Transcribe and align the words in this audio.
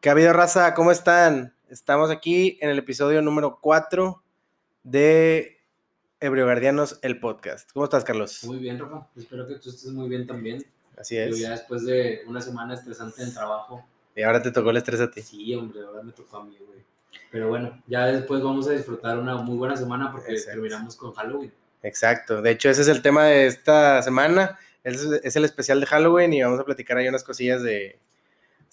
¿Qué 0.00 0.08
ha 0.08 0.12
habido, 0.12 0.32
raza? 0.32 0.74
¿Cómo 0.74 0.90
están? 0.92 1.54
Estamos 1.68 2.10
aquí 2.10 2.58
en 2.60 2.70
el 2.70 2.78
episodio 2.78 3.22
número 3.22 3.58
4 3.60 4.22
de 4.84 5.60
Ebrio 6.20 6.44
Guardianos, 6.44 6.98
el 7.02 7.18
podcast. 7.18 7.70
¿Cómo 7.72 7.84
estás, 7.84 8.04
Carlos? 8.04 8.44
Muy 8.44 8.58
bien, 8.58 8.78
Rafa. 8.78 9.08
Espero 9.16 9.46
que 9.48 9.56
tú 9.56 9.70
estés 9.70 9.90
muy 9.92 10.08
bien 10.08 10.26
también. 10.26 10.64
Así 10.96 11.16
Yo 11.16 11.22
es. 11.22 11.38
ya 11.38 11.50
después 11.50 11.84
de 11.84 12.22
una 12.26 12.40
semana 12.40 12.74
estresante 12.74 13.22
en 13.22 13.34
trabajo. 13.34 13.84
Y 14.14 14.22
ahora 14.22 14.40
te 14.40 14.50
tocó 14.50 14.70
el 14.70 14.76
estrés 14.78 15.00
a 15.00 15.10
ti. 15.10 15.22
Sí, 15.22 15.54
hombre, 15.54 15.80
ahora 15.84 16.02
me 16.02 16.12
tocó 16.12 16.38
a 16.38 16.44
mí, 16.44 16.56
güey. 16.64 16.80
Pero 17.30 17.48
bueno, 17.48 17.82
ya 17.86 18.06
después 18.06 18.42
vamos 18.42 18.68
a 18.68 18.72
disfrutar 18.72 19.18
una 19.18 19.36
muy 19.36 19.56
buena 19.56 19.76
semana 19.76 20.12
porque 20.12 20.32
Exacto. 20.32 20.52
terminamos 20.52 20.96
con 20.96 21.12
Halloween. 21.12 21.52
Exacto. 21.82 22.40
De 22.40 22.50
hecho, 22.52 22.70
ese 22.70 22.82
es 22.82 22.88
el 22.88 23.02
tema 23.02 23.24
de 23.24 23.46
esta 23.46 24.00
semana. 24.02 24.58
Es, 24.84 25.02
es 25.02 25.36
el 25.36 25.44
especial 25.44 25.80
de 25.80 25.86
Halloween 25.86 26.32
y 26.32 26.42
vamos 26.42 26.60
a 26.60 26.64
platicar 26.64 26.96
ahí 26.96 27.08
unas 27.08 27.24
cosillas 27.24 27.62
de 27.62 27.98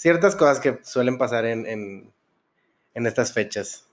ciertas 0.03 0.35
cosas 0.35 0.59
que 0.59 0.79
suelen 0.83 1.17
pasar 1.17 1.45
en, 1.45 1.65
en, 1.65 2.11
en 2.93 3.07
estas 3.07 3.31
fechas. 3.31 3.87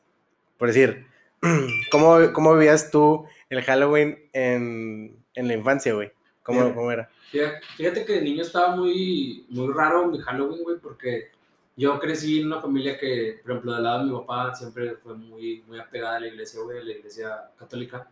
Por 0.59 0.67
decir, 0.67 1.07
¿cómo, 1.93 2.33
cómo 2.33 2.55
vivías 2.55 2.91
tú 2.91 3.27
el 3.49 3.63
Halloween 3.63 4.19
en, 4.33 5.25
en 5.37 5.47
la 5.47 5.55
infancia, 5.55 5.95
güey? 5.95 6.11
¿Cómo, 6.43 6.63
Bien. 6.63 6.75
¿Cómo 6.75 6.91
era? 6.91 7.09
Fíjate, 7.31 7.61
fíjate 7.77 8.05
que 8.05 8.15
de 8.15 8.23
niño 8.23 8.43
estaba 8.43 8.75
muy, 8.75 9.47
muy 9.51 9.73
raro 9.73 10.09
mi 10.09 10.19
Halloween, 10.19 10.65
güey, 10.65 10.79
porque 10.81 11.31
yo 11.77 12.01
crecí 12.01 12.41
en 12.41 12.49
una 12.49 12.61
familia 12.61 12.99
que, 12.99 13.39
por 13.45 13.53
ejemplo, 13.53 13.75
del 13.75 13.85
lado 13.85 14.01
de 14.01 14.11
mi 14.11 14.19
papá 14.19 14.53
siempre 14.53 14.97
fue 14.97 15.15
muy, 15.15 15.63
muy 15.69 15.79
apegada 15.79 16.17
a 16.17 16.21
la 16.21 16.27
iglesia, 16.27 16.61
güey, 16.61 16.79
a 16.79 16.83
la 16.83 16.91
iglesia 16.91 17.51
católica. 17.57 18.11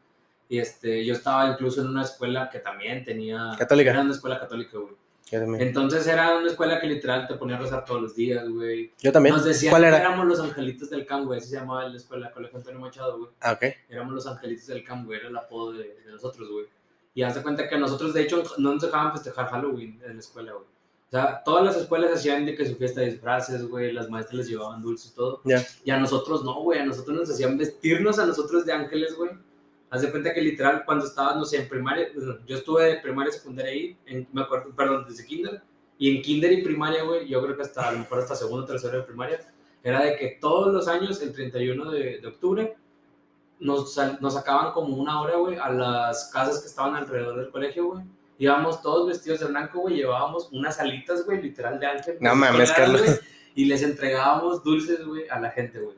Y 0.49 0.61
este, 0.61 1.05
yo 1.05 1.15
estaba 1.15 1.51
incluso 1.51 1.81
en 1.81 1.89
una 1.89 2.05
escuela 2.05 2.49
que 2.49 2.61
también 2.61 3.05
tenía... 3.05 3.57
¿Católica? 3.59 3.91
Era 3.91 4.03
una 4.03 4.13
escuela 4.13 4.39
católica, 4.39 4.79
güey. 4.79 4.95
Entonces 5.31 6.07
era 6.07 6.37
una 6.37 6.49
escuela 6.49 6.81
que 6.81 6.87
literal 6.87 7.27
te 7.27 7.35
ponía 7.35 7.57
a 7.57 7.61
rezar 7.61 7.85
todos 7.85 8.03
los 8.03 8.15
días, 8.15 8.49
güey. 8.49 8.93
Yo 9.01 9.13
también. 9.13 9.35
Nos 9.35 9.45
decían 9.45 9.71
¿Cuál 9.71 9.83
que 9.83 9.89
era? 9.89 9.99
éramos 9.99 10.27
los 10.27 10.41
angelitos 10.41 10.91
del 10.91 11.07
camp, 11.07 11.27
güey. 11.27 11.39
Así 11.39 11.51
se 11.51 11.57
llamaba 11.57 11.89
la 11.89 11.97
escuela, 11.97 12.31
Colegio 12.31 12.59
Antonio 12.59 12.81
Machado, 12.81 13.19
güey. 13.19 13.31
Ah, 13.41 13.53
ok. 13.53 13.65
Éramos 13.89 14.15
los 14.15 14.27
angelitos 14.27 14.67
del 14.67 14.85
camp, 14.85 15.07
güey. 15.07 15.19
Era 15.21 15.29
el 15.29 15.37
apodo 15.37 15.73
de, 15.73 16.01
de 16.05 16.13
nosotros, 16.13 16.49
güey. 16.51 16.67
Y 17.15 17.23
haz 17.23 17.35
de 17.35 17.43
cuenta 17.43 17.69
que 17.69 17.77
nosotros, 17.79 18.15
de 18.15 18.23
hecho, 18.23 18.43
no 18.59 18.75
nos 18.75 18.83
dejaban 18.83 19.13
festejar 19.13 19.49
Halloween 19.49 20.01
en 20.05 20.15
la 20.15 20.21
escuela, 20.21 20.53
güey. 20.53 20.65
O 20.65 21.11
sea, 21.11 21.43
todas 21.43 21.65
las 21.65 21.77
escuelas 21.77 22.13
hacían 22.13 22.45
de 22.45 22.55
que 22.55 22.67
su 22.67 22.77
fiesta 22.77 23.01
de 23.01 23.13
disfraces, 23.13 23.67
güey. 23.67 23.93
Las 23.93 24.11
maestras 24.11 24.39
les 24.39 24.49
llevaban 24.49 24.83
dulces 24.83 25.11
y 25.13 25.15
todo. 25.15 25.41
Ya. 25.45 25.65
Y 25.85 25.91
a 25.91 25.99
nosotros 25.99 26.45
no, 26.45 26.61
güey. 26.63 26.79
A 26.81 26.85
nosotros 26.85 27.17
nos 27.17 27.31
hacían 27.31 27.57
vestirnos 27.57 28.19
a 28.19 28.27
nosotros 28.27 28.67
de 28.67 28.73
ángeles, 28.73 29.17
güey. 29.17 29.31
Haz 29.91 30.03
de 30.03 30.11
cuenta 30.11 30.35
que 30.35 30.41
literal, 30.43 30.85
cuando 30.85 31.07
estabas, 31.07 31.37
no 31.37 31.45
sé, 31.45 31.59
en 31.63 31.69
primaria, 31.69 32.09
yo 32.47 32.57
estuve 32.57 32.85
de 32.85 32.97
primaria, 32.99 33.33
secundaria 33.33 33.73
ahí, 33.73 33.97
en- 34.07 34.29
me 34.33 34.43
acuerdo, 34.43 34.71
perdón, 34.77 35.07
desde 35.09 35.25
kinder. 35.25 35.63
Y 35.99 36.15
en 36.17 36.23
kinder 36.23 36.53
y 36.53 36.63
primaria, 36.63 37.03
güey, 37.05 37.27
yo 37.29 37.43
creo 37.43 37.57
que 37.57 37.63
hasta 37.63 37.89
a 37.89 37.93
lo 37.93 37.99
mejor 38.01 38.19
hasta 38.21 38.37
segundo 38.37 38.65
o 38.65 38.67
tercero 38.67 38.99
de 38.99 39.05
primaria, 39.05 39.41
era 39.83 40.03
de 40.05 40.17
que 40.17 40.37
todos 40.41 40.73
los 40.73 40.87
años, 40.89 41.21
el 41.23 41.33
31 41.33 41.91
de, 41.91 42.19
de 42.21 42.27
octubre, 42.29 42.77
nos, 43.61 43.97
nos 44.21 44.35
sacaban 44.35 44.73
como 44.73 44.95
una 44.97 45.21
hora, 45.21 45.37
güey, 45.37 45.57
a 45.57 45.71
las 45.71 46.31
casas 46.33 46.61
que 46.61 46.67
estaban 46.69 46.95
alrededor 46.95 47.37
del 47.39 47.51
colegio, 47.51 47.87
güey. 47.87 48.05
Íbamos 48.39 48.83
todos 48.83 49.09
vestidos 49.09 49.41
de 49.41 49.47
blanco, 49.47 49.81
güey, 49.81 49.97
llevábamos 49.97 50.49
unas 50.53 50.79
alitas, 50.79 51.25
güey, 51.27 51.43
literal 51.43 51.81
de 51.81 51.87
ángel. 51.87 52.19
No 52.21 52.35
mames, 52.37 52.71
Carlos. 52.73 53.21
Y 53.57 53.65
les 53.65 53.83
entregábamos 53.83 54.63
dulces, 54.63 55.05
güey, 55.05 55.29
a 55.29 55.41
la 55.41 55.51
gente, 55.51 55.81
güey. 55.81 55.97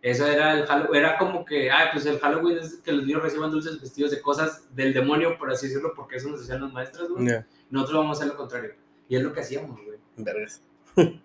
Eso 0.00 0.26
era 0.26 0.52
el 0.54 0.64
Halloween, 0.66 0.94
era 1.04 1.18
como 1.18 1.44
que, 1.44 1.70
ah, 1.70 1.88
pues 1.92 2.06
el 2.06 2.20
Halloween 2.20 2.58
es 2.58 2.76
que 2.84 2.92
los 2.92 3.04
niños 3.04 3.20
reciban 3.22 3.50
dulces 3.50 3.80
vestidos 3.80 4.12
de 4.12 4.22
cosas 4.22 4.62
del 4.74 4.94
demonio, 4.94 5.36
por 5.38 5.50
así 5.50 5.66
decirlo, 5.66 5.92
porque 5.94 6.16
eso 6.16 6.28
nos 6.28 6.40
decían 6.40 6.62
las 6.62 6.72
maestras, 6.72 7.08
güey. 7.08 7.26
Ya. 7.26 7.46
Nosotros 7.70 7.98
vamos 7.98 8.16
a 8.18 8.20
hacer 8.22 8.32
lo 8.32 8.36
contrario. 8.38 8.74
Y 9.08 9.16
es 9.16 9.22
lo 9.22 9.32
que 9.32 9.40
hacíamos, 9.40 9.76
güey. 9.84 9.98
Vergas. 10.16 10.62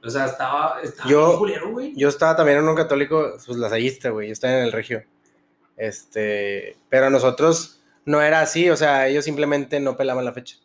O 0.04 0.10
sea, 0.10 0.26
estaba, 0.26 0.80
estaba 0.84 1.10
Yo- 1.10 1.38
culero, 1.38 1.72
güey. 1.72 1.94
Yo 1.96 2.10
estaba 2.10 2.36
también 2.36 2.60
en 2.60 2.68
un 2.68 2.76
católico, 2.76 3.34
pues 3.46 3.58
lasallista, 3.58 4.10
güey. 4.10 4.28
Yo 4.28 4.34
estaba 4.34 4.58
en 4.58 4.64
el 4.66 4.72
regio. 4.72 5.04
Este, 5.78 6.78
pero 6.90 7.10
nosotros 7.10 7.82
no 8.06 8.22
era 8.22 8.42
así, 8.42 8.70
o 8.70 8.76
sea, 8.78 9.08
ellos 9.08 9.26
simplemente 9.26 9.80
no 9.80 9.98
pelaban 9.98 10.26
la 10.26 10.34
fecha. 10.34 10.58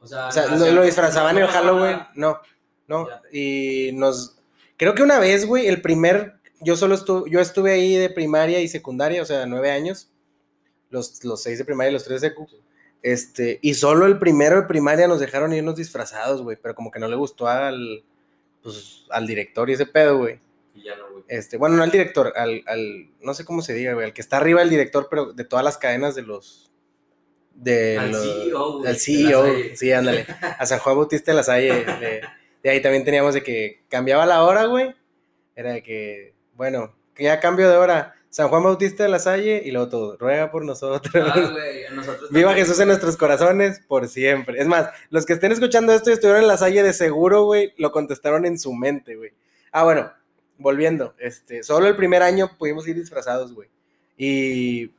O 0.00 0.06
sea, 0.06 0.28
O 0.28 0.32
sea, 0.32 0.46
lo, 0.46 0.56
hacían- 0.56 0.74
lo 0.74 0.82
disfrazaban 0.82 1.36
en 1.36 1.42
el 1.44 1.48
no 1.48 1.52
Halloween, 1.52 1.98
no, 2.14 2.40
no. 2.88 3.08
Ya. 3.08 3.22
Y 3.32 3.90
nos, 3.94 4.38
creo 4.76 4.94
que 4.94 5.02
una 5.02 5.18
vez, 5.18 5.46
güey, 5.46 5.66
el 5.66 5.80
primer, 5.82 6.35
yo 6.60 6.76
solo 6.76 6.94
estuve, 6.94 7.30
yo 7.30 7.40
estuve 7.40 7.72
ahí 7.72 7.94
de 7.96 8.10
primaria 8.10 8.60
y 8.60 8.68
secundaria, 8.68 9.22
o 9.22 9.24
sea, 9.26 9.46
nueve 9.46 9.70
años, 9.70 10.10
los, 10.90 11.24
los 11.24 11.42
seis 11.42 11.58
de 11.58 11.64
primaria 11.64 11.90
y 11.90 11.94
los 11.94 12.04
tres 12.04 12.20
de 12.20 12.28
secu. 12.30 12.48
Este, 13.02 13.58
y 13.62 13.74
solo 13.74 14.06
el 14.06 14.18
primero 14.18 14.56
de 14.56 14.62
primaria 14.66 15.06
nos 15.06 15.20
dejaron 15.20 15.52
irnos 15.52 15.76
disfrazados, 15.76 16.42
güey, 16.42 16.56
pero 16.60 16.74
como 16.74 16.90
que 16.90 16.98
no 16.98 17.08
le 17.08 17.16
gustó 17.16 17.46
al, 17.46 18.04
pues, 18.62 19.04
al 19.10 19.26
director 19.26 19.68
y 19.70 19.74
ese 19.74 19.86
pedo, 19.86 20.18
güey. 20.18 20.40
Y 20.74 20.82
ya 20.84 20.96
no, 20.96 21.10
güey. 21.10 21.24
Este, 21.28 21.56
bueno, 21.56 21.76
no 21.76 21.82
al 21.82 21.90
director, 21.90 22.32
al, 22.36 22.62
al, 22.66 23.10
no 23.20 23.34
sé 23.34 23.44
cómo 23.44 23.62
se 23.62 23.74
diga, 23.74 23.92
güey, 23.94 24.06
al 24.06 24.12
que 24.12 24.20
está 24.22 24.38
arriba 24.38 24.60
del 24.60 24.70
director, 24.70 25.06
pero 25.10 25.32
de 25.32 25.44
todas 25.44 25.64
las 25.64 25.78
cadenas 25.78 26.14
de 26.14 26.22
los, 26.22 26.70
de 27.54 27.98
Al 27.98 28.10
los- 28.12 28.22
CEO, 28.24 28.78
güey, 28.78 28.88
al 28.88 28.96
CEO, 28.96 29.46
sí, 29.74 29.92
ándale, 29.92 30.26
a 30.58 30.66
San 30.66 30.78
Juan 30.80 30.96
Bautista 30.96 31.30
de 31.30 31.36
la 31.36 31.42
Salle, 31.42 31.84
de, 31.84 32.20
de 32.62 32.70
ahí 32.70 32.82
también 32.82 33.04
teníamos 33.04 33.34
de 33.34 33.42
que 33.42 33.82
cambiaba 33.88 34.26
la 34.26 34.42
hora, 34.44 34.64
güey, 34.66 34.94
era 35.54 35.72
de 35.72 35.82
que, 35.82 36.34
bueno, 36.56 36.94
que 37.14 37.24
ya 37.24 37.40
cambio 37.40 37.68
de 37.68 37.76
hora, 37.76 38.14
San 38.30 38.48
Juan 38.48 38.62
Bautista 38.62 39.02
de 39.02 39.08
la 39.08 39.18
Salle, 39.18 39.62
y 39.64 39.70
luego 39.70 39.88
todo, 39.88 40.16
ruega 40.18 40.50
por 40.50 40.64
nosotros. 40.64 41.14
Ah, 41.26 41.34
a 41.90 41.94
nosotros 41.94 42.30
Viva 42.30 42.54
Jesús 42.54 42.78
en 42.80 42.88
nuestros 42.88 43.16
corazones 43.16 43.80
por 43.86 44.08
siempre. 44.08 44.60
Es 44.60 44.66
más, 44.66 44.90
los 45.10 45.24
que 45.24 45.32
estén 45.32 45.52
escuchando 45.52 45.92
esto 45.92 46.10
y 46.10 46.12
estuvieron 46.12 46.42
en 46.42 46.48
la 46.48 46.56
Salle 46.56 46.82
de 46.82 46.92
seguro, 46.92 47.44
güey, 47.44 47.72
lo 47.78 47.92
contestaron 47.92 48.44
en 48.44 48.58
su 48.58 48.74
mente, 48.74 49.16
güey. 49.16 49.32
Ah, 49.72 49.84
bueno, 49.84 50.12
volviendo, 50.58 51.14
este, 51.18 51.62
solo 51.62 51.86
el 51.86 51.96
primer 51.96 52.22
año 52.22 52.50
pudimos 52.58 52.86
ir 52.88 52.96
disfrazados, 52.96 53.54
güey. 53.54 53.68
Y 54.16 54.92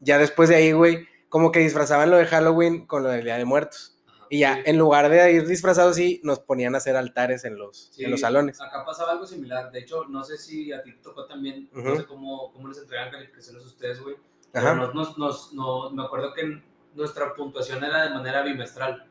ya 0.00 0.18
después 0.18 0.48
de 0.48 0.56
ahí, 0.56 0.72
güey, 0.72 1.06
como 1.28 1.52
que 1.52 1.60
disfrazaban 1.60 2.10
lo 2.10 2.16
de 2.16 2.26
Halloween 2.26 2.86
con 2.86 3.02
lo 3.02 3.10
del 3.10 3.24
Día 3.24 3.36
de 3.36 3.44
Muertos. 3.44 3.95
Y 4.30 4.40
ya, 4.40 4.54
sí. 4.56 4.62
en 4.66 4.78
lugar 4.78 5.08
de 5.08 5.32
ir 5.32 5.46
disfrazados, 5.46 5.96
sí, 5.96 6.20
nos 6.24 6.40
ponían 6.40 6.74
a 6.74 6.78
hacer 6.78 6.96
altares 6.96 7.44
en 7.44 7.56
los, 7.58 7.90
Sí, 7.92 8.04
en 8.04 8.10
los 8.10 8.20
salones. 8.20 8.60
Acá 8.60 8.84
pasaba 8.84 9.12
algo 9.12 9.26
similar. 9.26 9.70
De 9.70 9.80
hecho, 9.80 10.04
no 10.06 10.22
sé 10.24 10.36
si 10.38 10.72
a 10.72 10.82
ti 10.82 10.92
te 10.92 11.02
tocó 11.02 11.26
también, 11.26 11.68
no 11.72 11.80
Ujú. 11.92 11.96
sé 12.00 12.06
cómo, 12.06 12.52
cómo 12.52 12.68
les 12.68 12.78
entregan 12.78 13.10
calificaciones 13.10 13.62
a 13.62 13.66
ustedes, 13.66 14.00
güey. 14.02 14.16
Nos, 14.54 14.94
nos, 14.94 15.18
nos- 15.18 15.52
no- 15.52 15.90
me 15.90 16.02
acuerdo 16.04 16.32
que 16.32 16.62
nuestra 16.94 17.34
puntuación 17.34 17.84
era 17.84 18.04
de 18.04 18.10
manera 18.14 18.42
bimestral. 18.42 19.06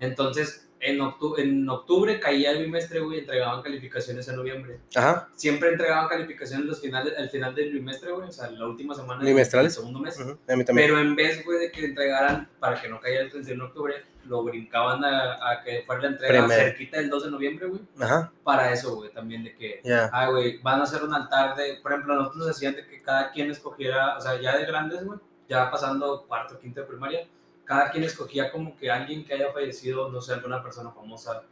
Entonces, 0.00 0.68
en, 0.80 0.98
octu- 0.98 1.38
en 1.38 1.66
octubre 1.68 2.20
caía 2.20 2.50
el 2.50 2.64
bimestre, 2.64 3.00
güey, 3.00 3.20
entregaban 3.20 3.62
calificaciones 3.62 4.28
en 4.28 4.36
noviembre. 4.36 4.80
Ajá. 4.94 5.28
Siempre 5.34 5.70
entregaban 5.70 6.08
calificaciones 6.08 6.66
los 6.66 6.80
finales, 6.80 7.14
al 7.16 7.30
final 7.30 7.54
del 7.54 7.72
bimestre, 7.72 8.12
güey, 8.12 8.28
o 8.28 8.32
sea, 8.32 8.50
la 8.50 8.66
última 8.66 8.94
semana 8.94 9.24
del- 9.24 9.70
segundo 9.70 9.98
mes. 10.00 10.18
ujú, 10.20 10.38
A 10.46 10.56
mí 10.56 10.64
también. 10.64 10.88
Pero 10.88 11.00
en 11.00 11.16
vez, 11.16 11.42
güey, 11.44 11.58
de 11.58 11.72
que 11.72 11.86
entregaran 11.86 12.50
para 12.60 12.80
que 12.80 12.88
no 12.88 13.00
cayera 13.00 13.22
el 13.22 13.30
31 13.30 13.64
de 13.64 13.68
octubre, 13.68 13.94
lo 14.26 14.42
brincaban 14.42 15.02
a, 15.04 15.34
a 15.52 15.62
que 15.62 15.82
fuera 15.86 16.02
la 16.02 16.08
entrega 16.08 16.40
Primer. 16.46 16.58
cerquita 16.58 16.96
del 16.98 17.08
2 17.10 17.24
de 17.24 17.30
noviembre, 17.30 17.66
güey. 17.66 17.80
Ajá. 18.00 18.32
Para 18.42 18.70
eso, 18.72 18.96
güey, 18.96 19.10
también 19.12 19.42
de 19.44 19.54
que, 19.54 19.80
Ya. 19.84 20.10
ah, 20.12 20.28
güey, 20.30 20.58
van 20.60 20.80
a 20.80 20.84
hacer 20.84 21.02
un 21.02 21.14
altar 21.14 21.56
de, 21.56 21.76
por 21.82 21.92
ejemplo, 21.92 22.14
nosotros 22.14 22.46
nos 22.46 22.56
hacían 22.56 22.74
de 22.74 22.86
que 22.86 23.00
cada 23.00 23.30
quien 23.32 23.50
escogiera, 23.50 24.18
o 24.18 24.20
sea, 24.20 24.38
ya 24.40 24.56
de 24.58 24.66
grandes, 24.66 25.02
güey, 25.04 25.18
ya 25.48 25.70
pasando 25.70 26.24
cuarto, 26.26 26.58
quinto 26.58 26.80
de 26.80 26.86
primaria, 26.86 27.26
cada 27.64 27.90
quien 27.90 28.04
escogía 28.04 28.50
como 28.52 28.76
que 28.76 28.90
alguien 28.90 29.24
que 29.24 29.34
haya 29.34 29.52
fallecido, 29.52 30.10
no 30.10 30.20
sé, 30.20 30.34
alguna 30.34 30.62
persona 30.62 30.90
famosa, 30.90 31.42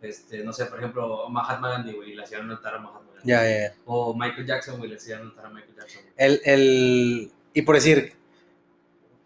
este, 0.00 0.42
no 0.44 0.52
sé, 0.52 0.66
por 0.66 0.78
ejemplo, 0.78 1.28
Mahatma 1.28 1.70
Gandhi, 1.70 1.92
güey, 1.92 2.14
le 2.14 2.22
hacían 2.22 2.44
un 2.44 2.52
altar 2.52 2.74
a 2.74 2.78
Mahatma 2.78 3.10
Gandhi. 3.14 3.28
Ya, 3.28 3.42
ya, 3.44 3.58
ya. 3.68 3.74
O 3.86 4.14
Michael 4.14 4.46
Jackson, 4.46 4.78
güey, 4.78 4.90
le 4.90 4.96
hacían 4.96 5.22
un 5.22 5.28
altar 5.28 5.46
a 5.46 5.50
Michael 5.50 5.74
Jackson. 5.76 6.02
El, 6.16 6.40
el, 6.44 7.32
y 7.52 7.62
por 7.62 7.74
decir, 7.74 8.12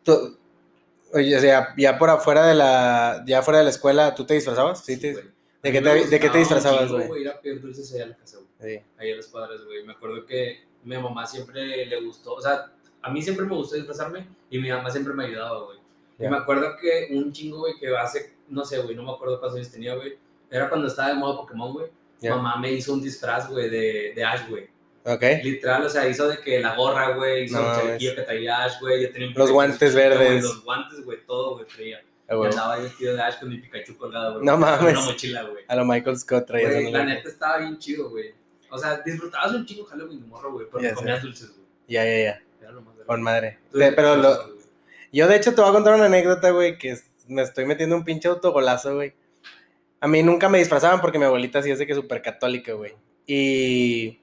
tú- 0.02 0.36
oye, 1.12 1.36
o 1.36 1.40
sea, 1.40 1.74
ya 1.76 1.98
por 1.98 2.10
afuera 2.10 2.46
de 2.46 2.54
la, 2.54 3.22
ya 3.26 3.42
fuera 3.42 3.58
de 3.58 3.64
la 3.64 3.70
escuela, 3.70 4.14
¿tú 4.14 4.24
te 4.24 4.34
disfrazabas? 4.34 4.84
¿Sí? 4.84 4.96
te- 4.98 5.12
güey. 5.12 5.24
¿De 5.62 5.70
qué 5.70 5.80
te, 5.80 6.06
de 6.06 6.18
qué 6.20 6.28
te 6.28 6.38
disfrazabas, 6.38 6.90
güey? 6.90 7.20
Ir 7.22 7.28
a 7.28 7.40
pedir 7.40 7.60
dulces 7.60 7.92
allá 7.94 8.04
a 8.04 8.06
la 8.08 8.16
casa, 8.16 8.38
güey. 8.38 8.78
Sí. 8.78 8.84
Ahí 8.98 9.12
a 9.12 9.16
los 9.16 9.28
padres, 9.28 9.64
güey. 9.64 9.84
Me 9.84 9.92
acuerdo 9.92 10.26
que 10.26 10.64
mi 10.82 10.96
mamá 10.98 11.24
siempre 11.24 11.86
le 11.86 12.00
gustó, 12.04 12.34
o 12.34 12.40
sea, 12.40 12.72
a 13.00 13.10
mí 13.10 13.22
siempre 13.22 13.46
me 13.46 13.54
gustó 13.54 13.76
disfrazarme 13.76 14.26
y 14.50 14.58
mi 14.58 14.70
mamá 14.70 14.90
siempre 14.90 15.14
me 15.14 15.24
ayudaba, 15.26 15.66
güey. 15.66 15.78
Ya. 16.18 16.26
Y 16.26 16.30
me 16.30 16.36
acuerdo 16.36 16.76
que 16.80 17.08
un 17.10 17.32
chingo, 17.32 17.58
güey, 17.60 17.74
que 17.78 17.94
hace, 17.96 18.34
no 18.48 18.64
sé, 18.64 18.78
güey, 18.80 18.94
no 18.94 19.02
me 19.02 19.12
acuerdo 19.12 19.38
cuántos 19.40 19.56
años 19.58 19.70
tenía, 19.70 19.94
güey. 19.94 20.18
Era 20.50 20.68
cuando 20.68 20.86
estaba 20.86 21.08
de 21.08 21.14
moda 21.14 21.36
Pokémon, 21.36 21.72
güey. 21.72 21.86
Ya. 22.20 22.36
Mamá 22.36 22.56
me 22.56 22.70
hizo 22.72 22.92
un 22.92 23.02
disfraz, 23.02 23.48
güey, 23.50 23.68
de, 23.68 24.12
de 24.14 24.24
Ash, 24.24 24.48
güey. 24.48 24.68
Ok. 25.04 25.22
Literal, 25.42 25.84
o 25.84 25.88
sea, 25.88 26.08
hizo 26.08 26.28
de 26.28 26.38
que 26.38 26.60
la 26.60 26.76
gorra, 26.76 27.16
güey, 27.16 27.44
hizo 27.44 27.60
No 27.60 27.68
un 27.68 27.74
chalequillo 27.74 28.14
que 28.14 28.22
traía 28.22 28.64
Ash, 28.64 28.80
güey. 28.80 29.02
Yo 29.02 29.12
tenía 29.12 29.28
un 29.28 29.34
Los 29.34 29.50
guantes 29.50 29.94
verdes. 29.94 30.42
Los 30.44 30.62
guantes, 30.62 31.04
güey, 31.04 31.18
todo, 31.26 31.54
güey, 31.54 31.66
traía. 31.66 32.00
Ah, 32.28 32.34
Y 32.34 32.36
güey. 32.36 32.50
andaba 32.50 32.76
vestido 32.76 33.14
de 33.16 33.22
Ash 33.22 33.40
con 33.40 33.48
mi 33.48 33.58
Pikachu 33.58 33.96
colgado, 33.96 34.34
güey. 34.34 34.44
No 34.46 34.56
mames. 34.56 34.96
Una 34.96 35.06
mochila, 35.06 35.42
güey. 35.42 35.64
A 35.66 35.74
lo 35.74 35.84
Michael 35.84 36.18
Scott 36.18 36.46
traías 36.46 36.72
Güey, 36.72 36.86
una 36.86 36.98
la 36.98 37.04
neta 37.06 37.28
estaba 37.28 37.58
bien 37.58 37.78
chido, 37.78 38.10
güey. 38.10 38.32
O 38.70 38.78
sea, 38.78 38.98
disfrutabas 39.04 39.52
un 39.52 39.66
chingo 39.66 39.84
Halloween 39.84 40.20
de 40.20 40.26
morro, 40.26 40.52
güey, 40.52 40.66
porque 40.70 40.90
sé. 40.90 40.94
comías 40.94 41.20
dulces, 41.20 41.50
güey. 41.50 41.66
Ya, 41.88 42.04
ya, 42.04 42.18
ya. 42.18 42.42
Con 43.06 43.20
madre. 43.22 43.58
Pero 43.72 44.16
lo, 44.16 44.61
yo 45.12 45.28
de 45.28 45.36
hecho 45.36 45.54
te 45.54 45.60
voy 45.60 45.70
a 45.70 45.74
contar 45.74 45.94
una 45.94 46.06
anécdota, 46.06 46.50
güey, 46.50 46.78
que 46.78 46.96
me 47.28 47.42
estoy 47.42 47.66
metiendo 47.66 47.96
un 47.96 48.04
pinche 48.04 48.28
autogolazo, 48.28 48.94
güey. 48.94 49.14
A 50.00 50.08
mí 50.08 50.22
nunca 50.22 50.48
me 50.48 50.58
disfrazaban 50.58 51.00
porque 51.00 51.18
mi 51.18 51.24
abuelita 51.24 51.62
sí 51.62 51.70
es 51.70 51.78
de 51.78 51.86
que 51.86 51.94
súper 51.94 52.22
católica, 52.22 52.72
güey. 52.72 52.94
Y 53.26 54.20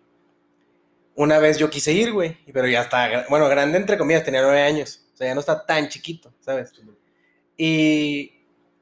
una 1.15 1.39
vez 1.39 1.57
yo 1.57 1.69
quise 1.69 1.93
ir, 1.93 2.11
güey, 2.11 2.37
pero 2.51 2.67
ya 2.67 2.81
está, 2.81 3.25
bueno, 3.29 3.47
grande 3.47 3.77
entre 3.77 3.97
comillas, 3.97 4.23
tenía 4.23 4.41
nueve 4.41 4.61
años. 4.61 5.05
O 5.13 5.17
sea, 5.17 5.27
ya 5.27 5.33
no 5.33 5.39
está 5.41 5.65
tan 5.65 5.89
chiquito, 5.89 6.33
¿sabes? 6.39 6.71
Y 7.57 8.33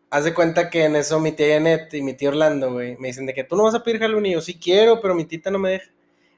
haz 0.09 0.23
de 0.23 0.33
cuenta 0.33 0.69
que 0.69 0.85
en 0.85 0.95
eso 0.95 1.19
mi 1.19 1.31
tía 1.31 1.55
Janet 1.55 1.93
y 1.93 2.01
mi 2.01 2.13
tío 2.13 2.29
Orlando, 2.29 2.71
güey, 2.73 2.95
me 2.97 3.07
dicen 3.09 3.25
de 3.25 3.33
que 3.33 3.43
tú 3.43 3.55
no 3.55 3.63
vas 3.63 3.75
a 3.75 3.83
pedir 3.83 3.99
Halloween. 3.99 4.27
Y 4.27 4.31
yo 4.33 4.41
sí 4.41 4.57
quiero, 4.59 5.01
pero 5.01 5.15
mi 5.15 5.25
tita 5.25 5.51
no 5.51 5.59
me 5.59 5.71
deja. 5.71 5.91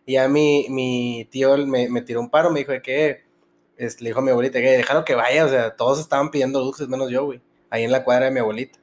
Y 0.06 0.13
ya 0.13 0.27
mi, 0.27 0.68
mi 0.69 1.27
tío 1.30 1.56
me, 1.68 1.89
me 1.89 2.01
tiró 2.01 2.19
un 2.21 2.30
paro, 2.30 2.50
me 2.50 2.60
dijo 2.60 2.71
de 2.71 2.81
que, 2.81 3.24
es, 3.79 4.01
le 4.01 4.09
dijo 4.09 4.19
a 4.19 4.21
mi 4.21 4.29
abuelita 4.31 4.59
que 4.59 4.77
déjalo 4.77 5.05
que 5.05 5.15
vaya. 5.15 5.45
O 5.45 5.49
sea, 5.49 5.75
todos 5.75 5.99
estaban 5.99 6.29
pidiendo 6.29 6.59
dulces, 6.59 6.87
menos 6.87 7.09
yo, 7.09 7.25
güey, 7.25 7.41
ahí 7.69 7.83
en 7.83 7.91
la 7.91 8.03
cuadra 8.03 8.25
de 8.25 8.31
mi 8.31 8.39
abuelita. 8.39 8.77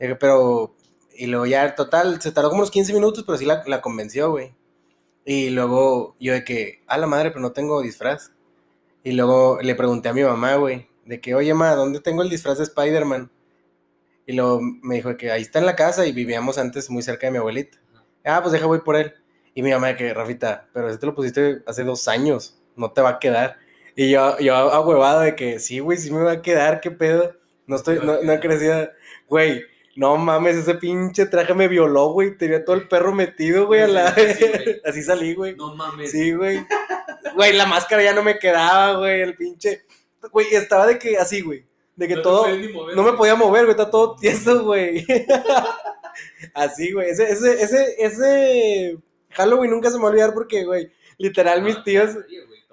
Dije, 0.00 0.16
pero, 0.16 0.74
y 1.14 1.26
luego 1.26 1.46
ya, 1.46 1.74
total, 1.74 2.20
se 2.20 2.32
tardó 2.32 2.48
como 2.48 2.62
unos 2.62 2.70
15 2.70 2.92
minutos, 2.94 3.22
pero 3.24 3.38
sí 3.38 3.44
la, 3.44 3.62
la 3.66 3.80
convenció, 3.80 4.30
güey. 4.30 4.54
Y 5.24 5.50
luego 5.50 6.16
yo 6.18 6.32
de 6.32 6.42
que, 6.42 6.82
a 6.88 6.98
la 6.98 7.06
madre, 7.06 7.30
pero 7.30 7.40
no 7.40 7.52
tengo 7.52 7.80
disfraz. 7.82 8.32
Y 9.04 9.12
luego 9.12 9.58
le 9.62 9.74
pregunté 9.74 10.08
a 10.08 10.12
mi 10.12 10.22
mamá, 10.22 10.56
güey, 10.56 10.88
de 11.04 11.20
que, 11.20 11.34
oye, 11.34 11.54
ma, 11.54 11.74
¿dónde 11.74 12.00
tengo 12.00 12.22
el 12.22 12.30
disfraz 12.30 12.58
de 12.58 12.64
Spider-Man? 12.64 13.30
Y 14.26 14.32
luego 14.32 14.60
me 14.60 14.96
dijo 14.96 15.16
que 15.16 15.30
ahí 15.30 15.42
está 15.42 15.58
en 15.58 15.66
la 15.66 15.76
casa 15.76 16.06
y 16.06 16.12
vivíamos 16.12 16.58
antes 16.58 16.88
muy 16.90 17.02
cerca 17.02 17.26
de 17.26 17.32
mi 17.32 17.38
abuelita. 17.38 17.78
Ah, 18.24 18.40
pues 18.40 18.52
deja, 18.52 18.66
voy 18.66 18.80
por 18.80 18.96
él. 18.96 19.14
Y 19.54 19.62
mi 19.62 19.70
mamá 19.70 19.88
de 19.88 19.96
que, 19.96 20.14
Rafita, 20.14 20.68
pero 20.72 20.88
ese 20.88 20.98
te 20.98 21.06
lo 21.06 21.14
pusiste 21.14 21.62
hace 21.66 21.84
dos 21.84 22.08
años, 22.08 22.58
no 22.76 22.92
te 22.92 23.02
va 23.02 23.10
a 23.10 23.18
quedar. 23.18 23.58
Y 23.96 24.10
yo, 24.10 24.38
yo 24.38 24.54
ahuevado 24.54 25.20
de 25.20 25.36
que, 25.36 25.58
sí, 25.58 25.78
güey, 25.80 25.98
sí 25.98 26.10
me 26.10 26.22
va 26.22 26.32
a 26.32 26.42
quedar, 26.42 26.80
qué 26.80 26.90
pedo. 26.90 27.34
No 27.66 27.76
estoy, 27.76 27.98
no, 28.02 28.22
no 28.22 28.32
he 28.32 28.40
crecido. 28.40 28.88
Güey, 29.28 29.62
no 29.96 30.16
mames, 30.16 30.56
ese 30.56 30.74
pinche 30.74 31.26
traje 31.26 31.54
me 31.54 31.68
violó, 31.68 32.12
güey. 32.12 32.36
Tenía 32.36 32.64
todo 32.64 32.76
el 32.76 32.88
perro 32.88 33.12
metido, 33.14 33.66
güey, 33.66 33.82
a 33.82 33.86
la... 33.88 34.14
Sí, 34.14 34.46
güey. 34.48 34.80
Así 34.84 35.02
salí, 35.02 35.34
güey. 35.34 35.54
No 35.56 35.74
mames. 35.74 36.10
Sí, 36.10 36.32
güey. 36.32 36.64
Güey, 37.34 37.52
la 37.52 37.66
máscara 37.66 38.02
ya 38.02 38.14
no 38.14 38.22
me 38.22 38.38
quedaba, 38.38 38.98
güey. 38.98 39.20
El 39.20 39.36
pinche. 39.36 39.82
Güey, 40.30 40.46
estaba 40.54 40.86
de 40.86 40.98
que 40.98 41.16
así, 41.18 41.40
güey. 41.40 41.66
De 41.96 42.08
que 42.08 42.16
No 42.16 42.22
todo. 42.22 42.48
mover, 42.48 42.96
No 42.96 43.02
me 43.02 43.12
podía 43.14 43.34
mover, 43.34 43.64
güey. 43.64 43.72
Está 43.72 43.90
todo 43.90 44.16
tieso, 44.16 44.64
güey. 44.64 45.04
así, 46.54 46.92
güey. 46.92 47.10
Ese, 47.10 47.30
ese, 47.30 47.62
ese, 47.62 47.94
ese 47.98 48.98
Halloween 49.30 49.70
nunca 49.70 49.90
se 49.90 49.96
me 49.96 50.02
va 50.02 50.08
a 50.08 50.10
olvidar 50.12 50.34
porque, 50.34 50.64
güey, 50.64 50.90
literal, 51.18 51.62
mis 51.62 51.76
Ah, 51.76 51.82
tíos. 51.84 52.10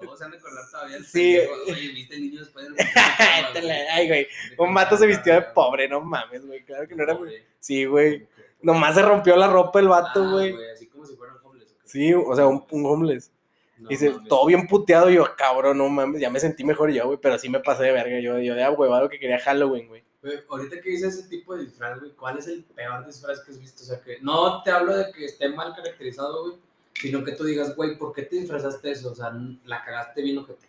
Todos 0.06 0.18
se 0.18 0.24
han 0.24 0.30
de 0.30 0.36
acordar 0.38 0.64
todavía. 0.70 0.98
Sí. 1.02 1.38
Oye, 1.66 1.88
¿viste 1.88 2.14
el 2.16 2.22
niño 2.22 2.40
después 2.40 2.66
Ay, 3.92 4.08
güey. 4.08 4.26
Un 4.58 4.74
vato 4.74 4.96
se 4.96 5.06
vistió 5.06 5.34
de 5.34 5.42
pobre, 5.42 5.88
no 5.88 6.00
mames, 6.00 6.44
güey. 6.46 6.64
Claro 6.64 6.86
que 6.88 6.94
no 6.94 7.02
era. 7.04 7.18
Sí, 7.58 7.84
güey. 7.84 8.26
Nomás 8.62 8.94
se 8.94 9.02
rompió 9.02 9.36
la 9.36 9.46
ropa 9.48 9.80
el 9.80 9.88
vato, 9.88 10.22
Ah, 10.24 10.30
güey. 10.32 10.54
Así 10.72 10.86
como 10.88 11.06
si 11.06 11.16
fueran 11.16 11.36
homeless. 11.42 11.70
¿o 11.72 11.76
qué? 11.82 11.88
Sí, 11.88 12.12
o 12.14 12.34
sea, 12.34 12.46
un, 12.46 12.64
un 12.70 12.86
homeless. 12.86 13.32
No 13.78 13.88
Dice, 13.88 14.10
mames. 14.10 14.28
todo 14.28 14.46
bien 14.46 14.66
puteado. 14.66 15.08
Yo, 15.10 15.24
cabrón, 15.36 15.78
no 15.78 15.88
mames, 15.88 16.20
ya 16.20 16.28
me 16.30 16.40
sentí 16.40 16.64
mejor 16.64 16.90
yo, 16.90 17.06
güey. 17.06 17.18
Pero 17.20 17.38
sí 17.38 17.48
me 17.48 17.60
pasé 17.60 17.84
de 17.84 17.92
verga. 17.92 18.20
Yo, 18.20 18.38
yo 18.38 18.54
de 18.54 18.68
huevado 18.68 19.08
que 19.08 19.18
quería 19.18 19.38
Halloween, 19.38 19.88
güey. 19.88 20.04
Güey, 20.22 20.38
ahorita 20.50 20.82
que 20.82 20.90
dices 20.90 21.14
ese 21.18 21.28
tipo 21.30 21.56
de 21.56 21.64
disfraz, 21.64 21.98
güey, 21.98 22.12
¿cuál 22.12 22.36
es 22.38 22.46
el 22.46 22.62
peor 22.64 23.06
disfraz 23.06 23.40
que 23.40 23.52
has 23.52 23.58
visto? 23.58 23.82
O 23.82 23.86
sea, 23.86 24.00
que 24.02 24.18
no 24.20 24.62
te 24.62 24.70
hablo 24.70 24.94
de 24.94 25.10
que 25.12 25.24
esté 25.24 25.48
mal 25.48 25.74
caracterizado, 25.74 26.42
güey, 26.44 26.56
sino 26.94 27.24
que 27.24 27.32
tú 27.32 27.44
digas, 27.44 27.74
güey, 27.76 27.96
¿por 27.96 28.12
qué 28.12 28.22
te 28.22 28.36
disfrazaste 28.36 28.90
eso? 28.90 29.12
O 29.12 29.14
sea, 29.14 29.32
la 29.64 29.84
cagaste 29.84 30.22
bien 30.22 30.38
ojete. 30.38 30.68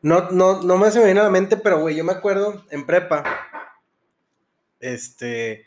No, 0.00 0.30
no, 0.30 0.62
no 0.62 0.78
me 0.78 0.90
se 0.90 1.00
me 1.00 1.06
viene 1.06 1.20
a 1.20 1.24
la 1.24 1.30
mente, 1.30 1.56
pero, 1.56 1.80
güey, 1.80 1.96
yo 1.96 2.04
me 2.04 2.12
acuerdo 2.12 2.64
en 2.70 2.86
prepa. 2.86 3.24
Este. 4.80 5.66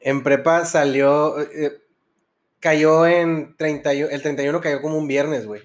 En 0.00 0.22
prepa 0.22 0.64
salió. 0.64 1.38
eh, 1.40 1.82
cayó 2.60 3.06
en 3.06 3.56
31. 3.56 4.10
El 4.10 4.22
31 4.22 4.60
cayó 4.60 4.80
como 4.80 4.96
un 4.96 5.08
viernes, 5.08 5.46
güey. 5.46 5.62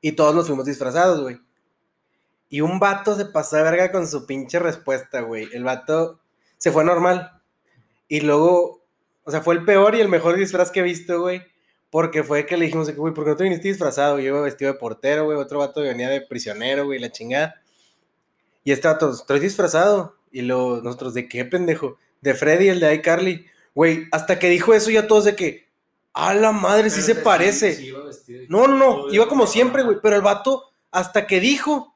Y 0.00 0.12
todos 0.12 0.34
nos 0.34 0.46
fuimos 0.46 0.64
disfrazados, 0.66 1.20
güey. 1.22 1.40
Y 2.48 2.62
un 2.62 2.80
vato 2.80 3.14
se 3.14 3.26
pasó 3.26 3.56
de 3.56 3.62
verga 3.62 3.92
con 3.92 4.06
su 4.08 4.26
pinche 4.26 4.58
respuesta, 4.58 5.20
güey. 5.20 5.48
El 5.52 5.64
vato 5.64 6.20
se 6.58 6.72
fue 6.72 6.84
normal. 6.84 7.40
Y 8.08 8.20
luego. 8.20 8.79
O 9.24 9.30
sea, 9.30 9.40
fue 9.42 9.54
el 9.54 9.64
peor 9.64 9.94
y 9.94 10.00
el 10.00 10.08
mejor 10.08 10.36
disfraz 10.36 10.70
que 10.70 10.80
he 10.80 10.82
visto, 10.84 11.20
güey. 11.20 11.42
Porque 11.90 12.22
fue 12.22 12.46
que 12.46 12.56
le 12.56 12.66
dijimos, 12.66 12.94
güey, 12.94 13.12
¿por 13.12 13.24
qué 13.24 13.30
no 13.30 13.36
te 13.36 13.44
viniste 13.44 13.68
disfrazado? 13.68 14.18
Yo 14.18 14.26
iba 14.28 14.40
vestido 14.40 14.72
de 14.72 14.78
portero, 14.78 15.24
güey. 15.24 15.36
Otro 15.38 15.58
vato 15.58 15.80
venía 15.80 16.08
de 16.08 16.20
prisionero, 16.20 16.84
güey, 16.86 17.00
la 17.00 17.10
chingada. 17.10 17.60
Y 18.64 18.72
este 18.72 18.86
vato, 18.88 19.10
estoy 19.10 19.40
disfrazado. 19.40 20.16
Y 20.30 20.42
luego 20.42 20.80
nosotros, 20.82 21.14
¿de 21.14 21.28
qué, 21.28 21.44
pendejo? 21.44 21.98
De 22.20 22.34
Freddy, 22.34 22.68
el 22.68 22.78
de 22.80 22.94
iCarly. 22.94 23.46
Güey, 23.74 24.06
hasta 24.12 24.38
que 24.38 24.48
dijo 24.48 24.72
eso 24.74 24.90
ya 24.90 25.06
todos 25.08 25.24
de 25.24 25.34
que, 25.34 25.68
a 26.12 26.34
la 26.34 26.52
madre, 26.52 26.90
sí 26.90 27.02
se 27.02 27.14
parece. 27.16 27.74
sí 27.74 27.86
iba 27.86 28.04
vestido 28.04 28.42
y- 28.42 28.46
No, 28.48 28.66
no, 28.68 28.76
no, 29.06 29.12
iba 29.12 29.28
como 29.28 29.46
siempre, 29.46 29.82
güey. 29.82 29.98
Pero 30.02 30.16
el 30.16 30.22
vato, 30.22 30.70
hasta 30.92 31.26
que 31.26 31.40
dijo, 31.40 31.94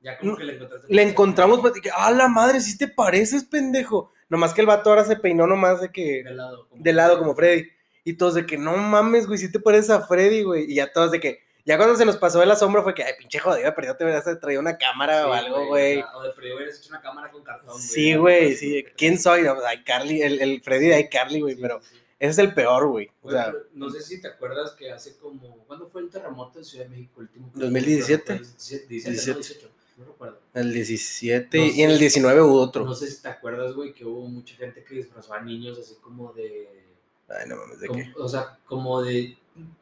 Ya 0.00 0.16
como 0.18 0.36
que 0.36 0.44
le 0.44 0.54
encontraste. 0.54 0.94
le 0.94 1.02
encontramos, 1.02 1.60
pues, 1.60 1.74
a 1.94 2.10
la 2.10 2.28
madre, 2.28 2.60
sí 2.60 2.78
te 2.78 2.88
pareces, 2.88 3.44
pendejo. 3.44 4.12
Nomás 4.34 4.52
que 4.52 4.60
el 4.62 4.66
vato 4.66 4.90
ahora 4.90 5.04
se 5.04 5.14
peinó 5.14 5.46
nomás 5.46 5.80
de 5.80 5.92
que, 5.92 6.24
De 6.24 6.34
lado. 6.34 6.66
como- 6.68 6.82
de 6.82 6.92
lado 6.92 7.18
como 7.18 7.36
Freddy. 7.36 7.68
Y 8.02 8.14
todos 8.14 8.34
de 8.34 8.44
que, 8.46 8.58
no 8.58 8.76
mames, 8.76 9.28
güey, 9.28 9.38
sí 9.38 9.50
te 9.52 9.60
pareces 9.60 9.90
a 9.90 10.06
Freddy, 10.08 10.42
güey. 10.42 10.64
Y 10.70 10.74
ya 10.74 10.92
todos 10.92 11.12
de 11.12 11.20
que, 11.20 11.38
ya 11.64 11.76
cuando 11.76 11.94
se 11.96 12.04
nos 12.04 12.16
pasó 12.16 12.42
el 12.42 12.50
asombro 12.50 12.82
fue 12.82 12.94
que, 12.94 13.04
ay, 13.04 13.12
pinche 13.16 13.38
jodido, 13.38 13.72
pero 13.76 13.86
ya 13.86 13.96
te 13.96 14.02
hubieras 14.04 14.24
traído 14.40 14.60
una 14.60 14.76
cámara 14.76 15.20
Sí, 15.22 15.28
o 15.28 15.32
algo, 15.32 15.66
güey. 15.68 16.02
O, 16.14 16.22
de 16.24 16.30
perdido 16.32 16.56
hubieras 16.56 16.78
hecho 16.80 16.88
una 16.90 17.00
cámara 17.00 17.30
con 17.30 17.44
cartón, 17.44 17.68
güey. 17.74 17.80
Sí, 17.80 18.14
güey, 18.16 18.56
sí. 18.56 18.84
¿Quién 18.96 19.18
soy? 19.18 19.42
No, 19.42 19.54
pues, 19.54 19.64
iCarly, 19.80 20.20
el, 20.20 20.42
el 20.42 20.60
Freddy 20.62 20.88
de 20.88 21.00
iCarly, 21.00 21.40
güey, 21.40 21.54
Sí, 21.54 21.62
pero 21.62 21.78
ese 22.18 22.30
es 22.30 22.38
el 22.38 22.52
peor, 22.52 22.88
güey. 22.88 23.10
O 23.22 23.30
sea, 23.30 23.54
no 23.72 23.88
sé 23.88 24.02
si 24.02 24.20
te 24.20 24.28
acuerdas 24.28 24.72
que 24.72 24.90
hace 24.92 25.16
como. 25.16 25.64
¿Cuándo 25.66 25.88
fue 25.88 26.02
el 26.02 26.10
terremoto 26.10 26.58
en 26.58 26.64
Ciudad 26.64 26.84
de 26.84 26.90
México? 26.90 27.20
El 27.22 27.26
último. 27.28 27.50
2017. 27.54 28.34
17, 28.34 28.86
17, 28.88 28.88
17. 28.88 29.32
no, 29.32 29.36
18, 29.38 29.54
no 29.54 29.64
recuerdo. 29.64 29.73
El 30.54 30.72
17 30.72 31.58
No 31.58 31.64
y 31.64 31.82
en 31.82 31.90
el 31.90 31.98
19 31.98 32.40
hubo 32.42 32.60
otro. 32.60 32.84
No 32.84 32.94
sé 32.94 33.08
si 33.10 33.20
te 33.20 33.28
acuerdas, 33.28 33.74
güey, 33.74 33.92
que 33.92 34.04
hubo 34.04 34.26
mucha 34.28 34.54
gente 34.56 34.82
que 34.84 34.94
disfrazó 34.94 35.34
a 35.34 35.40
niños 35.42 35.78
así 35.78 35.94
como 36.00 36.32
de. 36.32 36.68
Ay, 37.28 37.48
no 37.48 37.56
mames, 37.56 37.80
¿de 37.80 37.86
como- 37.88 38.00
qué? 38.00 38.12
o 38.16 38.28
sea, 38.28 38.58
como 38.66 39.02
de. 39.02 39.36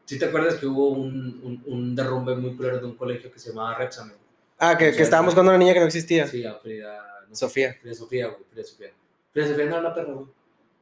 ¿Sí 0.05 0.19
te 0.19 0.27
acuerdas 0.27 0.57
que 0.57 0.67
hubo 0.67 0.91
un, 0.91 1.41
un, 1.43 1.63
un 1.67 1.97
derrumbe 1.97 2.35
muy 2.37 2.57
claro 2.57 2.79
de 2.79 2.87
un 2.87 2.95
colegio 2.97 3.33
que 3.33 3.39
se 3.39 3.51
llamaba 3.51 3.75
Repsamen? 3.77 4.17
Ah, 4.59 4.77
que, 4.77 4.91
o 4.91 4.97
que 4.97 5.03
estábamos 5.03 5.35
con 5.35 5.47
una 5.49 5.57
niña 5.59 5.73
que 5.75 5.81
no 5.81 5.87
existía. 5.87 6.27
Sí, 6.27 6.45
a 6.45 6.55
Frida. 6.55 7.25
no 7.29 7.35
Sofía. 7.35 7.77
Frida 7.81 7.95
Sofía, 7.95 8.27
güey, 8.29 8.43
Frida 8.51 8.65
Sofía. 8.67 8.93
Frida 9.33 9.49
Sofía 9.49 9.65
no 9.67 9.73
era 9.73 9.83
la 9.83 9.95
perra, 9.95 10.13
güey. 10.13 10.27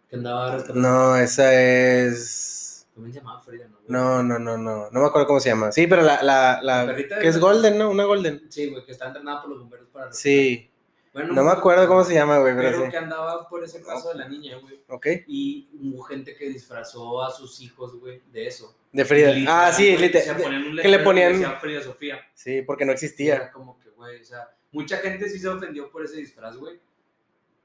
Que 0.08 0.16
andaba. 0.16 0.64
No, 0.74 1.16
esa 1.16 1.54
es. 1.54 2.58
¿Cómo 3.00 3.12
se 3.12 3.18
llamaba 3.18 3.40
Frida? 3.42 3.66
No, 3.68 3.76
güey? 3.78 3.84
No, 3.88 4.22
no, 4.22 4.38
no, 4.38 4.56
no. 4.58 4.90
No 4.90 5.00
me 5.00 5.06
acuerdo 5.06 5.26
cómo 5.26 5.40
se 5.40 5.48
llama. 5.50 5.72
Sí, 5.72 5.86
pero 5.86 6.02
la. 6.02 6.22
la, 6.22 6.60
la- 6.62 6.84
¿La 6.84 6.86
perrita 6.86 7.16
de 7.16 7.22
que 7.22 7.28
es 7.28 7.38
Golden, 7.38 7.78
¿no? 7.78 7.90
Una 7.90 8.04
Golden. 8.04 8.42
Sí, 8.50 8.68
güey, 8.70 8.84
que 8.84 8.92
está 8.92 9.06
entrenada 9.06 9.40
por 9.42 9.50
los 9.50 9.60
bomberos 9.60 9.88
para. 9.88 10.12
Sí. 10.12 10.66
Bueno, 11.12 11.32
No 11.34 11.42
me 11.42 11.50
acuerdo 11.50 11.88
cómo 11.88 12.04
se 12.04 12.14
llama, 12.14 12.38
güey, 12.38 12.54
Pero 12.54 12.70
pero 12.70 12.84
sí. 12.84 12.90
que 12.92 12.96
andaba 12.96 13.48
por 13.48 13.64
ese 13.64 13.82
caso 13.82 14.10
de 14.10 14.14
la 14.14 14.28
niña, 14.28 14.58
güey. 14.58 14.80
Ok. 14.88 15.06
Y 15.26 15.68
hubo 15.82 16.02
gente 16.04 16.36
que 16.36 16.48
disfrazó 16.48 17.22
a 17.24 17.32
sus 17.32 17.60
hijos, 17.60 17.98
güey, 17.98 18.22
de 18.30 18.46
eso. 18.46 18.76
De 18.92 19.04
Frida. 19.04 19.32
Literal, 19.32 19.68
Ah, 19.68 19.72
sí, 19.72 19.88
güey, 19.88 19.98
lite- 20.08 20.20
se 20.22 20.34
ponían 20.34 20.62
un 20.66 20.76
que 20.76 20.86
le 20.88 20.98
ponían- 21.00 21.32
decía 21.32 21.58
Frida 21.60 21.82
Sofía. 21.82 22.20
Sí, 22.34 22.62
porque 22.62 22.84
no 22.84 22.92
existía. 22.92 23.34
Era 23.34 23.50
como 23.50 23.76
que, 23.80 23.90
güey, 23.90 24.20
o 24.20 24.24
sea, 24.24 24.48
mucha 24.70 24.98
gente 24.98 25.28
sí 25.28 25.40
se 25.40 25.48
ofendió 25.48 25.90
por 25.90 26.04
ese 26.04 26.16
disfraz, 26.18 26.56
güey. 26.56 26.78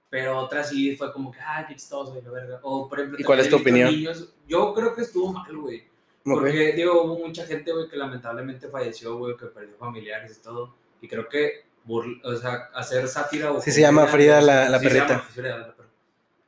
Pero 0.10 0.38
otra 0.38 0.64
sí 0.64 0.96
fue 0.96 1.12
como 1.12 1.32
que, 1.32 1.40
ah, 1.42 1.66
qué 1.68 1.76
chistoso, 1.76 2.16
la 2.24 2.32
verga. 2.32 2.60
O, 2.64 2.88
por 2.88 3.00
ejemplo, 3.00 3.20
¿Y 3.20 3.24
cuál 3.24 3.40
es 3.40 3.50
tu 3.50 3.58
opinión? 3.58 3.90
niños- 3.90 4.34
yo 4.48 4.74
creo 4.74 4.94
que 4.96 5.02
estuvo 5.02 5.34
mal, 5.34 5.56
güey. 5.58 5.84
Porque, 6.24 6.74
digo, 6.74 7.04
hubo 7.04 7.18
mucha 7.20 7.46
gente, 7.46 7.72
güey, 7.72 7.88
que 7.90 7.98
lamentablemente 7.98 8.68
falleció, 8.70 9.18
güey, 9.18 9.36
que 9.38 9.46
perdió 9.48 9.76
familiares 9.78 10.38
y 10.40 10.42
todo. 10.44 10.74
Y 11.02 11.08
creo 11.08 11.28
que, 11.30 11.66
burl- 11.86 12.20
o 12.24 12.36
sea, 12.36 12.70
hacer 12.74 13.08
sátira 13.08 13.52
o... 13.52 13.62
Sí, 13.62 13.72
se 13.72 13.82
llama 13.82 14.08
Frida 14.08 14.42
la- 14.42 14.70
la 14.70 14.80
Sí, 14.80 14.86
se 14.86 14.90
perrita. 14.92 15.14
llama 15.14 15.30
Frida 15.30 15.50
la 15.58 15.64
perrita. 15.66 15.75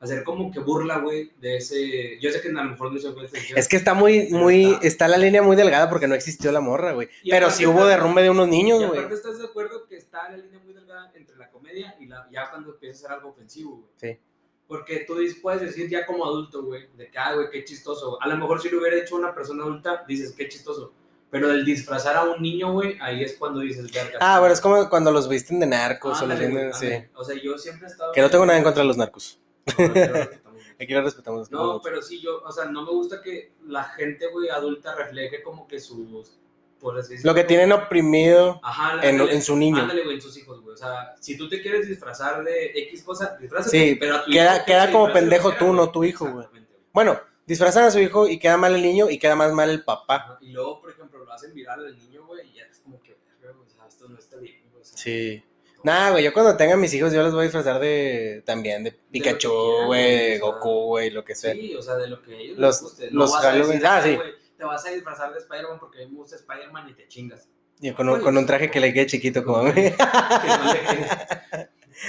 Hacer 0.00 0.22
como 0.22 0.52
que 0.52 0.60
burla, 0.60 0.98
güey, 0.98 1.32
de 1.40 1.56
ese... 1.56 2.20
Yo 2.20 2.30
sé 2.30 2.40
que 2.40 2.48
a 2.48 2.52
lo 2.52 2.70
mejor 2.70 2.92
no 2.92 3.00
se 3.00 3.10
puede 3.10 3.28
Es 3.56 3.66
que 3.66 3.76
está 3.76 3.94
muy, 3.94 4.28
muy, 4.30 4.66
está- 4.66 4.86
está 4.86 5.08
la 5.08 5.18
línea 5.18 5.42
muy 5.42 5.56
delgada 5.56 5.90
porque 5.90 6.06
no 6.06 6.14
existió 6.14 6.52
la 6.52 6.60
morra, 6.60 6.92
güey. 6.92 7.08
Pero 7.28 7.50
sí 7.50 7.66
hubo 7.66 7.84
derrumbe 7.84 8.22
de 8.22 8.30
unos 8.30 8.46
niños, 8.46 8.78
güey. 8.78 9.00
aparte 9.00 9.14
estás 9.16 9.38
de 9.38 9.46
acuerdo 9.46 9.86
que 9.88 9.96
está 9.96 10.30
la 10.30 10.36
línea 10.36 10.60
muy 10.60 10.72
delgada 10.72 11.10
entre 11.14 11.36
la 11.36 11.50
comedia 11.50 11.96
y 11.98 12.06
la, 12.06 12.28
ya 12.30 12.48
cuando 12.48 12.70
empieza 12.74 12.96
a 12.96 13.00
ser 13.08 13.10
algo 13.16 13.30
ofensivo, 13.30 13.76
güey. 13.76 13.90
Sí. 13.96 14.20
Porque 14.68 14.98
tú 15.06 15.16
puedes 15.42 15.62
decir 15.62 15.88
ya 15.88 16.06
como 16.06 16.24
adulto, 16.24 16.62
güey, 16.62 16.88
de 16.96 17.10
que, 17.10 17.18
ah, 17.18 17.34
güey, 17.34 17.50
qué 17.50 17.64
chistoso. 17.64 18.22
A 18.22 18.28
lo 18.28 18.36
mejor 18.36 18.60
si 18.62 18.68
lo 18.68 18.78
hubiera 18.78 18.98
hecho 18.98 19.16
una 19.16 19.34
persona 19.34 19.64
adulta, 19.64 20.04
dices, 20.06 20.32
qué 20.36 20.46
chistoso. 20.48 20.92
Pero 21.30 21.50
el 21.50 21.64
disfrazar 21.64 22.16
a 22.16 22.24
un 22.24 22.40
niño, 22.40 22.72
güey, 22.72 22.96
ahí 23.00 23.22
es 23.24 23.34
cuando 23.36 23.60
dices, 23.60 23.90
verga. 23.92 24.18
Ah, 24.20 24.38
bueno, 24.38 24.54
es 24.54 24.60
como 24.60 24.88
cuando 24.88 25.10
los 25.10 25.28
visten 25.28 25.58
de 25.58 25.66
narcos 25.66 26.22
o 26.22 26.26
los 26.26 26.38
venden, 26.38 26.72
sí. 26.72 26.88
O 27.14 27.24
sea, 27.24 27.34
yo 27.42 27.58
siempre 27.58 27.88
he 27.88 27.90
estado... 27.90 28.12
Que 28.12 28.20
no 28.20 28.30
tengo 28.30 28.46
nada 28.46 28.58
en 28.58 28.64
contra 28.64 28.82
de 28.82 28.86
los 28.88 28.96
narcos. 28.96 29.40
Aquí 30.80 30.92
lo 30.92 31.02
respetamos. 31.02 31.50
No, 31.50 31.80
pero 31.82 32.00
sí, 32.02 32.20
yo, 32.20 32.40
o 32.44 32.52
sea, 32.52 32.66
no 32.66 32.82
me 32.84 32.90
gusta 32.92 33.20
que 33.20 33.52
la 33.66 33.84
gente, 33.84 34.28
güey, 34.28 34.48
adulta 34.48 34.94
refleje 34.94 35.42
como 35.42 35.66
que 35.66 35.80
sus, 35.80 36.38
por 36.78 36.96
así 36.96 37.14
decirlo, 37.14 37.32
Lo 37.32 37.34
que 37.34 37.42
tienen 37.44 37.72
oprimido 37.72 38.60
Ajá, 38.62 38.92
en, 39.02 39.14
ándale, 39.16 39.34
en 39.34 39.42
su 39.42 39.56
niño. 39.56 39.78
Ándale, 39.82 40.04
güey, 40.04 40.14
en 40.16 40.22
sus 40.22 40.36
hijos, 40.36 40.60
güey. 40.62 40.74
O 40.74 40.76
sea, 40.76 41.16
si 41.18 41.36
tú 41.36 41.48
te 41.48 41.60
quieres 41.60 41.88
disfrazar 41.88 42.44
de 42.44 42.66
X 42.76 43.02
cosa, 43.02 43.36
disfrázate, 43.40 43.76
Sí, 43.76 43.96
pero 43.96 44.16
a 44.16 44.24
tu 44.24 44.30
queda- 44.30 44.54
hijo 44.56 44.64
que 44.66 44.72
queda 44.72 44.92
como 44.92 45.12
pendejo 45.12 45.52
tú, 45.56 45.72
no 45.72 45.90
tu 45.90 46.04
hijo, 46.04 46.30
güey. 46.30 46.46
Bueno, 46.92 47.20
disfrazan 47.44 47.84
a 47.84 47.90
su 47.90 47.98
hijo 47.98 48.28
y 48.28 48.38
queda 48.38 48.56
mal 48.56 48.74
el 48.76 48.82
niño 48.82 49.10
y 49.10 49.18
queda 49.18 49.34
más 49.34 49.52
mal 49.52 49.70
el 49.70 49.82
papá. 49.84 50.14
Ajá, 50.16 50.38
Y 50.40 50.52
luego, 50.52 50.80
por 50.80 50.90
ejemplo, 50.92 51.24
lo 51.24 51.32
hacen 51.32 51.52
viral 51.54 51.84
al 51.86 51.98
niño, 51.98 52.24
güey, 52.24 52.48
y 52.48 52.54
ya 52.54 52.66
es 52.66 52.78
como 52.78 53.02
que, 53.02 53.14
o 53.14 53.68
sea, 53.68 53.84
esto 53.88 54.08
no 54.08 54.16
está 54.16 54.36
bien, 54.36 54.62
güey. 54.70 54.80
o 54.82 54.84
sea, 54.84 54.96
Sí. 54.96 55.42
Nah, 55.84 56.10
güey, 56.10 56.24
yo 56.24 56.32
cuando 56.32 56.56
tenga 56.56 56.76
mis 56.76 56.92
hijos 56.94 57.12
yo 57.12 57.22
los 57.22 57.32
voy 57.32 57.40
a 57.40 57.44
disfrazar 57.44 57.78
de 57.80 58.42
también 58.44 58.82
de 58.84 58.92
Pikachu, 58.92 59.84
güey, 59.86 60.38
Goku, 60.38 60.86
güey, 60.86 61.10
lo 61.10 61.24
que 61.24 61.34
sea. 61.34 61.52
Sí, 61.52 61.74
o 61.74 61.82
sea, 61.82 61.94
de 61.96 62.08
lo 62.08 62.20
que 62.22 62.36
ellos 62.36 62.58
Los- 62.58 62.82
les 62.82 62.90
guste. 62.90 63.10
los 63.12 63.36
Halloween- 63.36 63.86
ah, 63.86 64.00
sí. 64.02 64.16
güey, 64.16 64.32
Te 64.56 64.64
vas 64.64 64.84
a 64.86 64.90
disfrazar 64.90 65.32
de 65.32 65.38
Spider-Man 65.38 65.78
porque 65.78 66.02
a 66.02 66.06
mí 66.06 66.12
me 66.12 66.18
gusta 66.18 66.34
Spider-Man 66.36 66.88
y 66.90 66.94
te 66.94 67.06
chingas. 67.06 67.48
Y 67.80 67.92
con 67.92 68.08
un, 68.08 68.20
con 68.20 68.36
un 68.36 68.44
traje 68.44 68.68
que 68.72 68.80
le 68.80 68.92
quede 68.92 69.06
chiquito 69.06 69.44
como 69.44 69.58
a 69.58 69.62
mí. 69.72 69.72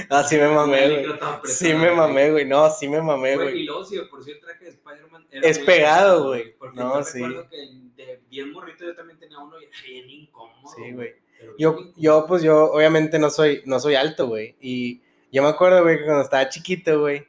Ah, 0.09 0.23
sí 0.23 0.37
me 0.37 0.47
mamé, 0.47 0.87
güey. 0.87 1.05
Sí 1.45 1.73
me 1.73 1.91
mamé, 1.91 2.29
güey. 2.31 2.45
No, 2.45 2.69
sí 2.69 2.87
me 2.87 3.01
mamé, 3.01 3.35
Güey, 3.35 3.61
y 3.61 3.63
luego, 3.63 3.83
si 3.83 3.97
por 4.01 4.23
sí 4.23 4.31
el 4.31 4.39
traje 4.39 4.65
de 4.65 4.69
Spider-Man 4.71 5.27
era 5.31 5.47
Es 5.47 5.57
pegado, 5.59 6.27
güey. 6.27 6.55
No, 6.73 7.03
sí. 7.03 7.19
recuerdo 7.23 7.49
que 7.49 7.57
de 7.95 8.21
bien 8.29 8.51
morrito 8.51 8.85
yo 8.85 8.95
también 8.95 9.17
tenía 9.19 9.39
uno 9.39 9.59
y 9.59 9.63
era 9.65 9.73
bien 9.83 10.09
incómodo. 10.09 10.71
Sí, 10.75 10.91
güey. 10.91 11.15
Yo, 11.57 11.77
yo, 11.95 12.25
pues 12.27 12.43
yo, 12.43 12.71
obviamente 12.71 13.19
no 13.19 13.29
soy, 13.29 13.61
no 13.65 13.79
soy 13.79 13.95
alto, 13.95 14.27
güey. 14.27 14.55
Y 14.59 15.01
yo 15.31 15.41
me 15.43 15.49
acuerdo, 15.49 15.83
güey, 15.83 15.97
que 15.97 16.05
cuando 16.05 16.23
estaba 16.23 16.49
chiquito, 16.49 16.99
güey, 17.01 17.25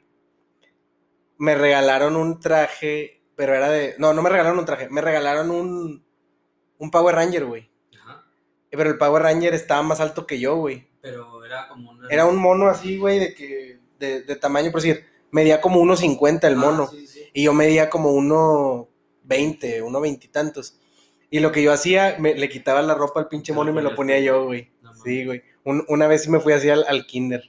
me 1.39 1.55
regalaron 1.55 2.17
un 2.17 2.41
traje, 2.41 3.23
pero 3.37 3.55
era 3.55 3.71
de. 3.71 3.95
No, 3.99 4.13
no 4.13 4.23
me 4.23 4.29
regalaron 4.31 4.59
un 4.59 4.65
traje, 4.67 4.89
me 4.89 5.01
regalaron 5.01 5.51
un. 5.51 6.05
Un 6.79 6.91
Power 6.91 7.15
Ranger, 7.15 7.45
güey. 7.45 7.71
Ajá. 7.99 8.25
Pero 8.71 8.89
el 8.91 8.97
Power 8.99 9.23
Ranger 9.23 9.53
estaba 9.55 9.83
más 9.83 10.01
alto 10.01 10.27
que 10.27 10.39
yo, 10.41 10.57
güey. 10.57 10.89
Pero 11.03 11.45
era 11.45 11.69
como 11.69 11.91
una. 11.91 12.09
Era 12.09 12.25
un 12.27 12.37
mono 12.37 12.69
así, 12.69 12.99
güey, 12.99 13.19
de 13.19 13.35
que. 13.35 13.81
De, 13.99 14.23
de 14.23 14.37
tamaño, 14.37 14.71
por 14.73 14.81
decir, 14.81 15.05
medía 15.31 15.61
como 15.61 15.83
1.50 15.83 16.45
el 16.45 16.55
Ah, 16.55 16.57
mono. 16.57 16.87
sí, 16.89 17.07
sí. 17.07 17.23
Y 17.35 17.45
yo 17.45 17.53
medía 17.53 17.91
como 17.91 18.13
1.20, 18.15 19.83
1.20 19.83 20.25
y 20.25 20.29
tantos. 20.29 20.80
Y 21.31 21.39
lo 21.41 21.53
que 21.53 21.63
yo 21.63 21.73
hacía, 21.73 22.17
me, 22.19 22.35
le 22.35 22.49
quitaba 22.49 22.83
la 22.83 22.95
ropa 22.95 23.21
al 23.21 23.29
pinche 23.29 23.53
mono 23.53 23.71
y 23.71 23.75
me 23.75 23.83
lo 23.83 23.95
ponía 23.95 24.19
yo, 24.21 24.47
güey. 24.47 24.69
No. 24.83 24.93
Sí, 24.95 25.25
güey. 25.25 25.43
Un- 25.65 25.85
una 25.89 26.07
vez 26.09 26.25
sí 26.25 26.31
me 26.31 26.41
fui 26.41 26.53
así 26.53 26.69
al, 26.69 26.85
al 26.89 27.07
kinder 27.07 27.43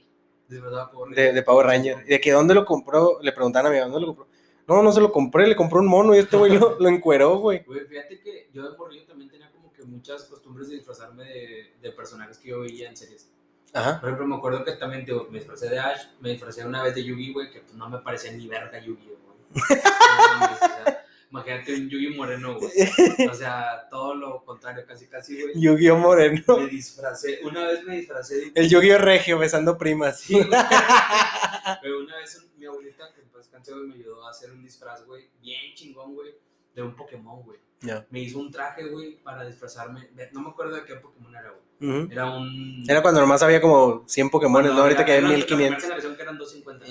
De 0.48 0.60
verdad, 0.60 0.90
pobre. 0.90 1.20
de, 1.20 1.32
de 1.32 1.42
Power 1.42 1.66
Ranger. 1.66 2.04
De 2.04 2.20
que 2.20 2.30
dónde 2.32 2.54
lo 2.54 2.64
compró, 2.64 3.18
le 3.22 3.32
preguntaban 3.32 3.66
a 3.66 3.74
mi 3.74 3.80
mamá, 3.80 3.90
¿dónde 3.92 4.06
lo 4.06 4.14
compró? 4.14 4.26
No, 4.68 4.82
no 4.82 4.92
se 4.92 5.00
lo 5.00 5.10
compré, 5.10 5.46
le 5.48 5.56
compró 5.56 5.80
un 5.80 5.86
mono 5.88 6.14
y 6.14 6.18
este 6.18 6.36
güey 6.36 6.56
lo, 6.56 6.78
lo 6.78 6.88
encueró, 6.88 7.38
güey. 7.38 7.62
Güey, 7.66 7.80
fíjate 7.86 8.20
que 8.20 8.48
yo 8.52 8.70
de 8.70 8.76
morrillo 8.78 9.04
también 9.06 9.28
tenía 9.28 9.50
como 9.50 9.72
que 9.72 9.82
muchas 9.82 10.24
costumbres 10.26 10.68
de 10.68 10.76
disfrazarme 10.76 11.24
de, 11.24 11.72
de 11.82 11.90
personajes 11.90 12.38
que 12.38 12.50
yo 12.50 12.60
veía 12.60 12.88
en 12.88 12.96
series. 12.96 13.28
Ajá. 13.74 13.98
Por 14.00 14.10
ejemplo, 14.10 14.26
me 14.28 14.36
acuerdo 14.36 14.64
que 14.64 14.72
también 14.72 15.04
digo, 15.04 15.26
me 15.30 15.38
disfracé 15.38 15.68
de 15.68 15.78
Ash, 15.80 16.02
me 16.20 16.30
disfracé 16.30 16.64
una 16.64 16.82
vez 16.84 16.94
de 16.94 17.02
Yugi, 17.02 17.32
güey, 17.32 17.50
que 17.50 17.60
pues 17.60 17.74
no 17.74 17.88
me 17.88 17.98
parecía 17.98 18.30
ni 18.32 18.46
verga 18.46 18.78
Yugi, 18.78 19.06
güey. 19.06 19.22
Imagínate 21.32 21.74
un 21.74 21.88
Yugi 21.88 22.08
Moreno, 22.14 22.58
güey. 22.58 22.70
O 23.30 23.34
sea, 23.34 23.88
todo 23.90 24.14
lo 24.14 24.44
contrario, 24.44 24.84
casi, 24.86 25.06
casi, 25.06 25.40
güey. 25.40 25.54
Yugi 25.58 25.90
Moreno. 25.92 26.58
Me 26.58 26.66
disfracé, 26.66 27.40
una 27.42 27.68
vez 27.68 27.82
me 27.84 27.96
disfracé. 27.96 28.36
De... 28.36 28.52
El 28.54 28.68
Yugi 28.68 28.94
Regio 28.98 29.38
besando 29.38 29.78
primas. 29.78 30.20
Sí. 30.20 30.34
Pero 31.82 32.00
una 32.00 32.18
vez 32.18 32.46
mi 32.58 32.66
abuelita, 32.66 33.14
que 33.14 33.22
pues 33.32 33.48
canción 33.48 33.88
me 33.88 33.94
ayudó 33.94 34.26
a 34.26 34.30
hacer 34.30 34.52
un 34.52 34.62
disfraz, 34.62 35.06
güey, 35.06 35.30
bien 35.40 35.74
chingón, 35.74 36.14
güey, 36.14 36.34
de 36.74 36.82
un 36.82 36.94
Pokémon, 36.94 37.42
güey. 37.42 37.58
Yeah. 37.80 38.06
Me 38.10 38.20
hizo 38.20 38.38
un 38.38 38.50
traje, 38.52 38.86
güey, 38.88 39.16
para 39.22 39.46
disfrazarme. 39.46 40.10
No 40.32 40.42
me 40.42 40.50
acuerdo 40.50 40.76
de 40.76 40.84
qué 40.84 40.96
Pokémon 40.96 41.34
era, 41.34 41.50
güey. 41.50 42.12
Era 42.12 42.30
un. 42.30 42.84
Era 42.86 43.00
cuando 43.00 43.20
nomás 43.20 43.42
había 43.42 43.60
como 43.60 44.04
100 44.06 44.28
Pokémon, 44.28 44.64
¿no? 44.64 44.82
Ahorita 44.82 45.04
que 45.04 45.12
hay 45.12 45.22
1500. 45.22 45.88
La 45.88 45.94
versión 45.94 46.14
que 46.14 46.22
eran 46.22 46.38
250, 46.38 46.84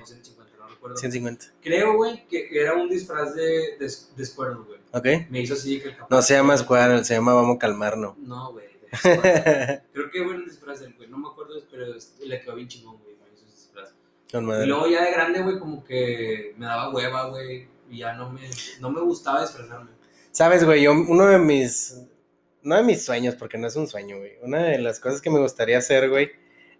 250. 0.00 0.43
150. 0.94 1.46
Creo, 1.62 1.96
güey, 1.96 2.26
que 2.28 2.48
era 2.52 2.74
un 2.74 2.88
disfraz 2.88 3.34
de, 3.34 3.76
de, 3.78 3.90
güey. 4.36 4.80
Ok. 4.92 5.28
Me 5.30 5.40
hizo 5.40 5.54
así 5.54 5.80
que 5.80 5.88
el 5.88 5.96
No 6.10 6.22
se 6.22 6.34
llama 6.34 6.54
escuadro, 6.54 7.02
se 7.02 7.14
llama 7.14 7.34
Vamos 7.34 7.56
a 7.56 7.58
calmarnos. 7.58 8.16
No, 8.18 8.52
güey. 8.52 8.66
Creo 9.02 10.10
que 10.12 10.22
fue 10.22 10.34
un 10.34 10.44
disfraz 10.44 10.80
del 10.80 10.94
güey, 10.94 11.08
no 11.08 11.18
me 11.18 11.28
acuerdo, 11.28 11.54
pero 11.70 11.86
le 12.24 12.40
quedó 12.40 12.54
bien 12.54 12.68
chingón, 12.68 12.98
güey. 13.02 13.16
Me 13.16 13.34
hizo 13.34 13.46
ese 13.46 13.56
disfraz. 13.56 13.94
Y 14.32 14.66
luego 14.66 14.86
ya 14.86 15.04
de 15.04 15.10
grande, 15.10 15.42
güey, 15.42 15.58
como 15.58 15.84
que 15.84 16.54
me 16.56 16.66
daba 16.66 16.94
hueva, 16.94 17.28
güey. 17.28 17.68
Y 17.90 17.98
ya 17.98 18.14
no 18.14 18.30
me, 18.30 18.48
no 18.80 18.90
me 18.90 19.00
gustaba 19.00 19.42
disfrazarme. 19.42 19.90
Sabes, 20.30 20.64
güey, 20.64 20.82
yo 20.82 20.92
uno 20.92 21.26
de 21.26 21.38
mis. 21.38 22.02
No 22.62 22.76
de 22.76 22.82
mis 22.82 23.04
sueños, 23.04 23.34
porque 23.34 23.58
no 23.58 23.66
es 23.66 23.76
un 23.76 23.86
sueño, 23.86 24.18
güey. 24.18 24.32
Una 24.42 24.64
de 24.64 24.78
las 24.78 24.98
cosas 24.98 25.20
que 25.20 25.30
me 25.30 25.38
gustaría 25.38 25.78
hacer, 25.78 26.08
güey, 26.08 26.30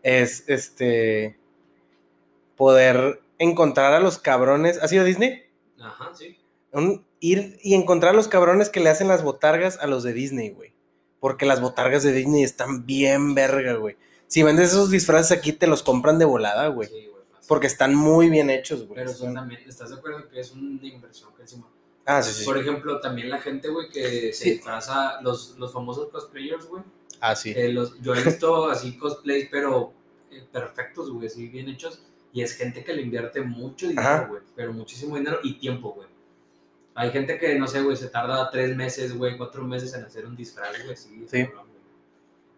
es 0.02 0.44
este. 0.49 1.37
Poder 2.56 3.20
encontrar 3.44 3.92
a 3.94 4.00
los 4.00 4.18
cabrones. 4.18 4.82
¿Ha 4.82 4.88
sido 4.88 5.04
Disney? 5.04 5.44
Ajá, 5.80 6.10
sí. 6.14 6.38
Un- 6.72 7.06
ir 7.20 7.58
y 7.62 7.74
encontrar 7.74 8.12
a 8.12 8.16
los 8.16 8.28
cabrones 8.28 8.68
que 8.68 8.80
le 8.80 8.90
hacen 8.90 9.08
las 9.08 9.22
botargas 9.22 9.78
a 9.78 9.86
los 9.86 10.02
de 10.02 10.12
Disney, 10.12 10.50
güey. 10.50 10.74
Porque 11.20 11.46
las 11.46 11.60
botargas 11.60 12.02
de 12.02 12.12
Disney 12.12 12.42
están 12.42 12.84
bien 12.84 13.34
verga, 13.34 13.74
güey. 13.74 13.96
Si 14.26 14.42
vendes 14.42 14.70
esos 14.70 14.90
disfraces 14.90 15.36
aquí, 15.36 15.52
te 15.52 15.66
los 15.66 15.82
compran 15.82 16.18
de 16.18 16.24
volada, 16.24 16.68
güey. 16.68 16.88
Sí, 16.88 17.06
güey. 17.10 17.24
Porque 17.48 17.66
están 17.66 17.94
muy 17.94 18.28
bien 18.28 18.50
hechos, 18.50 18.86
güey. 18.86 18.96
Pero 18.96 19.12
son 19.12 19.34
también, 19.34 19.60
¿estás 19.68 19.90
de 19.90 19.96
acuerdo 19.96 20.28
que 20.28 20.40
es 20.40 20.52
una 20.52 20.84
inversión 20.86 21.30
que 21.34 21.42
encima? 21.42 21.68
Ah, 22.06 22.22
sí, 22.22 22.32
sí. 22.40 22.44
Por 22.44 22.58
ejemplo, 22.58 23.00
también 23.00 23.30
la 23.30 23.40
gente, 23.40 23.68
güey, 23.68 23.88
que 23.88 24.32
se 24.32 24.44
Sí. 24.44 24.50
disfraza, 24.52 25.20
los, 25.22 25.56
los 25.58 25.72
famosos 25.72 26.08
cosplayers, 26.10 26.66
güey. 26.66 26.82
Ah, 27.20 27.34
sí. 27.34 27.54
eh, 27.56 27.70
los, 27.72 27.98
yo 28.02 28.14
he 28.14 28.22
visto 28.22 28.68
así 28.68 28.98
cosplays, 28.98 29.48
pero 29.50 29.94
eh, 30.30 30.44
perfectos, 30.52 31.10
güey, 31.10 31.28
así 31.28 31.48
bien 31.48 31.68
hechos. 31.70 32.02
Y 32.35 32.43
es 32.43 32.57
gente 32.57 32.83
que 32.83 32.93
le 32.93 33.03
invierte 33.03 33.41
mucho 33.41 33.87
dinero, 33.87 34.26
güey. 34.29 34.43
Pero 34.57 34.73
muchísimo 34.73 35.17
dinero 35.17 35.38
y 35.45 35.55
tiempo, 35.55 35.93
güey. 35.93 36.09
Hay 36.97 37.11
gente 37.12 37.38
que, 37.38 37.57
no 37.57 37.69
sé, 37.69 37.81
güey, 37.81 37.97
se 37.97 38.09
tarda 38.09 38.50
tres 38.50 38.75
meses, 38.75 39.17
güey, 39.17 39.37
cuatro 39.38 39.62
meses 39.62 39.95
en 39.95 40.03
hacer 40.03 40.26
un 40.26 40.35
disfraz, 40.35 40.85
güey, 40.85 40.97
sí. 40.97 41.25
Sí. 41.31 41.45
cabrón, 41.45 41.69
güey. 41.69 41.83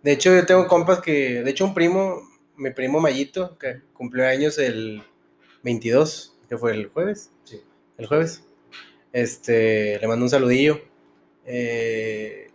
De 0.03 0.13
hecho, 0.13 0.35
yo 0.35 0.47
tengo 0.47 0.67
compas 0.67 1.01
que, 1.01 1.43
de 1.43 1.51
hecho, 1.51 1.67
un 1.67 1.75
primo, 1.75 2.23
mi 2.57 2.71
primo 2.71 3.01
Mayito, 3.01 3.59
que 3.59 3.83
cumplió 3.93 4.27
años 4.27 4.59
el 4.59 5.03
22, 5.63 6.39
que 6.49 6.57
fue 6.57 6.73
el 6.73 6.87
jueves. 6.87 7.31
Sí. 7.45 7.61
El 7.99 8.07
jueves. 8.07 8.45
Este, 9.13 9.99
le 10.01 10.09
mando 10.09 10.25
un 10.25 10.31
saludillo. 10.31 10.81
Eh, 11.45 12.51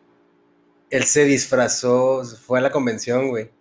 él 0.90 1.04
se 1.04 1.26
disfrazó, 1.26 2.24
fue 2.24 2.58
a 2.58 2.62
la 2.64 2.72
convención, 2.72 3.30
güey. 3.30 3.52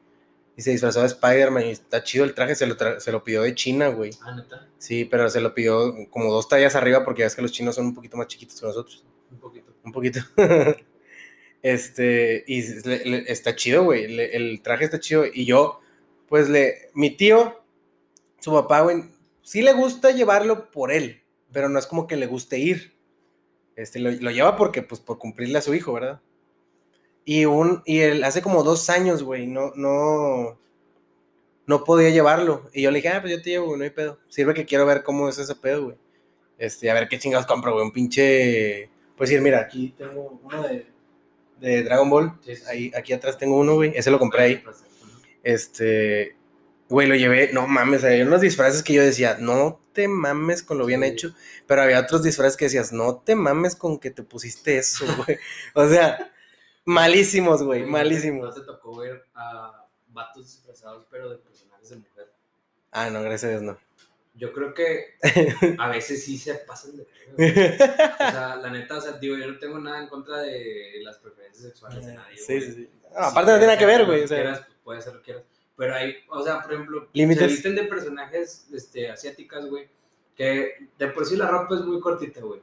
Y 0.60 0.62
se 0.62 0.72
disfrazó 0.72 1.00
de 1.00 1.06
Spider-Man 1.06 1.64
y 1.68 1.70
está 1.70 2.02
chido 2.04 2.22
el 2.22 2.34
traje, 2.34 2.54
se 2.54 2.66
lo, 2.66 2.76
tra- 2.76 3.00
se 3.00 3.10
lo 3.12 3.24
pidió 3.24 3.40
de 3.40 3.54
China, 3.54 3.88
güey. 3.88 4.10
Ah, 4.20 4.34
neta, 4.36 4.68
Sí, 4.76 5.06
pero 5.06 5.30
se 5.30 5.40
lo 5.40 5.54
pidió 5.54 5.94
como 6.10 6.30
dos 6.30 6.50
tallas 6.50 6.74
arriba 6.74 7.02
porque 7.02 7.20
ya 7.20 7.26
ves 7.26 7.34
que 7.34 7.40
los 7.40 7.50
chinos 7.50 7.76
son 7.76 7.86
un 7.86 7.94
poquito 7.94 8.18
más 8.18 8.26
chiquitos 8.26 8.60
que 8.60 8.66
nosotros. 8.66 9.02
un 9.30 9.38
poquito. 9.38 9.72
Un 9.82 9.90
poquito. 9.92 10.20
este, 11.62 12.44
y 12.46 12.62
le- 12.84 13.04
le- 13.06 13.32
está 13.32 13.56
chido, 13.56 13.84
güey. 13.84 14.06
le- 14.08 14.36
El 14.36 14.60
traje 14.62 14.84
está 14.84 15.00
chido. 15.00 15.24
Y 15.32 15.44
yo, 15.46 15.80
pues 16.28 16.48
le. 16.50 16.90
Mi 16.94 17.10
tío, 17.16 17.62
su 18.40 18.52
papá, 18.52 18.80
güey, 18.82 19.04
sí 19.42 19.62
le 19.62 19.72
gusta 19.72 20.10
llevarlo 20.10 20.70
por 20.70 20.92
él, 20.92 21.22
pero 21.52 21.70
no 21.70 21.78
es 21.78 21.86
como 21.86 22.06
que 22.06 22.16
le 22.16 22.26
guste 22.26 22.58
ir. 22.58 22.94
Este, 23.76 23.98
lo, 23.98 24.10
lo 24.10 24.30
lleva 24.30 24.56
porque, 24.56 24.82
pues, 24.82 25.00
por 25.00 25.18
cumplirle 25.18 25.58
a 25.58 25.62
su 25.62 25.74
hijo, 25.74 25.92
¿verdad? 25.94 26.20
Y 27.24 27.44
un, 27.44 27.82
y 27.84 28.00
él 28.00 28.24
hace 28.24 28.42
como 28.42 28.62
dos 28.62 28.88
años, 28.90 29.22
güey, 29.22 29.46
no, 29.46 29.72
no, 29.76 30.58
no 31.66 31.84
podía 31.84 32.10
llevarlo. 32.10 32.68
Y 32.72 32.82
yo 32.82 32.90
le 32.90 32.96
dije, 32.96 33.08
ah, 33.10 33.20
pues 33.20 33.32
yo 33.32 33.42
te 33.42 33.50
llevo, 33.50 33.66
güey, 33.66 33.78
no 33.78 33.84
hay 33.84 33.90
pedo. 33.90 34.18
Sirve 34.28 34.54
que 34.54 34.64
quiero 34.64 34.86
ver 34.86 35.02
cómo 35.02 35.28
es 35.28 35.38
ese 35.38 35.54
pedo, 35.54 35.84
güey. 35.84 35.96
Este, 36.58 36.90
a 36.90 36.94
ver 36.94 37.08
qué 37.08 37.18
chingados 37.18 37.46
compro, 37.46 37.72
güey. 37.72 37.84
Un 37.84 37.92
pinche. 37.92 38.90
Pues 39.16 39.30
decir, 39.30 39.42
mira, 39.42 39.60
aquí 39.60 39.94
tengo 39.96 40.40
uno 40.42 40.62
de, 40.62 40.86
de 41.60 41.82
Dragon 41.84 42.10
Ball. 42.10 42.32
Sí, 42.44 42.56
sí. 42.56 42.62
Ahí, 42.68 42.92
aquí 42.96 43.12
atrás 43.12 43.38
tengo 43.38 43.58
uno, 43.58 43.74
güey. 43.74 43.92
Ese 43.94 44.10
lo 44.10 44.18
compré 44.18 44.42
ahí. 44.42 44.62
Este. 45.42 46.36
Güey, 46.88 47.06
lo 47.06 47.14
llevé. 47.14 47.50
No 47.52 47.66
mames, 47.66 48.02
había 48.02 48.24
unos 48.26 48.40
disfraces 48.40 48.82
que 48.82 48.92
yo 48.94 49.02
decía, 49.02 49.36
no 49.38 49.80
te 49.92 50.08
mames 50.08 50.62
con 50.62 50.78
lo 50.78 50.86
bien 50.86 51.02
Sí. 51.02 51.08
hecho. 51.08 51.34
Pero 51.66 51.82
había 51.82 52.00
otros 52.00 52.22
disfraces 52.22 52.56
que 52.56 52.64
decías, 52.66 52.92
no 52.92 53.18
te 53.18 53.36
mames 53.36 53.76
con 53.76 53.98
que 53.98 54.10
te 54.10 54.22
pusiste 54.22 54.78
eso, 54.78 55.04
güey. 55.24 55.38
o 55.74 55.88
sea, 55.88 56.32
malísimos, 56.84 57.62
güey, 57.62 57.82
¿No 57.82 57.88
malísimos. 57.88 58.54
te 58.54 58.62
tocó 58.62 58.96
ver 58.96 59.24
a 59.34 59.86
vatos 60.08 60.46
disfrazados, 60.46 61.06
pero 61.10 61.30
de 61.30 61.36
personajes 61.38 61.90
de 61.90 61.96
mujer? 61.96 62.32
Ah, 62.90 63.10
no, 63.10 63.22
gracias 63.22 63.44
a 63.44 63.48
Dios, 63.50 63.62
no. 63.62 63.78
Yo 64.34 64.52
creo 64.52 64.72
que 64.72 65.16
a 65.78 65.88
veces 65.88 66.24
sí 66.24 66.38
se 66.38 66.54
pasan 66.54 66.96
de 66.96 67.06
verga. 67.36 68.14
O 68.14 68.30
sea, 68.30 68.56
la 68.56 68.70
neta, 68.70 68.96
o 68.96 69.00
sea, 69.00 69.12
digo, 69.12 69.36
yo 69.36 69.46
no 69.46 69.58
tengo 69.58 69.78
nada 69.78 70.00
en 70.00 70.08
contra 70.08 70.38
de 70.38 71.00
las 71.02 71.18
preferencias 71.18 71.64
sexuales 71.64 72.06
de 72.06 72.14
nadie. 72.14 72.38
sí, 72.38 72.60
sí, 72.60 72.72
sí. 72.72 72.90
No, 73.12 73.18
aparte 73.18 73.50
no 73.50 73.58
tiene 73.58 73.66
nada 73.66 73.78
que 73.78 73.86
ver, 73.86 74.06
güey. 74.06 74.22
O 74.22 74.28
sea, 74.28 74.38
quieras, 74.38 74.66
puede 74.84 75.00
ser 75.02 75.14
lo 75.14 75.18
que 75.20 75.24
quieras. 75.24 75.44
Pero 75.76 75.94
hay, 75.94 76.16
o 76.28 76.42
sea, 76.44 76.62
por 76.62 76.72
ejemplo, 76.72 77.08
Límites. 77.12 77.42
se 77.42 77.48
visten 77.48 77.74
de 77.74 77.84
personajes 77.84 78.68
este, 78.72 79.10
asiáticas, 79.10 79.66
güey, 79.66 79.88
que 80.40 80.88
de 80.98 81.08
por 81.08 81.26
sí 81.26 81.36
la 81.36 81.48
ropa 81.48 81.74
es 81.74 81.82
muy 81.82 82.00
cortita, 82.00 82.40
güey. 82.40 82.62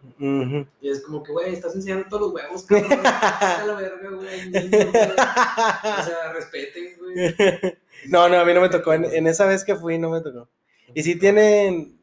Y 0.82 0.90
es 0.90 1.02
como 1.02 1.22
que, 1.22 1.32
güey, 1.32 1.54
estás 1.54 1.76
enseñando 1.76 2.08
todos 2.10 2.22
los 2.24 2.34
huevos, 2.34 2.64
cabrón. 2.64 2.92
A 3.06 3.64
la 3.68 3.76
verga, 3.76 4.10
güey. 4.10 4.50
güey. 4.50 4.88
O 4.88 4.92
sea, 4.92 6.34
respeten, 6.34 6.98
güey. 6.98 7.36
No, 8.10 8.30
no, 8.30 8.40
a 8.40 8.46
mí 8.46 8.54
no 8.54 8.62
me 8.62 8.70
tocó. 8.70 8.94
En, 8.94 9.06
en 9.06 9.28
esa 9.28 9.46
vez 9.46 9.64
que 9.64 9.76
fui, 9.76 10.00
no 10.00 10.10
me 10.10 10.22
tocó. 10.22 10.50
Y 10.96 11.04
si 11.04 11.18
tienen. 11.20 12.00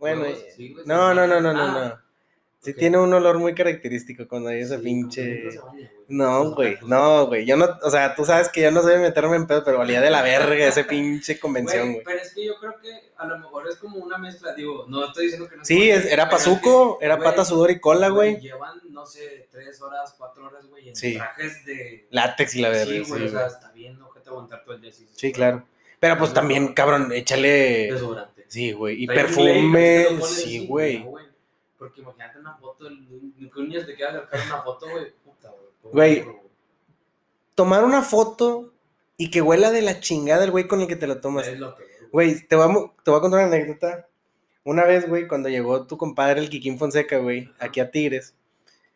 Bueno, 0.00 0.24
sí, 0.56 0.72
güey, 0.72 0.84
no, 0.86 1.10
sí. 1.10 1.16
no, 1.16 1.26
no, 1.28 1.40
no, 1.40 1.52
no, 1.52 1.60
Ah, 1.62 1.96
no. 1.96 2.03
Sí 2.64 2.74
tiene 2.74 2.98
un 2.98 3.12
olor 3.12 3.38
muy 3.38 3.54
característico 3.54 4.26
cuando 4.26 4.48
hay 4.48 4.60
ese 4.60 4.78
Sí, 4.78 4.82
pinche... 4.82 5.22
que 5.42 5.58
no 6.08 6.54
güey. 6.54 6.76
No, 6.82 7.26
güey, 7.26 7.44
no. 7.44 7.46
Yo 7.46 7.56
no, 7.56 7.68
o 7.82 7.90
sea, 7.90 8.14
tú 8.14 8.24
sabes 8.24 8.48
que 8.48 8.62
yo 8.62 8.70
no 8.70 8.82
sé 8.82 8.96
meterme 8.98 9.36
en 9.36 9.46
pedo, 9.46 9.62
pero 9.64 9.78
valía 9.78 10.00
de 10.00 10.10
la 10.10 10.22
verga 10.22 10.66
ese 10.66 10.84
pinche 10.84 11.38
convención, 11.38 11.92
Güey. 11.92 12.04
Pero 12.04 12.18
es 12.20 12.34
que 12.34 12.44
yo 12.46 12.54
creo 12.58 12.74
que 12.80 12.90
a 13.16 13.26
lo 13.26 13.38
mejor 13.38 13.68
es 13.68 13.76
como 13.76 13.98
una 13.98 14.18
mezcla, 14.18 14.54
digo, 14.54 14.86
no 14.88 15.06
estoy 15.06 15.24
diciendo 15.26 15.48
que 15.48 15.56
no 15.56 15.64
Sí, 15.64 15.90
es- 15.90 16.06
era 16.06 16.28
pazuco, 16.28 16.98
que, 16.98 17.06
era 17.06 17.18
pata, 17.18 17.44
sudor 17.44 17.70
y 17.70 17.80
cola, 17.80 18.08
güey. 18.08 18.40
Llevan, 18.40 18.80
no 18.90 19.04
sé, 19.06 19.46
tres 19.50 19.80
horas, 19.82 20.14
cuatro 20.16 20.46
horas, 20.46 20.66
güey, 20.68 20.88
en 20.88 20.96
Sí. 20.96 21.14
trajes 21.16 21.64
de... 21.64 22.06
Látex 22.10 22.54
y 22.56 22.60
la 22.60 22.68
verga. 22.70 22.84
sí, 22.92 23.04
Sí, 23.04 23.10
güey, 23.10 23.24
o 23.26 23.28
sea, 23.30 23.46
está 23.46 23.70
bien, 23.72 24.00
ojete 24.02 24.28
aguantar 24.30 24.64
todo 24.64 24.74
el 24.74 24.80
día. 24.82 24.92
Sí, 25.14 25.32
claro. 25.32 25.64
Pero 26.00 26.18
pues 26.18 26.34
también, 26.34 26.74
cabrón, 26.74 27.12
échale. 27.12 27.90
Desodorante. 27.92 28.44
Sí, 28.48 28.72
güey. 28.72 29.02
Y 29.02 29.06
perfume. 29.06 30.06
te 30.20 30.22
Sí, 30.26 30.66
güey. 30.66 31.02
Porque 31.84 32.00
imagínate 32.00 32.38
una 32.38 32.56
foto, 32.56 32.88
ni 32.88 33.50
que 33.50 33.60
un 33.60 33.68
niño 33.68 33.84
te 33.84 33.92
acercar 33.92 34.26
una 34.46 34.62
foto, 34.62 34.88
güey, 34.88 35.12
puta, 35.22 35.52
güey. 35.82 36.22
Güey. 36.22 36.36
Tomar 37.54 37.84
una 37.84 38.00
foto 38.00 38.72
y 39.18 39.30
que 39.30 39.42
huela 39.42 39.70
de 39.70 39.82
la 39.82 40.00
chingada 40.00 40.44
el 40.44 40.50
güey 40.50 40.66
con 40.66 40.80
el 40.80 40.86
que 40.88 40.96
te 40.96 41.06
lo 41.06 41.20
tomas. 41.20 41.46
Es 41.46 41.58
lo 41.58 41.76
peor, 41.76 41.88
Güey, 42.10 42.40
te 42.46 42.56
voy, 42.56 42.64
a, 42.64 43.02
te 43.02 43.10
voy 43.10 43.18
a 43.18 43.20
contar 43.20 43.44
una 43.46 43.54
anécdota. 43.54 44.08
Una 44.64 44.84
vez, 44.84 45.06
güey, 45.06 45.28
cuando 45.28 45.50
llegó 45.50 45.86
tu 45.86 45.98
compadre, 45.98 46.40
el 46.40 46.48
Kikín 46.48 46.78
Fonseca, 46.78 47.18
güey, 47.18 47.50
aquí 47.58 47.80
a 47.80 47.90
Tigres, 47.90 48.34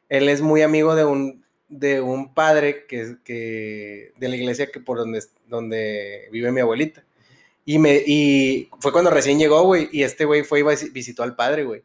él 0.09 0.31
es 0.31 0.41
muy 0.41 0.63
amigo 0.63 0.95
de 0.95 1.05
un, 1.05 1.45
de 1.69 2.01
un 2.01 2.33
padre 2.33 2.87
que, 2.87 3.17
que, 3.23 4.15
de 4.17 4.29
la 4.31 4.37
iglesia 4.37 4.71
que 4.73 4.81
por 4.81 4.97
donde, 4.97 5.23
donde 5.47 6.27
vive 6.33 6.53
mi 6.53 6.63
abuelita. 6.63 7.05
Y, 7.67 7.79
me, 7.79 8.03
y 8.07 8.71
fue 8.81 8.93
cuando 8.93 9.11
recién 9.11 9.39
llegó, 9.39 9.63
güey, 9.65 9.91
y 9.93 10.05
este 10.05 10.25
güey 10.25 10.43
fue 10.43 10.61
y 10.61 10.63
vis- 10.63 10.91
visitó 10.91 11.23
al 11.23 11.37
padre, 11.37 11.65
güey. 11.65 11.83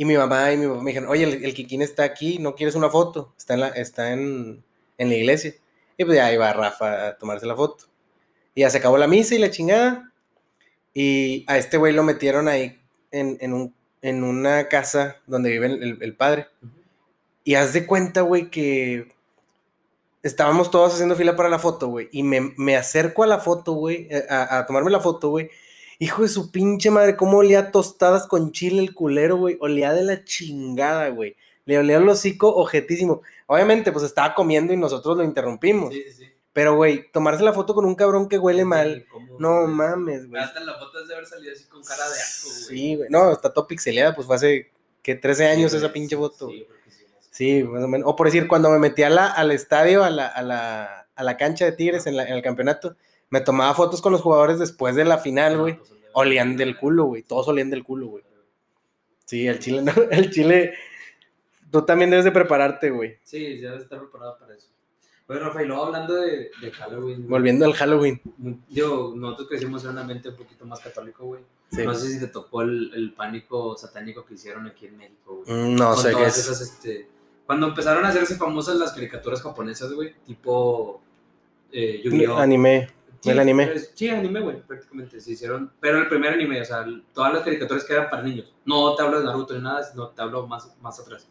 Y 0.00 0.04
mi 0.04 0.16
mamá 0.16 0.52
y 0.52 0.56
mi 0.56 0.66
papá 0.68 0.80
me 0.80 0.90
dijeron, 0.92 1.10
oye, 1.10 1.24
el, 1.24 1.44
el 1.44 1.54
Kikín 1.54 1.82
está 1.82 2.04
aquí, 2.04 2.38
¿no 2.38 2.54
quieres 2.54 2.76
una 2.76 2.88
foto? 2.88 3.34
Está 3.36 3.54
en 3.54 3.60
la, 3.60 3.68
está 3.70 4.12
en, 4.12 4.62
en 4.96 5.08
la 5.08 5.14
iglesia. 5.16 5.54
Y 5.96 6.04
pues 6.04 6.16
ya 6.16 6.38
va 6.38 6.52
Rafa 6.52 7.08
a 7.08 7.18
tomarse 7.18 7.44
la 7.46 7.56
foto. 7.56 7.86
Y 8.54 8.60
ya 8.60 8.70
se 8.70 8.78
acabó 8.78 8.96
la 8.96 9.08
misa 9.08 9.34
y 9.34 9.38
la 9.38 9.50
chingada. 9.50 10.12
Y 10.94 11.44
a 11.48 11.58
este 11.58 11.78
güey 11.78 11.92
lo 11.92 12.04
metieron 12.04 12.46
ahí 12.46 12.80
en, 13.10 13.38
en, 13.40 13.52
un, 13.52 13.74
en 14.00 14.22
una 14.22 14.68
casa 14.68 15.16
donde 15.26 15.50
vive 15.50 15.66
el, 15.66 15.98
el- 16.00 16.14
padre. 16.16 16.46
Y 17.42 17.56
haz 17.56 17.72
de 17.72 17.84
cuenta, 17.84 18.20
güey, 18.20 18.50
que 18.50 19.08
estábamos 20.22 20.70
todos 20.70 20.94
haciendo 20.94 21.16
fila 21.16 21.34
para 21.34 21.48
la 21.48 21.58
foto, 21.58 21.88
güey. 21.88 22.08
Y 22.12 22.22
me, 22.22 22.52
me 22.56 22.76
acerco 22.76 23.24
a 23.24 23.26
la 23.26 23.38
foto, 23.40 23.72
güey, 23.72 24.06
eh, 24.10 24.24
a, 24.30 24.58
a 24.58 24.66
tomarme 24.66 24.90
la 24.92 25.00
foto, 25.00 25.30
güey. 25.30 25.50
Hijo 26.00 26.22
de 26.22 26.28
su 26.28 26.50
pinche 26.52 26.90
madre, 26.90 27.16
cómo 27.16 27.38
olía 27.38 27.72
tostadas 27.72 28.26
con 28.26 28.52
chile 28.52 28.80
el 28.80 28.94
culero, 28.94 29.36
güey. 29.36 29.56
Olía 29.60 29.92
de 29.92 30.04
la 30.04 30.24
chingada, 30.24 31.08
güey. 31.08 31.36
Le 31.64 31.78
olía 31.78 31.96
el 31.96 32.08
hocico 32.08 32.54
ojetísimo. 32.54 33.22
Obviamente, 33.46 33.90
pues 33.90 34.04
estaba 34.04 34.34
comiendo 34.34 34.72
y 34.72 34.76
nosotros 34.76 35.16
lo 35.16 35.24
interrumpimos. 35.24 35.92
Sí, 35.92 36.04
sí. 36.16 36.24
Pero, 36.52 36.76
güey, 36.76 37.10
tomarse 37.12 37.42
la 37.42 37.52
foto 37.52 37.74
con 37.74 37.84
un 37.84 37.94
cabrón 37.94 38.28
que 38.28 38.38
huele 38.38 38.64
mal. 38.64 39.06
No 39.38 39.62
güey. 39.62 39.74
mames, 39.74 40.28
güey. 40.28 40.42
Hasta 40.42 40.60
la 40.60 40.74
foto 40.74 41.00
es 41.00 41.08
de 41.08 41.14
haber 41.14 41.26
salido 41.26 41.52
así 41.52 41.64
con 41.64 41.82
cara 41.82 42.08
de 42.08 42.16
asco, 42.16 42.48
güey. 42.48 42.62
Sí, 42.64 42.94
güey. 42.96 43.08
No, 43.10 43.30
está 43.32 43.52
todo 43.52 43.66
pixeleada, 43.66 44.14
pues 44.14 44.26
fue 44.26 44.36
hace, 44.36 44.70
¿qué? 45.02 45.14
13 45.14 45.46
años 45.46 45.72
esa 45.72 45.92
pinche 45.92 46.16
foto. 46.16 46.48
Sí, 46.48 46.66
sí, 47.30 47.62
más 47.64 47.84
o 47.84 47.88
menos. 47.88 48.08
O 48.08 48.16
por 48.16 48.26
decir, 48.26 48.48
cuando 48.48 48.70
me 48.70 48.78
metí 48.78 49.02
a 49.02 49.10
la, 49.10 49.26
al 49.26 49.50
estadio, 49.50 50.02
a 50.04 50.10
la, 50.10 50.26
a, 50.26 50.42
la, 50.42 51.08
a 51.14 51.22
la 51.22 51.36
cancha 51.36 51.64
de 51.64 51.72
Tigres 51.72 52.06
en 52.06 52.18
el 52.18 52.42
campeonato, 52.42 52.96
me 53.30 53.40
tomaba 53.40 53.74
fotos 53.74 54.00
con 54.00 54.12
los 54.12 54.20
jugadores 54.22 54.58
después 54.58 54.94
de 54.96 55.04
la 55.04 55.18
final, 55.18 55.54
No, 55.56 55.60
güey. 55.62 55.76
pues, 55.78 55.92
Olían 56.14 56.56
del 56.56 56.76
culo, 56.78 57.04
güey. 57.04 57.22
Todos 57.22 57.48
olían 57.48 57.70
del 57.70 57.84
culo, 57.84 58.06
güey. 58.08 58.24
Sí, 59.26 59.46
el 59.46 59.58
chile, 59.58 59.82
no, 59.82 59.92
el 60.10 60.30
chile. 60.30 60.74
Tú 61.70 61.82
también 61.82 62.10
debes 62.10 62.24
de 62.24 62.32
prepararte, 62.32 62.90
güey. 62.90 63.18
Sí, 63.22 63.60
ya 63.60 63.72
debe 63.72 63.82
estar 63.82 63.98
preparado 64.00 64.38
para 64.38 64.54
eso. 64.54 64.68
Oye, 65.26 65.38
Rafael, 65.40 65.68
luego 65.68 65.84
hablando 65.84 66.14
de, 66.14 66.50
de 66.62 66.70
Halloween. 66.72 67.16
güey, 67.18 67.28
Volviendo 67.28 67.66
al 67.66 67.74
Halloween. 67.74 68.20
Digo, 68.70 69.12
nosotros 69.14 69.48
crecimos 69.48 69.84
en 69.84 69.90
un 69.90 69.98
ambiente 69.98 70.30
un 70.30 70.36
poquito 70.36 70.64
más 70.64 70.80
católico, 70.80 71.26
güey. 71.26 71.42
Sí. 71.70 71.84
No 71.84 71.94
sé 71.94 72.08
si 72.10 72.18
te 72.18 72.28
tocó 72.28 72.62
el, 72.62 72.90
el 72.94 73.12
pánico 73.12 73.76
satánico 73.76 74.24
que 74.24 74.34
hicieron 74.34 74.66
aquí 74.66 74.86
en 74.86 74.96
México, 74.96 75.42
güey. 75.44 75.54
Mm, 75.54 75.74
No 75.76 75.92
Con 75.94 76.02
sé 76.02 76.14
qué 76.14 76.24
es. 76.24 76.38
esas, 76.38 76.60
este... 76.62 77.06
Cuando 77.44 77.66
empezaron 77.68 78.04
a 78.04 78.08
hacerse 78.08 78.36
famosas 78.36 78.76
las 78.76 78.92
caricaturas 78.92 79.42
japonesas, 79.42 79.92
güey, 79.92 80.14
tipo 80.26 81.02
eh, 81.72 82.00
Yu-Gi-Oh! 82.04 82.36
Anime. 82.38 82.88
Sí, 83.20 83.30
el 83.30 83.38
anime. 83.40 83.66
pues, 83.66 83.92
sí, 83.94 84.08
anime, 84.08 84.40
güey, 84.40 84.60
prácticamente 84.62 85.20
se 85.20 85.32
hicieron. 85.32 85.72
Pero 85.80 85.98
el 85.98 86.08
primer 86.08 86.32
anime, 86.34 86.60
o 86.60 86.64
sea, 86.64 86.84
todas 87.12 87.32
las 87.34 87.42
caricaturas 87.42 87.84
que 87.84 87.92
eran 87.94 88.08
para 88.08 88.22
niños. 88.22 88.52
No 88.64 88.94
te 88.94 89.02
hablo 89.02 89.18
de 89.20 89.26
Naruto 89.26 89.54
ni 89.54 89.60
nada, 89.62 89.82
sino 89.82 90.08
te 90.08 90.22
hablo 90.22 90.46
más, 90.46 90.72
más 90.80 91.00
atrás. 91.00 91.26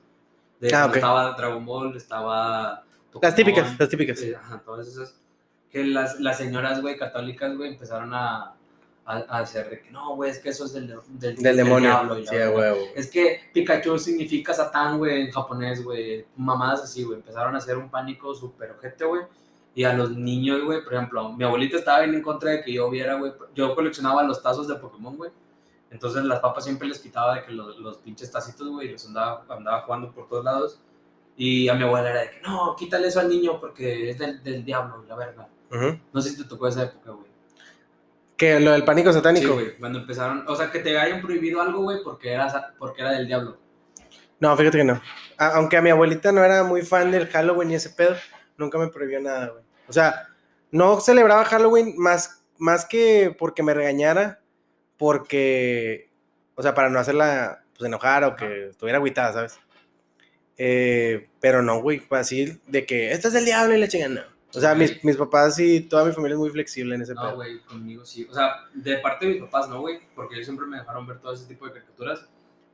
De 0.60 0.68
Ah, 0.68 0.72
cuando 0.72 0.90
ok. 0.90 0.96
Estaba 0.96 1.32
Dragon 1.34 1.66
Ball, 1.66 1.96
estaba. 1.96 2.84
Las 2.84 3.12
Pokémon, 3.12 3.36
típicas, 3.36 3.80
las 3.80 3.90
típicas. 3.90 4.22
eh, 4.22 4.36
ajá, 4.36 4.62
todas 4.66 4.88
esas. 4.88 5.16
Que 5.72 5.84
las, 5.86 6.20
las 6.20 6.38
señoras, 6.38 6.82
güey, 6.82 6.98
católicas, 6.98 7.56
güey, 7.56 7.72
empezaron 7.74 8.14
a, 8.14 8.54
a, 9.06 9.18
a 9.30 9.40
hacer 9.40 9.70
de 9.70 9.82
que 9.82 9.92
no, 9.92 10.16
güey, 10.16 10.32
es 10.32 10.40
que 10.40 10.50
eso 10.50 10.66
es 10.66 10.74
del, 10.74 10.88
del, 11.10 11.36
Del 11.38 11.56
demonio. 11.58 11.90
diablo 11.90 12.16
Sí, 12.18 12.28
a 12.36 12.40
verga". 12.40 12.56
huevo. 12.56 12.78
Es 12.96 13.10
que 13.10 13.42
Pikachu 13.54 13.98
significa 14.00 14.54
Satán, 14.54 14.98
güey, 14.98 15.22
en 15.22 15.32
japonés, 15.32 15.84
güey. 15.84 16.26
Mamadas 16.36 16.84
así, 16.84 17.04
güey. 17.04 17.18
Empezaron 17.18 17.56
a 17.56 17.58
hacer 17.60 17.78
un 17.78 17.90
pánico 17.90 18.34
súper 18.36 18.72
ojete, 18.72 19.06
güey. 19.06 19.24
Y 19.78 19.84
a 19.84 19.94
los 19.94 20.10
niños, 20.10 20.64
güey, 20.64 20.84
por 20.84 20.96
ejemplo, 20.96 21.32
mi 21.34 21.44
abuelita 21.44 21.78
estaba 21.78 22.00
bien 22.00 22.16
en 22.16 22.24
contra 22.24 22.50
de 22.50 22.64
que 22.64 22.74
yo 22.74 22.90
viera, 22.90 23.14
güey. 23.14 23.32
Yo 23.54 23.76
coleccionaba 23.76 24.24
los 24.24 24.42
tazos 24.42 24.68
de 24.68 24.74
Pokémon, 24.74 25.16
güey. 25.16 25.30
Entonces 25.92 26.24
las 26.24 26.40
papas 26.40 26.64
siempre 26.64 26.88
les 26.88 26.98
quitaba 26.98 27.36
de 27.36 27.44
que 27.46 27.52
los, 27.52 27.78
los 27.78 27.98
pinches 28.00 28.32
tacitos, 28.32 28.68
güey, 28.70 28.92
los 28.92 29.06
andaba, 29.06 29.46
andaba 29.50 29.82
jugando 29.84 30.12
por 30.12 30.28
todos 30.28 30.44
lados. 30.44 30.82
Y 31.36 31.70
a 31.70 31.76
mi 31.76 31.84
abuela 31.84 32.10
era 32.10 32.22
de 32.22 32.32
que, 32.32 32.40
no, 32.42 32.76
quítale 32.76 33.08
eso 33.08 33.20
al 33.20 33.30
niño 33.30 33.60
porque 33.62 34.10
es 34.10 34.18
del, 34.18 34.42
del 34.44 34.66
diablo, 34.66 35.06
la 35.08 35.16
verga. 35.16 35.48
Ujú. 35.72 36.00
No 36.12 36.22
sé 36.22 36.32
si 36.32 36.38
te 36.42 36.50
tocó 36.50 36.68
esa 36.68 36.82
época, 36.86 37.12
güey. 37.12 37.28
Que 38.36 38.60
lo 38.60 38.72
del 38.72 38.84
pánico 38.84 39.12
Sí, 39.12 39.18
satánico. 39.18 39.54
güey, 39.54 39.78
cuando 39.78 40.00
empezaron, 40.00 40.44
o 40.48 40.56
sea, 40.56 40.72
que 40.72 40.80
te 40.80 40.98
hayan 40.98 41.22
prohibido 41.22 41.62
algo, 41.62 41.84
güey, 41.84 42.00
porque 42.04 42.32
era, 42.32 42.74
porque 42.80 43.02
era 43.02 43.12
del 43.12 43.28
diablo. 43.28 43.58
No, 44.40 44.58
fíjate 44.58 44.80
que 44.80 44.84
no. 44.84 45.00
A- 45.38 45.56
aunque 45.58 45.78
a 45.78 45.82
mi 45.84 45.92
abuelita 45.92 46.32
no 46.32 46.44
era 46.44 46.64
muy 46.64 46.82
fan 46.82 47.12
del 47.12 47.28
Halloween 47.28 47.70
y 47.72 47.76
ese 47.76 47.92
pedo, 47.92 48.16
nunca 48.58 48.78
me 48.80 48.88
prohibió 48.88 49.20
nada, 49.20 49.50
güey. 49.50 49.67
O 49.88 49.94
sea, 49.94 50.28
no 50.72 51.00
celebraba 51.00 51.46
Halloween 51.46 51.96
más, 51.98 52.44
más 52.58 52.86
que 52.86 53.36
porque 53.38 53.64
me 53.64 53.74
regañara, 53.74 54.42
porque, 54.98 56.10
o 56.56 56.62
sea, 56.62 56.74
para 56.74 56.90
no 56.90 57.00
hacerla 57.00 57.64
pues, 57.76 57.88
enojar 57.88 58.24
o 58.24 58.36
que 58.36 58.70
estuviera 58.70 58.98
agüitada, 58.98 59.34
¿sabes? 59.34 59.60
Eh, 60.58 61.30
pero 61.40 61.62
no, 61.62 61.82
güey, 61.82 62.00
fue 62.00 62.20
así 62.20 62.60
de 62.68 62.86
que 62.86 63.12
este 63.12 63.28
es 63.28 63.36
el 63.36 63.46
diablo 63.46 63.76
y 63.76 63.80
la 63.80 63.88
chingan, 63.88 64.16
no. 64.16 64.22
O 64.56 64.60
sea, 64.60 64.74
mis, 64.74 65.04
mis 65.04 65.18
papás 65.18 65.60
y 65.60 65.82
toda 65.82 66.06
mi 66.06 66.14
familia 66.14 66.34
es 66.34 66.40
muy 66.40 66.50
flexible 66.50 66.96
en 66.96 67.02
ese 67.02 67.14
No, 67.14 67.36
güey, 67.36 67.60
conmigo 67.60 68.06
sí. 68.06 68.26
O 68.30 68.34
sea, 68.34 68.66
de 68.74 68.98
parte 68.98 69.26
de 69.26 69.34
mis 69.34 69.42
papás 69.44 69.70
no, 69.70 69.82
güey, 69.82 70.00
porque 70.16 70.36
ellos 70.36 70.48
siempre 70.48 70.66
me 70.66 70.78
dejaron 70.78 71.06
ver 71.06 71.20
todo 71.20 71.34
ese 71.34 71.46
tipo 71.46 71.66
de 71.68 71.74
caricaturas. 71.74 72.26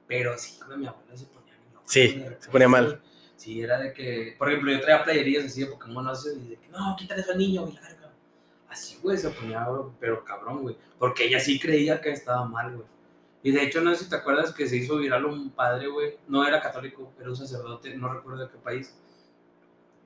Pero 0.08 0.38
sí, 0.38 0.60
güey, 0.65 0.78
mi 0.78 0.88
abuela 0.88 1.17
se 1.17 1.26
ponía 1.26 1.54
bien 1.58 1.82
Sí, 1.86 2.26
se 2.39 2.49
ponía 2.49 2.69
mal. 2.69 3.02
Sí, 3.43 3.62
era 3.62 3.77
de 3.77 3.91
que, 3.91 4.36
por 4.38 4.47
ejemplo, 4.47 4.71
yo 4.71 4.79
traía 4.79 5.03
playerías 5.03 5.43
así 5.43 5.60
de 5.60 5.65
Pokémon, 5.65 6.15
sé, 6.15 6.34
y 6.34 6.51
de 6.51 6.56
que, 6.56 6.69
no, 6.69 6.95
quítale 6.97 7.19
eso 7.19 7.34
al 7.34 7.38
niño, 7.38 7.63
güey, 7.63 7.73
la 7.73 7.82
verga. 7.82 8.10
Así, 8.69 8.97
güey, 9.03 9.17
se 9.17 9.32
ponía, 9.32 9.67
pero 9.99 10.23
cabrón, 10.23 10.62
güey. 10.62 10.77
Porque 10.97 11.25
ella 11.25 11.41
sí 11.41 11.60
creía 11.60 11.99
que 11.99 12.12
estaba 12.12 12.45
mal, 12.45 12.73
güey. 12.73 12.88
Y 13.43 13.51
de 13.51 13.63
hecho, 13.63 13.82
no 13.82 13.93
sé 13.93 14.06
si 14.06 14.10
te 14.10 14.15
acuerdas 14.15 14.53
que 14.53 14.65
se 14.65 14.77
hizo 14.77 14.95
viral 14.95 15.25
un 15.25 15.49
padre, 15.49 15.89
güey, 15.89 16.15
no 16.29 16.47
era 16.47 16.62
católico, 16.62 17.12
era 17.19 17.32
un 17.32 17.36
sacerdote, 17.36 17.93
no 17.97 18.13
recuerdo 18.13 18.45
de 18.45 18.49
qué 18.49 18.58
país, 18.60 18.95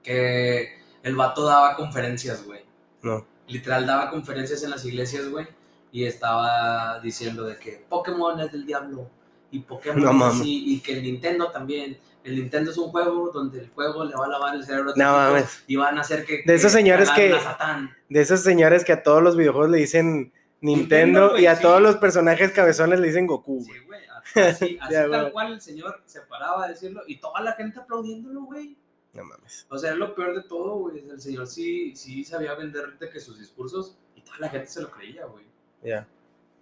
que 0.02 0.82
el 1.04 1.16
vato 1.16 1.44
daba 1.46 1.76
conferencias, 1.76 2.44
güey 2.44 2.62
No. 3.04 3.24
literal 3.48 3.86
daba 3.86 4.10
conferencias 4.10 4.64
en 4.64 4.72
las 4.72 4.84
iglesias, 4.84 5.30
güey, 5.30 5.46
y 5.92 6.06
estaba 6.06 7.00
diciendo 7.02 7.44
de 7.44 7.58
que 7.58 7.86
Pokémon 7.88 8.40
es 8.40 8.52
del 8.52 8.66
diablo 8.66 9.12
y 9.52 9.60
Pokémon 9.60 10.18
No 10.18 10.28
es 10.30 10.34
así, 10.34 10.74
y 10.74 10.80
que 10.80 10.94
el 10.94 11.04
Nintendo 11.04 11.52
también. 11.52 12.00
El 12.28 12.36
Nintendo 12.36 12.72
es 12.72 12.78
un 12.78 12.90
juego 12.90 13.32
donde 13.32 13.60
el 13.62 13.70
juego 13.70 14.04
le 14.06 14.16
va 14.16 14.26
a 14.26 14.30
lavar 14.30 14.56
el 14.56 14.64
cerebro 14.66 14.94
No 14.96 15.12
mames. 15.14 15.64
y 15.68 15.76
van 15.76 15.98
a 15.98 16.02
hacer 16.02 16.26
que 16.26 16.44
De 16.46 16.56
esos 16.56 16.72
señores 16.72 17.10
que- 17.12 17.34
a. 17.34 17.90
De 18.10 18.22
esos 18.22 18.42
señores 18.42 18.84
que 18.86 18.94
a 18.94 19.04
todos 19.04 19.24
los 19.24 19.36
videojuegos 19.38 19.70
le 19.72 19.78
dicen 19.78 20.34
Nintendo, 20.62 21.38
y 21.38 21.46
a 21.46 21.56
sí. 21.56 21.62
todos 21.62 21.82
los 21.82 21.96
personajes 21.98 22.52
cabezones 22.52 23.00
le 23.00 23.08
dicen 23.08 23.28
Goku. 23.28 23.62
Sí, 23.64 23.72
güey. 23.86 24.02
así, 24.48 24.78
así 24.82 24.94
Ya, 24.94 25.10
tal 25.10 25.32
cual 25.32 25.54
el 25.54 25.62
señor 25.62 26.02
se 26.06 26.22
paraba 26.22 26.66
a 26.66 26.68
decirlo 26.68 27.02
y 27.08 27.18
toda 27.20 27.42
la 27.42 27.54
gente 27.54 27.80
aplaudiéndolo, 27.80 28.42
güey. 28.42 28.78
No 29.14 29.24
mames. 29.24 29.66
O 29.70 29.78
sea, 29.78 29.92
es 29.92 29.98
lo 29.98 30.14
peor 30.14 30.36
de 30.36 30.44
todo, 30.44 30.76
güey. 30.78 31.08
El 31.10 31.20
señor 31.22 31.48
sí, 31.48 31.96
sí 31.96 32.24
sabía 32.24 32.54
vender 32.56 32.98
de 33.00 33.10
que 33.10 33.20
sus 33.20 33.40
discursos 33.40 33.98
y 34.16 34.22
toda 34.22 34.38
la 34.40 34.50
gente 34.50 34.68
se 34.68 34.82
lo 34.82 34.92
creía, 34.92 35.26
güey. 35.26 35.46
Ya. 35.84 36.06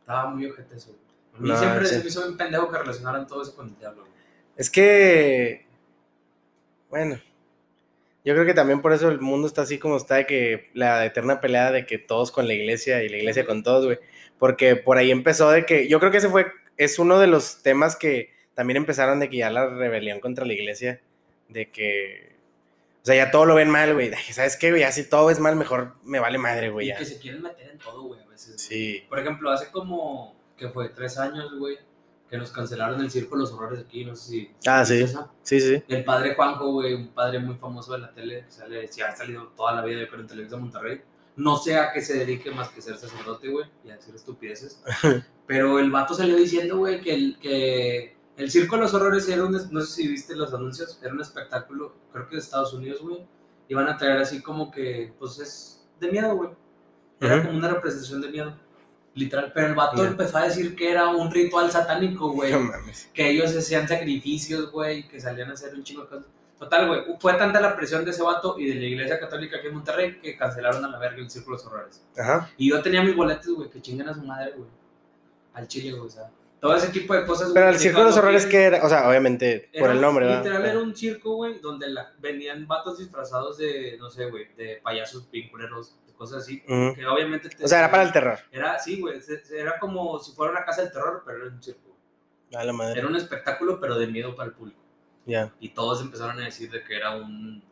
Estaba 0.01 0.30
muy 0.30 0.45
ojete 0.45 0.75
eso. 0.75 0.95
A 1.36 1.39
mí 1.39 1.49
No, 1.49 1.58
siempre 1.58 1.86
sí. 1.86 1.95
se 1.95 2.01
me 2.01 2.08
hizo 2.08 2.28
un 2.30 2.38
pendejo 2.38 2.69
que 2.71 2.78
relacionaran 2.78 3.28
todo 3.28 3.41
eso 3.41 3.56
con 3.56 3.67
el 3.67 3.78
diablo. 3.78 4.04
güey. 4.04 4.14
Es 4.56 4.70
que. 4.70 5.65
Bueno. 6.89 7.20
Yo 8.24 8.34
creo 8.34 8.46
que 8.46 8.56
también 8.56 8.82
por 8.82 8.91
eso 8.91 9.10
el 9.10 9.22
mundo 9.22 9.48
está 9.48 9.62
así 9.62 9.78
como 9.78 9.98
está, 9.98 10.15
de 10.15 10.26
que 10.26 10.72
la 10.74 11.06
eterna 11.06 11.41
pelea 11.41 11.72
de 11.72 11.86
que 11.86 12.00
todos 12.00 12.32
con 12.32 12.48
la 12.48 12.56
iglesia 12.56 13.04
y 13.04 13.10
la 13.10 13.18
iglesia 13.18 13.46
con 13.46 13.62
todos, 13.62 13.86
güey. 13.86 14.00
Porque 14.39 14.76
por 14.76 14.98
ahí 14.98 15.12
empezó 15.12 15.52
de 15.52 15.65
que. 15.65 15.88
Yo 15.88 16.00
creo 16.00 16.12
que 16.12 16.18
ese 16.18 16.30
fue. 16.30 16.48
Es 16.78 17.00
uno 17.00 17.20
de 17.20 17.28
los 17.28 17.62
temas 17.62 17.96
que 17.96 18.36
también 18.56 18.78
empezaron 18.78 19.20
de 19.20 19.30
que 19.30 19.38
ya 19.38 19.52
la 19.52 19.68
rebelión 19.68 20.20
contra 20.20 20.46
la 20.46 20.54
iglesia, 20.54 21.02
de 21.50 21.70
que, 21.70 22.36
o 23.04 23.06
sea, 23.06 23.15
ya 23.15 23.30
todo 23.30 23.46
lo 23.46 23.56
ven 23.56 23.70
mal, 23.70 23.94
güey. 23.94 24.12
¿Sabes 24.32 24.58
qué, 24.58 24.72
güey? 24.72 24.82
Ya 24.82 24.91
si 24.91 25.08
todo 25.08 25.30
es 25.30 25.39
mal, 25.39 25.56
mejor 25.56 25.96
me 26.04 26.20
vale 26.20 26.38
madre, 26.38 26.70
güey. 26.70 26.89
Y 26.89 26.96
que 26.96 27.06
se 27.06 27.20
quieren 27.20 27.44
meter 27.44 27.70
en 27.70 27.78
todo, 27.78 28.04
güey, 28.04 28.22
a 28.22 28.26
veces. 28.26 28.56
güey. 28.56 28.60
Sí. 28.60 29.06
Por 29.08 29.20
ejemplo, 29.20 29.52
hace 29.52 29.70
como, 29.72 30.36
que 30.58 30.70
fue 30.70 30.89
tres 30.89 31.18
años, 31.18 31.54
güey, 31.60 31.78
que 32.30 32.38
nos 32.38 32.52
cancelaron 32.52 33.00
el 33.02 33.12
Circo 33.12 33.36
de 33.36 33.42
los 33.42 33.52
Horrores 33.52 33.80
aquí, 33.80 34.04
no 34.04 34.16
sé 34.16 34.30
si... 34.30 34.52
Ah, 34.68 34.80
¿viste 34.80 34.98
sí. 34.98 35.04
esa? 35.04 35.32
Sí, 35.44 35.60
sí. 35.60 35.84
El 35.88 36.04
padre 36.04 36.36
Juanjo, 36.36 36.72
güey, 36.72 36.94
un 36.94 37.10
padre 37.10 37.40
muy 37.40 37.56
famoso 37.56 37.94
de 37.94 38.00
la 38.00 38.14
tele, 38.14 38.46
que 38.46 38.52
sale, 38.52 38.88
sí, 38.88 39.02
ha 39.02 39.16
salido 39.16 39.48
toda 39.56 39.74
la 39.74 39.84
vida, 39.84 40.02
yo 40.02 40.08
creo, 40.08 40.22
en 40.22 40.28
Televisa 40.28 40.58
Monterrey. 40.58 41.02
No 41.36 41.58
sé 41.58 41.78
a 41.78 41.92
qué 41.92 42.02
se 42.02 42.18
dedique 42.18 42.50
más 42.52 42.70
que 42.70 42.82
ser 42.82 42.98
sacerdote, 42.98 43.50
güey, 43.50 43.66
y 43.84 43.92
a 43.92 43.98
decir 43.98 44.16
estupideces. 44.16 44.82
Pero 45.48 45.80
el 45.80 45.92
vato 45.92 46.14
salió 46.14 46.36
diciendo, 46.36 46.78
güey, 46.78 47.02
que 47.02 47.14
el, 47.14 47.38
que 47.40 48.16
el 48.38 48.50
Circo 48.50 48.76
de 48.76 48.84
los 48.84 48.94
Horrores 48.94 49.28
era 49.30 49.46
un, 49.46 49.52
no 49.72 49.82
sé 49.82 49.88
si 49.88 50.08
viste 50.08 50.36
los 50.36 50.54
anuncios, 50.54 51.00
era 51.04 51.14
un 51.14 51.22
espectáculo, 51.22 51.94
creo 52.12 52.28
que 52.28 52.36
de 52.36 52.42
Estados 52.42 52.74
Unidos, 52.74 53.02
güey. 53.02 53.26
Iban 53.68 53.88
a 53.88 53.98
traer 53.98 54.18
así 54.18 54.42
como 54.42 54.72
que, 54.72 55.14
pues 55.18 55.40
es 55.40 55.88
de 56.00 56.12
miedo, 56.12 56.36
güey. 56.36 56.52
Era 57.20 57.46
como 57.46 57.58
una 57.58 57.70
representación 57.70 58.22
de 58.22 58.30
miedo, 58.30 58.56
literal. 59.15 59.51
Pero 59.54 59.67
el 59.67 59.75
vato 59.75 60.06
empezó 60.06 60.38
a 60.38 60.43
decir 60.43 60.75
que 60.75 60.91
era 60.91 61.08
un 61.10 61.32
ritual 61.32 61.71
satánico, 61.71 62.30
güey 62.32 62.51
No 62.51 62.60
mames. 62.60 63.10
que 63.13 63.30
ellos 63.32 63.56
hacían 63.56 63.88
sacrificios, 63.88 64.71
güey, 64.71 65.08
que 65.08 65.19
salían 65.19 65.49
a 65.49 65.54
hacer 65.54 65.73
un 65.73 65.84
chingo 65.84 66.04
de 66.04 66.08
cosas. 66.10 66.25
Total, 66.60 66.88
güey, 66.88 67.01
fue 67.19 67.34
tanta 67.34 67.60
la 67.60 67.75
presión 67.75 68.06
de 68.06 68.12
ese 68.12 68.23
vato 68.23 68.56
y 68.58 68.65
de 68.67 68.75
la 68.75 68.86
iglesia 68.86 69.19
católica 69.19 69.58
aquí 69.58 69.67
en 69.67 69.73
Monterrey 69.73 70.19
que 70.21 70.38
cancelaron 70.38 70.86
a 70.86 70.88
la 70.89 70.97
verga 70.99 71.17
el 71.17 71.30
Círculo 71.30 71.58
de 71.58 71.63
los 71.63 71.71
Horrores. 71.73 72.01
Ajá. 72.17 72.49
Y 72.58 72.69
yo 72.69 72.82
tenía 72.82 73.01
mis 73.04 73.15
boletos, 73.15 73.54
güey, 73.56 73.69
que 73.69 73.82
chingan 73.82 74.08
a 74.10 74.13
su 74.13 74.21
madre, 74.21 74.54
güey. 74.56 74.69
Al 75.54 75.67
chile, 75.67 75.91
güey, 75.91 76.08
o 76.08 76.10
sea. 76.10 76.30
Todo 76.62 76.75
ese 76.78 76.88
tipo 76.88 77.13
de 77.13 77.25
cosas, 77.25 77.51
Pero 77.54 77.69
el 77.69 77.78
Circo 77.78 77.99
de 77.99 78.06
los 78.06 78.17
Horrores, 78.17 78.45
que 78.45 78.63
era? 78.63 78.84
O 78.86 78.89
sea, 78.89 79.08
obviamente, 79.08 79.69
por 79.78 79.91
el 79.91 80.01
nombre, 80.01 80.25
¿verdad? 80.25 80.43
Literal 80.43 80.65
era 80.65 80.80
un 80.80 80.95
circo, 80.95 81.36
güey, 81.36 81.60
donde 81.60 81.89
la- 81.89 82.12
venían 82.19 82.65
vatos 82.67 82.97
disfrazados 82.97 83.58
de, 83.58 83.97
no 83.99 84.10
sé, 84.10 84.30
güey, 84.32 84.47
de 84.56 84.80
payasos 84.82 85.23
pinculeros, 85.25 85.95
cosas 86.15 86.43
así. 86.43 86.62
Que 86.62 87.06
obviamente... 87.06 87.49
te- 87.49 87.63
O 87.63 87.67
sea, 87.67 87.80
era 87.80 87.91
para 87.91 88.04
el 88.04 88.12
terror. 88.12 88.39
Era, 88.51 88.80
sí, 88.80 88.99
güey, 88.99 89.19
era 89.56 89.78
como 89.80 90.17
si 90.19 90.32
fuera 90.34 90.51
una 90.51 90.65
casa 90.65 90.82
del 90.84 90.91
terror, 90.91 91.23
pero 91.25 91.45
era 91.45 91.47
un 91.56 91.62
circo. 91.62 91.95
A 92.54 92.63
la 92.63 92.73
madre. 92.73 92.99
Era 92.99 93.08
un 93.08 93.15
espectáculo, 93.15 93.80
pero 93.80 93.97
de 93.97 94.08
miedo 94.08 94.36
para 94.36 94.49
el 94.49 94.56
público. 94.56 94.80
Ya. 95.28 95.51
y 95.60 95.69
todos 95.69 96.01
empezaron 96.01 96.39
a 96.39 96.45
decir 96.45 96.69
de 96.69 96.84
que 96.84 96.95
era 96.95 97.15
un, 97.15 97.63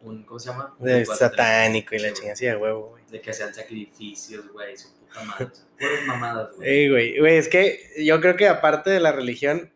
un 0.00 0.22
¿cómo 0.22 0.40
se 0.40 0.48
llama? 0.48 0.74
Un 0.78 1.04
satánico 1.04 1.94
y 1.94 1.98
la 1.98 2.14
chingada 2.14 2.34
de 2.40 2.56
huevo, 2.56 2.88
güey. 2.92 3.04
De 3.10 3.20
que 3.20 3.30
hacían 3.30 3.52
sacrificios, 3.52 4.50
güey, 4.52 4.74
su 4.74 4.88
puta 4.94 5.22
madre. 5.24 5.48
puras 5.78 6.06
mamadas, 6.06 6.56
güey. 6.56 6.66
Ey, 6.68 6.88
güey. 6.88 7.18
Güey, 7.18 7.36
es 7.36 7.48
que 7.48 7.78
yo 7.98 8.18
creo 8.22 8.36
que 8.36 8.48
aparte 8.48 8.88
de 8.88 9.00
la 9.00 9.12
religión, 9.12 9.70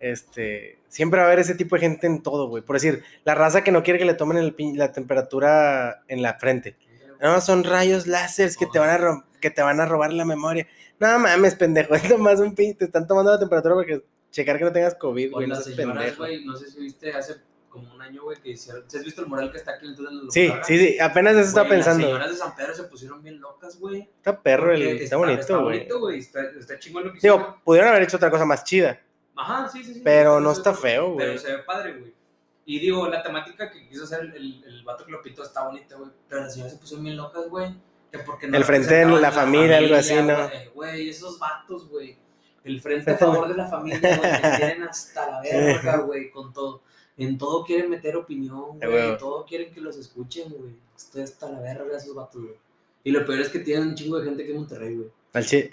este, 0.00 0.78
siempre 0.88 1.18
va 1.18 1.24
a 1.24 1.26
haber 1.28 1.38
ese 1.38 1.54
tipo 1.54 1.76
de 1.76 1.82
gente 1.82 2.06
en 2.08 2.22
todo, 2.22 2.48
güey. 2.48 2.64
Por 2.64 2.74
decir, 2.76 3.04
la 3.24 3.34
raza 3.36 3.62
que 3.62 3.70
no 3.70 3.82
quiere 3.84 3.98
que 4.00 4.04
le 4.04 4.14
tomen 4.14 4.38
el 4.38 4.54
la 4.76 4.90
temperatura 4.92 6.02
en 6.08 6.20
la 6.22 6.34
frente. 6.34 6.76
No, 7.20 7.40
son 7.40 7.64
rayos 7.64 8.06
láseres 8.06 8.56
que 8.56 8.66
te 8.66 8.78
van 8.78 8.90
a 8.90 9.24
que 9.40 9.50
te 9.50 9.62
van 9.62 9.80
a 9.80 9.86
robar 9.86 10.12
la 10.12 10.24
memoria. 10.24 10.66
No 10.98 11.18
mames, 11.18 11.54
pendejo, 11.54 11.94
es 11.94 12.08
nomás 12.10 12.40
un 12.40 12.54
pin, 12.54 12.76
te 12.76 12.84
están 12.86 13.06
tomando 13.06 13.30
la 13.32 13.38
temperatura 13.38 13.74
porque 13.74 14.02
checar 14.30 14.58
que 14.58 14.64
no 14.64 14.72
tengas 14.72 14.94
COVID, 14.94 15.32
güey, 15.32 15.46
no 15.46 15.56
seas 15.56 15.76
pendejo. 15.76 16.18
güey, 16.18 16.44
no 16.44 16.56
sé 16.56 16.70
si 16.70 16.80
viste 16.80 17.12
hace 17.12 17.36
como 17.68 17.94
un 17.94 18.02
año, 18.02 18.22
güey, 18.24 18.36
que 18.40 18.50
hicieron. 18.50 18.82
¿Sí 18.88 18.98
has 18.98 19.04
visto 19.04 19.22
el 19.22 19.28
mural 19.28 19.50
que 19.50 19.58
está 19.58 19.72
aquí 19.72 19.84
en 19.86 19.90
el 19.92 19.96
túnel 19.96 20.26
de 20.26 20.30
Sí, 20.30 20.52
sí, 20.66 20.78
sí, 20.78 20.98
apenas 21.00 21.36
eso 21.36 21.48
estaba 21.48 21.68
pensando. 21.68 22.00
Las 22.00 22.08
señoras 22.08 22.30
de 22.30 22.36
San 22.36 22.56
Pedro 22.56 22.74
se 22.74 22.82
pusieron 22.84 23.22
bien 23.22 23.40
locas, 23.40 23.78
güey. 23.78 24.00
Está 24.16 24.40
perro, 24.42 24.72
el, 24.74 24.82
porque 24.88 25.04
está, 25.04 25.16
bonito, 25.16 25.40
Está 25.40 25.56
güey. 25.56 25.78
bonito, 25.78 26.00
güey. 26.00 26.18
Está, 26.18 26.40
está 26.58 26.78
chingón 26.78 27.04
lo 27.04 27.12
que 27.12 27.18
hicieron. 27.18 27.38
Digo, 27.40 27.56
pudieron 27.64 27.90
haber 27.90 28.02
hecho 28.02 28.16
otra 28.16 28.30
cosa 28.30 28.44
más 28.44 28.64
chida, 28.64 29.00
Ajá, 29.36 29.68
sí, 29.68 29.82
sí, 29.84 29.94
sí. 29.94 30.00
pero 30.04 30.40
no 30.40 30.52
está 30.52 30.74
feo, 30.74 31.16
Pero 31.16 31.30
güey. 31.32 31.38
se 31.38 31.52
ve 31.52 31.58
padre, 31.60 31.92
güey. 31.98 32.12
Y 32.70 32.78
digo, 32.78 33.08
la 33.08 33.20
temática 33.20 33.68
que 33.68 33.88
quiso 33.88 34.04
hacer 34.04 34.20
el, 34.20 34.34
el, 34.36 34.64
el 34.64 34.84
vato 34.84 35.04
que 35.04 35.10
lo 35.10 35.20
pintó 35.20 35.42
está 35.42 35.64
bonita, 35.66 35.96
güey. 35.96 36.10
Pero 36.28 36.42
las 36.42 36.52
señoras 36.52 36.72
se 36.74 36.78
pusieron 36.78 37.04
bien 37.04 37.16
locas, 37.16 37.48
güey. 37.48 37.74
Que 38.12 38.18
porque 38.20 38.46
El 38.46 38.62
frente 38.64 38.94
de 38.94 39.06
la 39.06 39.32
familia, 39.32 39.78
algo 39.78 39.96
así, 39.96 40.14
¿no? 40.22 40.48
güey. 40.74 41.08
Esos 41.08 41.38
vatos, 41.38 41.88
güey. 41.88 42.16
El 42.62 42.80
frente 42.80 43.10
a 43.10 43.16
favor 43.18 43.48
de 43.48 43.54
la 43.56 43.66
familia, 43.66 44.16
güey. 44.18 44.56
Quieren 44.56 44.82
hasta 44.84 45.30
la 45.30 45.40
verga, 45.40 45.96
güey, 45.98 46.30
con 46.30 46.52
todo. 46.52 46.82
En 47.16 47.36
todo 47.38 47.64
quieren 47.64 47.90
meter 47.90 48.14
opinión, 48.16 48.78
Eh, 48.80 48.86
güey. 48.86 49.08
En 49.10 49.18
todo 49.18 49.44
quieren 49.44 49.72
que 49.72 49.80
los 49.80 49.96
escuchen, 49.96 50.50
güey. 50.50 50.74
Estoy 50.96 51.22
hasta 51.22 51.50
la 51.50 51.58
verga 51.60 51.84
de 51.84 51.96
esos 51.96 52.14
vatos, 52.14 52.40
güey. 52.40 52.54
Y 53.02 53.10
lo 53.10 53.24
peor 53.26 53.40
es 53.40 53.48
que 53.48 53.58
tienen 53.58 53.88
un 53.88 53.94
chingo 53.96 54.18
de 54.18 54.26
gente 54.26 54.42
aquí 54.44 54.52
en 54.52 54.58
Monterrey, 54.58 54.94
güey. 54.94 55.10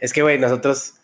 Es 0.01 0.13
que, 0.13 0.21
güey, 0.23 0.39
nosotros. 0.39 0.95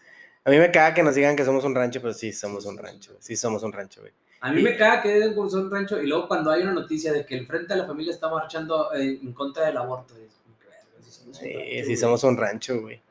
A 0.43 0.49
mí 0.49 0.57
me 0.57 0.71
caga 0.71 0.93
que 0.95 1.03
nos 1.03 1.13
digan 1.15 1.35
que 1.35 1.45
somos 1.45 1.63
un 1.63 1.75
rancho, 1.75 2.01
pero 2.01 2.13
sí 2.13 2.33
somos 2.33 2.65
un 2.65 2.77
rancho. 2.77 3.11
güey. 3.11 3.21
Sí 3.21 3.35
somos 3.35 3.61
un 3.63 3.71
rancho, 3.71 4.01
güey. 4.01 4.11
A 4.45 4.51
mí 4.51 4.59
Y- 4.59 4.63
me 4.63 4.75
caga 4.75 5.01
que 5.01 5.09
den 5.19 5.33
por 5.35 5.47
un 5.55 5.71
rancho 5.71 6.01
y 6.01 6.05
luego 6.07 6.27
cuando 6.27 6.51
hay 6.51 6.61
una 6.63 6.73
noticia 6.73 7.13
de 7.13 7.25
que 7.25 7.35
el 7.37 7.47
Frente 7.47 7.73
de 7.73 7.79
la 7.79 7.85
Familia 7.87 8.11
está 8.13 8.29
marchando 8.29 8.93
eh, 8.93 9.19
en 9.23 9.31
contra 9.33 9.65
del 9.67 9.77
aborto, 9.77 10.13
es 10.17 10.33
como 10.43 10.57
verga, 10.59 10.83
sí 11.01 11.11
somos 11.11 11.37
un 11.37 11.43
Sí, 11.43 11.53
rancho, 11.53 11.85
güey. 11.85 11.97
somos 11.97 12.23
un 12.25 12.37
rancho, 12.37 12.81
güey. 12.81 13.01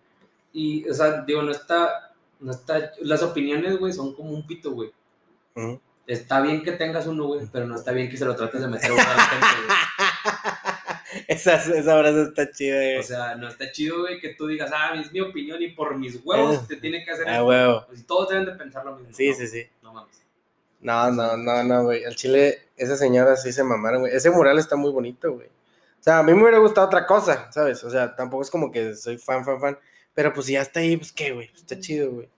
Y, 0.53 0.89
o 0.89 0.93
sea, 0.95 1.23
digo, 1.23 1.41
no 1.43 1.51
está, 1.53 2.13
no 2.41 2.51
está, 2.53 2.93
las 3.01 3.23
opiniones, 3.23 3.79
güey, 3.79 3.93
son 3.95 4.15
como 4.15 4.31
un 4.31 4.47
pito, 4.47 4.73
güey. 4.73 4.93
Ujú. 5.55 5.81
Está 6.07 6.41
bien 6.43 6.63
que 6.63 6.73
tengas 6.73 7.07
uno, 7.07 7.25
güey, 7.27 7.47
pero 7.51 7.67
no 7.67 7.77
está 7.77 7.93
bien 7.93 8.11
que 8.11 8.17
se 8.19 8.25
lo 8.27 8.37
trates 8.37 8.61
de 8.61 8.69
meter 8.69 8.91
a 8.91 8.95
la 8.95 9.03
gente, 9.05 9.47
güey. 9.67 11.25
esa, 11.29 11.55
esa 11.57 11.99
frase 11.99 12.23
está 12.23 12.51
chida, 12.51 12.75
güey. 12.77 12.99
O 12.99 13.03
sea, 13.03 13.35
no 13.37 13.49
está 13.49 13.71
chido, 13.73 14.01
güey, 14.01 14.21
que 14.21 14.35
tú 14.35 14.47
digas, 14.49 14.71
ah, 14.75 14.93
es 15.01 15.11
mi 15.13 15.21
opinión 15.21 15.63
y 15.63 15.69
por 15.69 15.97
mis 15.97 16.21
huevos 16.25 16.57
Eh. 16.57 16.61
te 16.69 16.77
tiene 16.77 17.05
que 17.05 17.11
hacer 17.13 17.27
Ah, 17.29 17.33
esto. 17.37 17.47
huevo. 17.47 17.85
Pues, 17.89 18.07
todos 18.07 18.29
deben 18.29 18.45
de 18.45 18.53
pensar 18.53 18.85
lo 18.85 18.97
mismo. 18.97 19.15
Sí, 19.15 19.31
¿no? 19.31 19.35
sí, 19.37 19.47
sí. 19.47 19.67
No 19.83 19.93
mames. 19.95 20.22
No, 20.83 21.11
no, 21.11 21.37
no, 21.37 21.63
no, 21.65 21.85
güey. 21.85 22.05
Al 22.05 22.17
chile, 22.17 22.59
esa 22.77 22.97
señora 22.97 23.37
sí 23.37 23.53
se 23.53 23.65
mamaron, 23.65 24.01
güey. 24.03 24.15
Ese 24.15 24.31
mural 24.31 24.59
está 24.59 24.77
muy 24.77 24.91
bonito, 24.91 25.33
güey. 25.33 25.47
O 25.47 26.03
sea, 26.03 26.19
a 26.19 26.23
mí 26.25 26.35
me 26.35 26.43
hubiera 26.43 26.59
gustado 26.59 26.89
otra 26.89 27.07
cosa, 27.07 27.51
¿sabes? 27.53 27.85
O 27.85 27.91
sea, 27.91 28.17
tampoco 28.17 28.43
es 28.43 28.51
como 28.51 28.73
que 28.73 28.95
soy 28.97 29.19
fan, 29.19 29.45
fan, 29.45 29.61
fan. 29.61 29.79
Pero 30.15 30.33
pues 30.33 30.47
si 30.47 30.55
ya 30.55 30.63
está 30.63 30.81
ahí, 30.81 30.97
pues 30.97 31.13
qué, 31.13 31.33
güey. 31.33 31.51
Está 31.55 31.79
chido, 31.79 32.11
güey. 32.11 32.29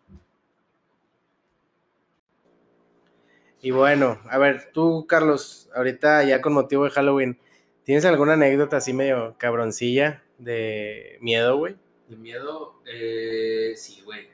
Y 3.63 3.71
bueno, 3.71 4.21
a 4.29 4.37
ver, 4.37 4.71
tú, 4.75 5.07
Carlos, 5.07 5.71
ahorita 5.75 6.23
ya 6.25 6.43
con 6.43 6.53
motivo 6.53 6.85
de 6.85 6.91
Halloween, 6.91 7.39
¿tienes 7.85 8.05
alguna 8.05 8.35
anécdota 8.35 8.77
así 8.77 8.93
medio 8.93 9.37
cabroncilla 9.39 10.23
de 10.37 11.17
miedo, 11.23 11.57
güey? 11.57 11.77
De 12.09 12.17
miedo, 12.17 12.83
eh, 12.87 13.73
sí, 13.75 14.03
güey. 14.05 14.34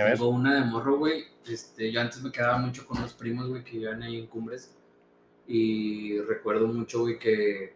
A 0.00 0.04
ver. 0.04 0.14
Tengo 0.14 0.28
una 0.28 0.54
de 0.54 0.64
morro, 0.64 0.98
güey. 0.98 1.24
Este, 1.46 1.90
yo 1.92 2.00
antes 2.00 2.22
me 2.22 2.32
quedaba 2.32 2.58
mucho 2.58 2.86
con 2.86 3.00
los 3.00 3.12
primos, 3.12 3.48
güey, 3.48 3.62
que 3.64 3.72
vivían 3.72 4.02
ahí 4.02 4.18
en 4.18 4.26
Cumbres. 4.26 4.74
Y 5.46 6.18
recuerdo 6.20 6.66
mucho, 6.68 7.00
güey, 7.00 7.18
que 7.18 7.74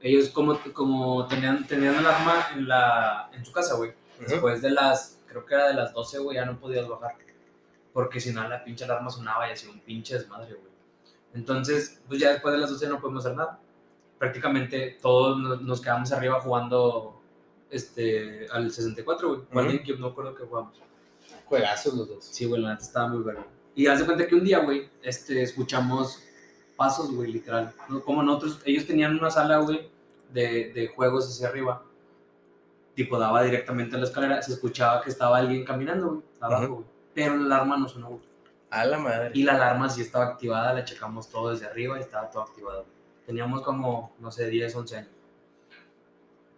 ellos 0.00 0.30
como, 0.30 0.58
como 0.72 1.26
tenían, 1.26 1.66
tenían 1.66 1.94
el 1.96 2.06
arma 2.06 2.46
en, 2.54 2.68
la, 2.68 3.30
en 3.32 3.44
su 3.44 3.52
casa, 3.52 3.74
güey. 3.76 3.92
Después 4.20 4.62
de 4.62 4.70
las, 4.70 5.20
creo 5.26 5.44
que 5.44 5.54
era 5.54 5.68
de 5.68 5.74
las 5.74 5.92
12, 5.92 6.18
güey, 6.20 6.36
ya 6.36 6.46
no 6.46 6.58
podías 6.58 6.88
bajar. 6.88 7.16
Porque 7.92 8.20
si 8.20 8.32
no, 8.32 8.46
la 8.46 8.62
pinche 8.62 8.84
alarma 8.84 9.10
sonaba 9.10 9.48
y 9.48 9.52
hacía 9.52 9.70
un 9.70 9.80
pinche 9.80 10.14
desmadre, 10.14 10.52
güey. 10.54 10.72
Entonces, 11.34 12.00
pues 12.08 12.20
ya 12.20 12.30
después 12.30 12.54
de 12.54 12.60
las 12.60 12.70
12 12.70 12.88
no 12.88 13.00
podemos 13.00 13.24
hacer 13.24 13.36
nada. 13.36 13.58
Prácticamente 14.18 14.98
todos 15.00 15.38
nos, 15.62 15.80
quedamos 15.80 16.12
arriba 16.12 16.40
jugando 16.40 17.20
este, 17.70 18.46
al 18.50 18.70
64, 18.70 19.28
güey. 19.28 19.40
Ujú. 19.40 19.48
GameCube, 19.54 19.98
no 19.98 20.08
recuerdo 20.10 20.34
que 20.34 20.44
jugamos. 20.44 20.78
Juegazos 21.46 21.94
los 21.94 22.08
dos. 22.08 22.24
Sí, 22.24 22.44
güey, 22.44 22.60
la 22.60 22.70
neta 22.70 22.82
estaba 22.82 23.08
muy 23.08 23.22
bueno. 23.22 23.44
Y 23.74 23.86
haz 23.86 24.00
de 24.00 24.06
cuenta 24.06 24.26
que 24.26 24.34
un 24.34 24.44
día, 24.44 24.60
güey, 24.60 24.88
este, 25.02 25.42
escuchamos 25.42 26.22
pasos, 26.76 27.14
güey, 27.14 27.32
literal. 27.32 27.72
Como 28.04 28.22
nosotros, 28.22 28.60
ellos 28.64 28.86
tenían 28.86 29.18
una 29.18 29.30
sala, 29.30 29.58
güey, 29.58 29.90
de, 30.32 30.72
de 30.74 30.88
juegos 30.88 31.28
hacia 31.28 31.48
arriba. 31.48 31.82
Tipo, 32.94 33.18
daba 33.18 33.42
directamente 33.42 33.96
a 33.96 33.98
la 33.98 34.06
escalera. 34.06 34.42
Se 34.42 34.52
escuchaba 34.52 35.02
que 35.02 35.10
estaba 35.10 35.38
alguien 35.38 35.64
caminando, 35.64 36.08
güey, 36.08 36.22
abajo, 36.40 36.74
güey. 36.74 36.86
Pero 37.14 37.36
la 37.36 37.56
alarma 37.56 37.76
no 37.76 37.88
sonó, 37.88 38.08
güey. 38.08 38.22
A 38.70 38.84
la 38.84 38.98
madre. 38.98 39.30
Y 39.34 39.42
la 39.42 39.54
alarma 39.54 39.88
sí 39.88 40.02
estaba 40.02 40.26
activada, 40.26 40.72
la 40.72 40.84
checamos 40.84 41.28
todo 41.28 41.50
desde 41.50 41.66
arriba 41.66 41.98
y 41.98 42.02
estaba 42.02 42.30
todo 42.30 42.42
activado. 42.42 42.84
Teníamos 43.24 43.62
como, 43.62 44.14
no 44.18 44.30
sé, 44.30 44.48
10, 44.48 44.74
11 44.74 44.96
años. 44.96 45.10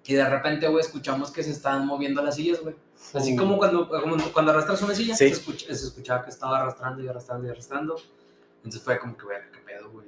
Y 0.08 0.14
de 0.14 0.28
repente, 0.28 0.66
güey, 0.68 0.80
escuchamos 0.80 1.30
que 1.30 1.42
se 1.42 1.50
estaban 1.50 1.86
moviendo 1.86 2.22
las 2.22 2.34
sillas, 2.36 2.60
güey. 2.62 2.74
Así 3.14 3.36
como 3.36 3.58
cuando, 3.58 3.86
como 3.88 4.16
cuando 4.32 4.52
arrastras 4.52 4.80
una 4.82 4.94
silla, 4.94 5.14
Sí. 5.14 5.28
se, 5.28 5.34
escucha- 5.34 5.66
se 5.66 5.86
escuchaba 5.86 6.24
que 6.24 6.30
estaba 6.30 6.58
arrastrando 6.60 7.02
y 7.02 7.08
arrastrando 7.08 7.46
y 7.46 7.50
arrastrando. 7.50 7.94
Entonces 8.56 8.82
fue 8.82 8.98
como 8.98 9.16
que, 9.18 9.24
güey, 9.24 9.36
¿qué 9.52 9.58
pedo, 9.60 9.90
güey? 9.90 10.06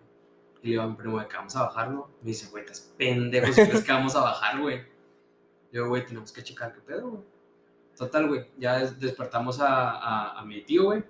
Y 0.63 0.67
le 0.69 0.71
digo 0.71 0.83
a 0.83 0.87
mi 0.87 0.95
primo, 0.97 1.13
güey, 1.17 1.29
que 1.29 1.37
vamos 1.37 1.55
a 1.55 1.65
bajarlo. 1.65 2.09
Me 2.23 2.29
dice, 2.31 2.49
güey, 2.51 2.65
estás 2.65 2.81
pendejo 2.97 3.47
si 3.53 3.63
crees 3.67 3.85
que 3.85 3.93
vamos 3.93 4.17
a 4.17 4.23
bajar, 4.23 4.59
güey. 4.61 4.83
Yo, 5.71 5.87
güey, 5.89 6.05
tenemos 6.07 6.33
que 6.33 6.43
checar 6.43 6.73
qué 6.73 6.81
pedo, 6.81 7.09
güey. 7.11 7.23
Total, 7.97 8.27
güey, 8.27 8.47
ya 8.57 8.79
des- 8.79 8.99
despertamos 8.99 9.61
a, 9.61 9.91
a, 9.91 10.41
a 10.41 10.45
mi 10.47 10.63
tío, 10.63 10.85
güey. 10.85 11.05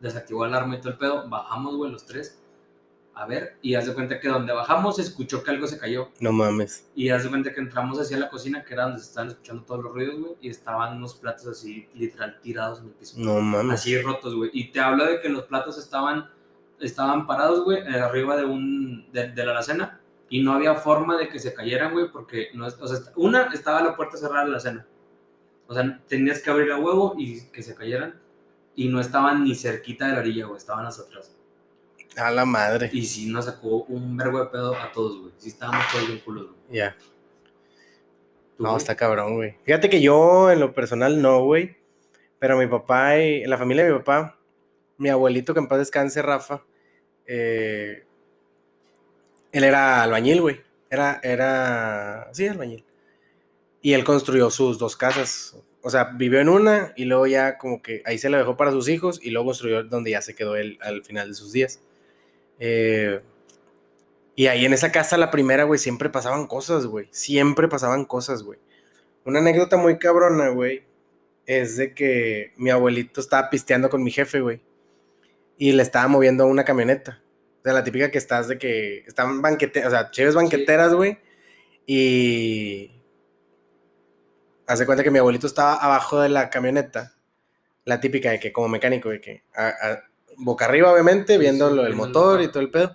Desactivó 0.00 0.44
el 0.44 0.52
alarma 0.54 0.74
y 0.76 0.80
todo 0.80 0.90
el 0.92 0.98
pedo. 0.98 1.28
Bajamos, 1.28 1.76
güey, 1.76 1.92
los 1.92 2.04
tres. 2.04 2.40
A 3.20 3.26
ver, 3.26 3.56
y 3.62 3.74
haz 3.74 3.86
de 3.86 3.94
cuenta 3.94 4.20
que 4.20 4.28
donde 4.28 4.52
bajamos 4.52 4.98
escuchó 4.98 5.42
que 5.42 5.50
algo 5.50 5.66
se 5.66 5.78
cayó. 5.78 6.10
No 6.20 6.30
mames. 6.32 6.88
Y 6.94 7.08
haz 7.10 7.24
de 7.24 7.28
cuenta 7.30 7.52
que 7.52 7.60
entramos 7.60 7.98
hacia 7.98 8.16
la 8.18 8.28
cocina, 8.28 8.64
que 8.64 8.74
era 8.74 8.84
donde 8.84 9.00
se 9.00 9.06
estaban 9.08 9.28
escuchando 9.30 9.64
todos 9.64 9.82
los 9.82 9.92
ruidos, 9.92 10.20
güey, 10.20 10.32
y 10.40 10.48
estaban 10.50 10.96
unos 10.96 11.14
platos 11.14 11.46
así, 11.48 11.88
literal, 11.94 12.38
tirados 12.40 12.78
en 12.80 12.86
el 12.86 12.92
piso. 12.92 13.16
No 13.18 13.40
mames. 13.40 13.80
Así 13.80 14.00
rotos, 14.00 14.34
güey. 14.36 14.50
Y 14.52 14.70
te 14.70 14.80
habla 14.80 15.06
de 15.06 15.20
que 15.20 15.28
los 15.28 15.44
platos 15.44 15.78
estaban, 15.78 16.30
estaban 16.80 17.26
parados, 17.26 17.64
güey, 17.64 17.78
eh, 17.78 17.98
arriba 18.00 18.36
de, 18.36 18.44
un, 18.44 19.10
de, 19.12 19.28
de 19.32 19.44
la 19.44 19.50
alacena, 19.52 20.00
y 20.30 20.42
no 20.42 20.52
había 20.52 20.74
forma 20.76 21.16
de 21.16 21.28
que 21.28 21.38
se 21.38 21.54
cayeran, 21.54 21.92
güey, 21.92 22.12
porque, 22.12 22.48
no, 22.54 22.66
es- 22.66 22.76
o 22.80 22.86
sea, 22.86 22.98
una, 23.16 23.44
estaba 23.52 23.82
la 23.82 23.96
puerta 23.96 24.16
cerrada 24.16 24.40
de 24.44 24.50
la 24.50 24.56
alacena. 24.58 24.86
O 25.66 25.74
sea, 25.74 26.00
tenías 26.06 26.40
que 26.40 26.50
abrir 26.50 26.70
a 26.72 26.78
huevo 26.78 27.14
y 27.18 27.42
que 27.50 27.62
se 27.62 27.74
cayeran, 27.74 28.20
y 28.76 28.88
no 28.88 29.00
estaban 29.00 29.42
ni 29.42 29.54
cerquita 29.56 30.06
de 30.06 30.12
la 30.12 30.18
orilla, 30.20 30.46
güey, 30.46 30.56
estaban 30.58 30.86
hacia 30.86 31.02
atrás. 31.04 31.34
A 32.18 32.30
la 32.30 32.44
madre. 32.44 32.90
Y 32.92 33.04
sí 33.06 33.26
nos 33.30 33.44
sacó 33.46 33.84
un 33.84 34.16
vergo 34.16 34.40
de 34.40 34.46
pedo 34.46 34.74
a 34.76 34.90
todos, 34.92 35.20
güey. 35.20 35.32
Sí 35.38 35.48
estábamos 35.48 35.84
todos 35.92 36.06
bien 36.06 36.18
culos, 36.20 36.46
güey. 36.46 36.78
Ya. 36.78 36.96
¿Tú, 38.56 38.64
No, 38.64 38.70
güey? 38.70 38.78
está 38.78 38.96
cabrón, 38.96 39.36
güey. 39.36 39.56
Fíjate 39.64 39.88
que 39.88 40.00
yo, 40.00 40.50
en 40.50 40.60
lo 40.60 40.74
personal, 40.74 41.22
no, 41.22 41.44
güey. 41.44 41.76
Pero 42.38 42.56
mi 42.56 42.66
papá 42.66 43.18
y 43.18 43.44
la 43.44 43.58
familia 43.58 43.84
de 43.84 43.92
mi 43.92 43.98
papá, 43.98 44.38
mi 44.96 45.08
abuelito, 45.08 45.54
que 45.54 45.60
en 45.60 45.68
paz 45.68 45.78
descanse, 45.78 46.22
Rafa, 46.22 46.64
eh, 47.26 48.04
él 49.52 49.64
era 49.64 50.02
albañil, 50.02 50.40
güey. 50.40 50.60
Era, 50.90 51.20
era, 51.22 52.28
sí, 52.32 52.46
albañil. 52.46 52.84
Y 53.80 53.92
él 53.92 54.04
construyó 54.04 54.50
sus 54.50 54.78
dos 54.78 54.96
casas. 54.96 55.56
O 55.82 55.90
sea, 55.90 56.04
vivió 56.16 56.40
en 56.40 56.48
una 56.48 56.92
y 56.96 57.04
luego 57.04 57.26
ya 57.28 57.58
como 57.58 57.80
que 57.80 58.02
ahí 58.04 58.18
se 58.18 58.28
la 58.28 58.38
dejó 58.38 58.56
para 58.56 58.72
sus 58.72 58.88
hijos 58.88 59.20
y 59.22 59.30
luego 59.30 59.46
construyó 59.46 59.84
donde 59.84 60.10
ya 60.10 60.20
se 60.22 60.34
quedó 60.34 60.56
él 60.56 60.78
al 60.82 61.04
final 61.04 61.28
de 61.28 61.34
sus 61.34 61.52
días. 61.52 61.80
Eh, 62.58 63.20
y 64.34 64.46
ahí 64.46 64.64
en 64.64 64.72
esa 64.72 64.92
casa, 64.92 65.16
la 65.18 65.30
primera, 65.30 65.64
güey, 65.64 65.78
siempre 65.78 66.10
pasaban 66.10 66.46
cosas, 66.46 66.86
güey. 66.86 67.08
Siempre 67.10 67.68
pasaban 67.68 68.04
cosas, 68.04 68.42
güey. 68.42 68.58
Una 69.24 69.40
anécdota 69.40 69.76
muy 69.76 69.98
cabrona, 69.98 70.48
güey, 70.50 70.84
es 71.46 71.76
de 71.76 71.92
que 71.94 72.52
mi 72.56 72.70
abuelito 72.70 73.20
estaba 73.20 73.50
pisteando 73.50 73.90
con 73.90 74.02
mi 74.02 74.10
jefe, 74.10 74.40
güey. 74.40 74.60
Y 75.56 75.72
le 75.72 75.82
estaba 75.82 76.06
moviendo 76.08 76.46
una 76.46 76.64
camioneta. 76.64 77.20
O 77.60 77.62
sea, 77.64 77.72
la 77.72 77.84
típica 77.84 78.10
que 78.10 78.18
estás 78.18 78.46
de 78.48 78.58
que 78.58 78.98
están 79.06 79.42
banqueteras, 79.42 79.88
o 79.88 79.90
sea, 79.90 80.10
chéves 80.10 80.34
banqueteras, 80.36 80.94
güey. 80.94 81.18
Y 81.84 82.92
hace 84.66 84.86
cuenta 84.86 85.02
que 85.02 85.10
mi 85.10 85.18
abuelito 85.18 85.46
estaba 85.46 85.74
abajo 85.74 86.20
de 86.20 86.28
la 86.28 86.48
camioneta. 86.50 87.14
La 87.84 88.00
típica 88.00 88.30
de 88.30 88.38
que 88.38 88.52
como 88.52 88.68
mecánico, 88.68 89.08
de 89.08 89.20
que 89.20 89.42
a- 89.54 89.68
a- 89.68 90.04
boca 90.38 90.64
arriba, 90.64 90.92
obviamente, 90.92 91.38
viendo 91.38 91.70
lo 91.70 91.84
del 91.84 91.94
motor 91.94 92.40
y 92.42 92.48
todo 92.48 92.60
el 92.60 92.70
pedo. 92.70 92.94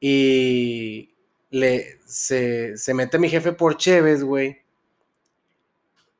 Y 0.00 1.10
le, 1.50 1.98
se, 2.06 2.76
se 2.76 2.94
mete 2.94 3.18
mi 3.18 3.28
jefe 3.28 3.52
por 3.52 3.76
Cheves, 3.76 4.24
güey. 4.24 4.62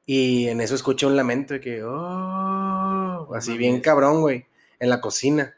Y 0.06 0.48
en 0.48 0.60
eso 0.60 0.74
escucha 0.74 1.06
un 1.06 1.16
lamento 1.16 1.54
de 1.54 1.60
que, 1.60 1.84
oh, 1.84 3.34
así 3.34 3.58
bien 3.58 3.80
cabrón, 3.80 4.20
güey, 4.20 4.46
en 4.80 4.90
la 4.90 5.00
cocina. 5.00 5.54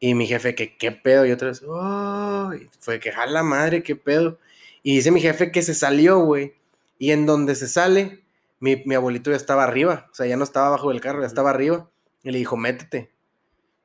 Y 0.00 0.14
mi 0.14 0.26
jefe, 0.26 0.54
que 0.54 0.76
qué 0.76 0.90
pedo. 0.90 1.26
Y 1.26 1.32
otra 1.32 1.48
vez, 1.48 1.62
oh, 1.66 2.52
y 2.54 2.68
fue 2.80 2.98
que 2.98 3.12
jala 3.12 3.42
madre, 3.42 3.82
qué 3.82 3.94
pedo. 3.94 4.38
Y 4.82 4.96
dice 4.96 5.10
mi 5.10 5.20
jefe 5.20 5.52
que 5.52 5.62
se 5.62 5.74
salió, 5.74 6.20
güey. 6.20 6.54
Y 6.98 7.10
en 7.12 7.26
donde 7.26 7.54
se 7.54 7.68
sale, 7.68 8.22
mi, 8.60 8.82
mi 8.86 8.94
abuelito 8.94 9.30
ya 9.30 9.36
estaba 9.36 9.64
arriba. 9.64 10.08
O 10.10 10.14
sea, 10.14 10.26
ya 10.26 10.36
no 10.36 10.44
estaba 10.44 10.68
abajo 10.68 10.90
del 10.90 11.00
carro, 11.00 11.20
ya 11.20 11.26
estaba 11.26 11.50
arriba. 11.50 11.88
Y 12.22 12.30
le 12.30 12.38
dijo, 12.38 12.56
métete. 12.56 13.13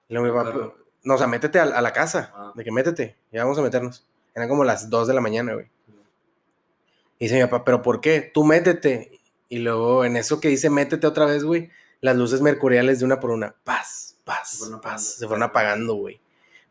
Y 0.10 0.14
luego 0.14 0.28
mi 0.28 0.34
papá, 0.34 0.52
Claro. 0.52 0.78
no, 1.04 1.14
o 1.16 1.18
sea, 1.18 1.28
métete 1.28 1.60
a, 1.60 1.64
a 1.64 1.82
la 1.82 1.94
casa. 1.94 2.34
Ah. 2.36 2.52
De 2.56 2.64
que 2.64 2.72
métete, 2.72 3.16
ya 3.32 3.44
vamos 3.44 3.58
a 3.60 3.62
meternos. 3.62 4.06
Eran 4.36 4.50
como 4.50 4.64
las 4.64 4.90
2 4.90 5.08
de 5.08 5.14
la 5.14 5.22
mañana, 5.22 5.54
güey. 5.54 5.70
Y 7.20 7.26
dice 7.26 7.36
mi 7.36 7.42
papá, 7.44 7.64
¿pero 7.66 7.82
por 7.82 8.02
qué? 8.02 8.22
Tú 8.34 8.44
métete. 8.44 9.20
Y 9.50 9.60
luego 9.60 10.06
en 10.06 10.16
eso 10.16 10.40
que 10.40 10.48
dice 10.48 10.70
métete 10.70 11.08
otra 11.08 11.26
vez, 11.26 11.44
güey, 11.44 11.70
las 12.02 12.16
luces 12.16 12.42
mercuriales 12.42 13.00
de 13.00 13.06
una 13.06 13.20
por 13.20 13.32
una, 13.32 13.56
paz, 13.64 14.18
paz, 14.24 14.52
Se 14.52 14.58
fueron 14.60 14.80
paz, 14.82 14.86
apagando. 14.92 15.10
se 15.20 15.28
fueron 15.28 15.44
apagando, 15.44 15.94
güey. 15.96 16.22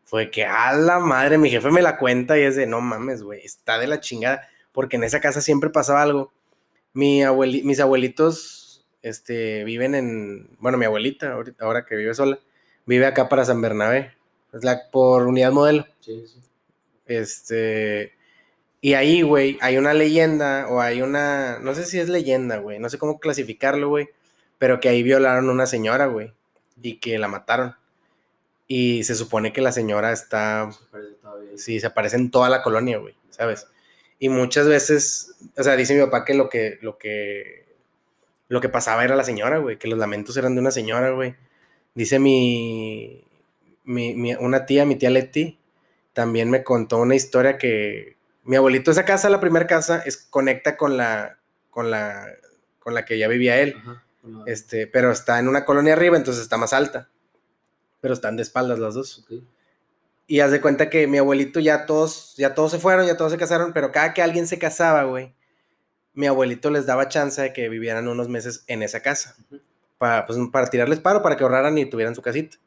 Fue 0.05 0.31
que 0.31 0.45
a 0.45 0.73
la 0.73 0.99
madre, 0.99 1.37
mi 1.37 1.49
jefe 1.51 1.69
me 1.69 1.81
la 1.83 1.97
cuenta 1.97 2.37
y 2.39 2.41
es 2.43 2.55
de, 2.55 2.65
no 2.65 2.81
mames, 2.81 3.21
güey, 3.21 3.41
está 3.45 3.77
de 3.77 3.87
la 3.87 3.99
chingada. 3.99 4.47
Porque 4.71 4.95
en 4.95 5.03
esa 5.03 5.19
casa 5.19 5.41
siempre 5.41 5.69
pasaba 5.69 6.01
algo. 6.01 6.31
Mi 6.93 7.21
abueli- 7.21 7.63
mis 7.63 7.79
abuelitos 7.79 8.87
este, 9.03 9.63
viven 9.65 9.93
en, 9.93 10.49
bueno, 10.59 10.77
mi 10.79 10.85
abuelita, 10.85 11.35
ahora 11.59 11.85
que 11.85 11.95
vive 11.95 12.13
sola, 12.15 12.39
vive 12.89 13.05
acá 13.05 13.29
para 13.29 13.45
San 13.45 13.61
Bernabé, 13.61 14.13
es 14.51 14.63
la, 14.63 14.89
por 14.91 15.27
unidad 15.27 15.51
modelo. 15.51 15.85
Sí, 15.99 16.25
sí. 16.25 16.41
Este. 17.05 18.13
Y 18.81 18.95
ahí, 18.95 19.21
güey, 19.21 19.59
hay 19.61 19.77
una 19.77 19.93
leyenda 19.93 20.67
o 20.69 20.81
hay 20.81 21.03
una. 21.03 21.59
No 21.59 21.75
sé 21.75 21.85
si 21.85 21.99
es 21.99 22.09
leyenda, 22.09 22.57
güey. 22.57 22.79
No 22.79 22.89
sé 22.89 22.97
cómo 22.97 23.19
clasificarlo, 23.19 23.89
güey. 23.89 24.09
Pero 24.57 24.79
que 24.79 24.89
ahí 24.89 25.03
violaron 25.03 25.47
a 25.47 25.51
una 25.51 25.67
señora, 25.67 26.07
güey. 26.07 26.33
Y 26.81 26.95
que 26.95 27.19
la 27.19 27.27
mataron. 27.27 27.75
Y 28.67 29.03
se 29.03 29.13
supone 29.13 29.53
que 29.53 29.61
la 29.61 29.71
señora 29.71 30.11
está. 30.11 30.71
Se. 30.71 31.57
Sí, 31.57 31.79
se 31.79 31.87
aparece 31.87 32.15
en 32.15 32.31
toda 32.31 32.49
la 32.49 32.63
colonia, 32.63 32.97
güey. 32.97 33.15
¿Sabes? 33.29 33.67
Y 34.17 34.29
muchas 34.29 34.67
veces. 34.67 35.35
O 35.55 35.63
sea, 35.63 35.75
dice 35.75 35.93
mi 35.93 36.03
papá 36.03 36.25
que 36.25 36.33
lo 36.33 36.49
que. 36.49 36.79
Lo 36.81 36.97
que. 36.97 37.67
Lo 38.47 38.61
que 38.61 38.69
pasaba 38.69 39.03
era 39.03 39.15
la 39.15 39.23
señora, 39.23 39.59
güey. 39.59 39.77
Que 39.77 39.87
los 39.87 39.99
lamentos 39.99 40.35
eran 40.37 40.55
de 40.55 40.61
una 40.61 40.71
señora, 40.71 41.11
güey. 41.11 41.35
Dice 41.95 42.19
mi, 42.19 43.25
mi, 43.83 44.13
mi- 44.15 44.35
Una 44.35 44.65
tía, 44.65 44.85
mi 44.85 44.95
tía 44.95 45.09
Leti, 45.09 45.59
también 46.13 46.49
me 46.49 46.63
contó 46.63 46.97
una 46.97 47.15
historia 47.15 47.57
que. 47.57 48.17
Mi 48.43 48.55
abuelito, 48.55 48.89
esa 48.91 49.05
casa, 49.05 49.29
la 49.29 49.39
primera 49.39 49.67
casa, 49.67 50.01
es, 50.05 50.17
conecta 50.17 50.77
con 50.77 50.97
la. 50.97 51.37
Con 51.69 51.91
la. 51.91 52.25
Con 52.79 52.93
la 52.93 53.05
que 53.05 53.17
ya 53.17 53.27
vivía 53.27 53.59
él. 53.59 53.75
Ajá. 53.79 54.03
Este, 54.47 54.87
pero 54.87 55.11
está 55.11 55.39
en 55.39 55.47
una 55.47 55.65
colonia 55.65 55.93
arriba, 55.93 56.17
entonces 56.17 56.43
está 56.43 56.57
más 56.57 56.73
alta. 56.73 57.09
Pero 58.01 58.13
están 58.13 58.35
de 58.37 58.43
espaldas 58.43 58.79
las 58.79 58.93
dos. 58.93 59.25
Y 60.27 60.41
haz 60.41 60.51
de 60.51 60.61
cuenta 60.61 60.89
que 60.89 61.07
mi 61.07 61.17
abuelito 61.17 61.59
ya 61.59 61.85
todos, 61.85 62.35
ya 62.37 62.53
todos 62.53 62.71
se 62.71 62.79
fueron, 62.79 63.07
ya 63.07 63.17
todos 63.17 63.31
se 63.31 63.37
casaron, 63.37 63.73
pero 63.73 63.91
cada 63.91 64.13
que 64.13 64.21
alguien 64.21 64.45
se 64.45 64.59
casaba, 64.59 65.03
güey, 65.03 65.33
mi 66.13 66.27
abuelito 66.27 66.69
les 66.69 66.85
daba 66.85 67.07
chance 67.07 67.41
de 67.41 67.51
que 67.53 67.67
vivieran 67.67 68.07
unos 68.07 68.29
meses 68.29 68.63
en 68.67 68.83
esa 68.83 69.01
casa. 69.01 69.35
Para, 69.99 70.25
pues, 70.25 70.39
para 70.51 70.67
tirarles 70.67 70.99
paro, 71.01 71.21
para 71.21 71.37
que 71.37 71.43
ahorraran 71.43 71.77
y 71.77 71.85
tuvieran 71.85 72.15
su 72.15 72.21
casita. 72.23 72.57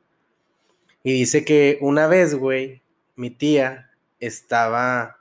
Y 1.02 1.12
dice 1.14 1.44
que 1.44 1.78
una 1.80 2.06
vez, 2.06 2.34
güey, 2.36 2.82
mi 3.16 3.30
tía 3.30 3.90
estaba 4.20 5.18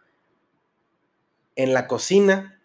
en 1.55 1.73
la 1.73 1.87
cocina 1.87 2.59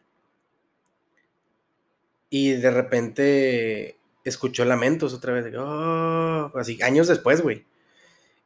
y 2.30 2.52
de 2.52 2.70
repente 2.70 3.98
escuchó 4.24 4.64
lamentos 4.64 5.14
otra 5.14 5.32
vez. 5.32 5.46
"Oh", 5.56 6.50
así, 6.56 6.80
años 6.82 7.08
después, 7.08 7.40
güey. 7.42 7.64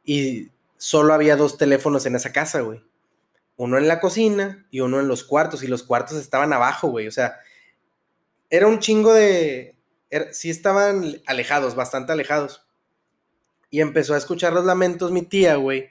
Y 0.05 0.49
solo 0.77 1.13
había 1.13 1.35
dos 1.35 1.57
teléfonos 1.57 2.05
en 2.05 2.15
esa 2.15 2.31
casa, 2.33 2.61
güey. 2.61 2.83
Uno 3.57 3.77
en 3.77 3.87
la 3.87 3.99
cocina 4.01 4.65
y 4.71 4.81
uno 4.81 4.99
en 4.99 5.07
los 5.07 5.23
cuartos. 5.23 5.63
Y 5.63 5.67
los 5.67 5.83
cuartos 5.83 6.17
estaban 6.17 6.53
abajo, 6.53 6.89
güey. 6.89 7.07
O 7.07 7.11
sea, 7.11 7.39
era 8.49 8.67
un 8.67 8.79
chingo 8.79 9.13
de... 9.13 9.75
sí 10.31 10.49
estaban 10.49 11.21
alejados, 11.25 11.75
bastante 11.75 12.11
alejados. 12.11 12.63
Y 13.69 13.79
empezó 13.81 14.13
a 14.13 14.17
escuchar 14.17 14.53
los 14.53 14.65
lamentos 14.65 15.11
mi 15.11 15.21
tía, 15.21 15.55
güey. 15.55 15.89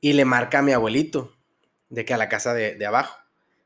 Y 0.00 0.12
le 0.12 0.24
marca 0.24 0.60
a 0.60 0.62
mi 0.62 0.72
abuelito, 0.72 1.34
de 1.90 2.04
que 2.04 2.14
a 2.14 2.16
la 2.18 2.28
casa 2.28 2.54
de, 2.54 2.74
de 2.76 2.86
abajo. 2.86 3.16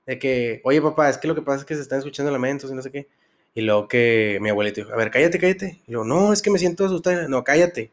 De 0.06 0.18
que, 0.18 0.60
oye 0.64 0.80
papá, 0.80 1.10
es 1.10 1.18
que 1.18 1.28
lo 1.28 1.34
que 1.34 1.42
pasa 1.42 1.58
es 1.60 1.64
que 1.64 1.74
se 1.74 1.82
están 1.82 1.98
escuchando 1.98 2.32
lamentos 2.32 2.70
y 2.70 2.74
no 2.74 2.82
sé 2.82 2.90
qué. 2.90 3.08
Y 3.54 3.62
luego 3.62 3.88
que 3.88 4.38
mi 4.40 4.48
abuelito 4.48 4.80
dijo, 4.80 4.92
a 4.92 4.96
ver, 4.96 5.10
cállate, 5.10 5.38
cállate. 5.38 5.82
Y 5.86 5.92
luego, 5.92 6.06
no, 6.06 6.32
es 6.32 6.40
que 6.40 6.50
me 6.50 6.58
siento 6.58 6.84
asustado. 6.86 7.28
No, 7.28 7.44
cállate. 7.44 7.90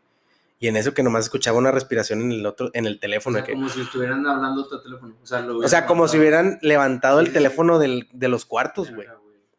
Y 0.59 0.67
en 0.69 0.77
eso 0.77 0.93
que 0.93 1.03
nomás 1.03 1.25
escuchaba 1.25 1.57
una 1.57 1.71
respiración 1.71 2.21
en 2.21 2.31
el 2.31 2.45
otro, 2.45 2.69
en 2.73 2.85
el 2.85 2.95
O 2.95 2.99
teléfono. 2.99 3.37
sea, 3.37 3.45
que, 3.45 3.53
como 3.53 3.67
si 3.69 3.81
estuvieran 3.81 4.25
hablando 4.25 4.61
otro 4.63 4.81
teléfono. 4.81 5.15
O 5.21 5.25
sea, 5.25 5.41
lo 5.41 5.57
o 5.57 5.67
sea, 5.67 5.85
como 5.85 6.07
si 6.07 6.17
hubieran 6.17 6.57
levantado 6.61 7.19
el 7.19 7.33
teléfono 7.33 7.77
del- 7.79 8.07
de 8.13 8.27
los 8.29 8.45
cuartos, 8.45 8.91
güey. 8.93 9.07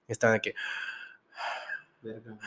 Estaban 0.09 0.41
que, 0.41 0.55
Verga, 2.03 2.39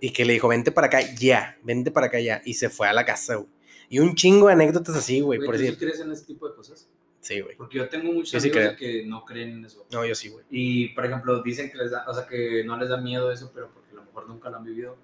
y 0.00 0.10
que 0.12 0.24
le 0.24 0.32
dijo, 0.32 0.48
vente 0.48 0.72
para 0.72 0.86
acá 0.88 1.00
ya, 1.14 1.58
vente 1.62 1.90
para 1.90 2.06
acá 2.06 2.18
ya. 2.20 2.40
Y 2.44 2.54
se 2.54 2.70
fue 2.70 2.88
a 2.88 2.92
la 2.92 3.04
casa, 3.04 3.36
güey. 3.36 3.48
Y 3.88 3.98
un 3.98 4.14
chingo 4.14 4.46
de 4.46 4.54
anécdotas 4.54 4.96
así, 4.96 5.20
güey, 5.20 5.38
por 5.40 5.54
¿tú 5.54 5.58
sí 5.58 5.64
decir. 5.64 5.78
crees 5.78 6.00
en 6.00 6.10
ese 6.12 6.24
tipo 6.24 6.48
de 6.48 6.54
cosas? 6.54 6.88
Sí, 7.20 7.40
güey. 7.40 7.56
Porque 7.56 7.78
yo 7.78 7.88
tengo 7.88 8.12
muchos 8.12 8.42
sí 8.42 8.50
amigos 8.50 8.76
que 8.78 9.04
no 9.04 9.24
creen 9.24 9.50
en 9.58 9.64
eso. 9.66 9.84
No, 9.92 10.04
yo 10.06 10.14
sí, 10.14 10.28
güey. 10.28 10.44
Y, 10.50 10.88
por 10.94 11.04
ejemplo, 11.04 11.42
dicen 11.42 11.70
que 11.70 11.76
les 11.76 11.90
da, 11.90 12.04
o 12.08 12.14
sea, 12.14 12.26
que 12.26 12.64
no 12.64 12.76
les 12.78 12.88
da 12.88 12.96
miedo 12.96 13.30
eso, 13.30 13.50
pero 13.54 13.68
porque 13.72 13.90
a 13.92 13.96
lo 13.96 14.04
mejor 14.04 14.26
nunca 14.28 14.48
lo 14.48 14.56
han 14.56 14.64
vivido. 14.64 14.96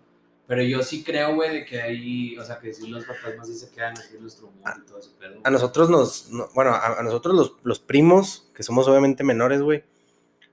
Pero 0.47 0.63
yo 0.63 0.81
sí 0.83 1.03
creo, 1.03 1.35
güey, 1.35 1.53
de 1.53 1.65
que 1.65 1.83
hay, 1.83 2.39
o 2.39 2.45
sea, 2.45 2.59
que 2.61 2.73
si 2.73 2.87
los 2.89 3.05
fantasmas 3.05 3.49
sí 3.49 3.55
se 3.57 3.69
quedan 3.71 3.99
aquí 3.99 4.15
en 4.15 4.23
nuestro 4.23 4.47
mundo 4.51 4.71
y 4.83 4.87
todo 4.87 4.99
eso. 5.01 5.13
Pero, 5.19 5.41
A 5.43 5.51
nosotros 5.51 5.91
nos, 5.91 6.31
no- 6.31 6.49
bueno, 6.55 6.71
a, 6.71 7.01
a 7.01 7.03
nosotros 7.03 7.35
los, 7.35 7.53
los 7.65 7.81
primos, 7.81 8.49
que 8.55 8.63
somos 8.63 8.87
obviamente 8.87 9.25
menores, 9.25 9.61
güey, 9.61 9.83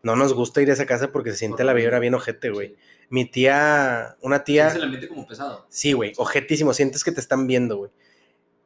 no 0.03 0.15
nos 0.17 0.33
gusta 0.33 0.61
ir 0.61 0.69
a 0.69 0.73
esa 0.73 0.85
casa 0.85 1.11
porque 1.11 1.31
se 1.31 1.37
siente 1.37 1.63
la 1.63 1.73
vibra 1.73 1.97
bien 1.99 2.13
ojete, 2.13 2.49
güey. 2.49 2.75
Mi 3.09 3.25
tía, 3.25 4.17
una 4.21 4.43
tía... 4.43 4.69
El 4.69 4.83
ambiente 4.83 5.07
como 5.07 5.25
pesado. 5.25 5.65
Sí, 5.69 5.93
güey, 5.93 6.13
ojetísimo, 6.17 6.73
sientes 6.73 7.03
que 7.03 7.11
te 7.11 7.21
están 7.21 7.47
viendo, 7.47 7.77
güey. 7.77 7.91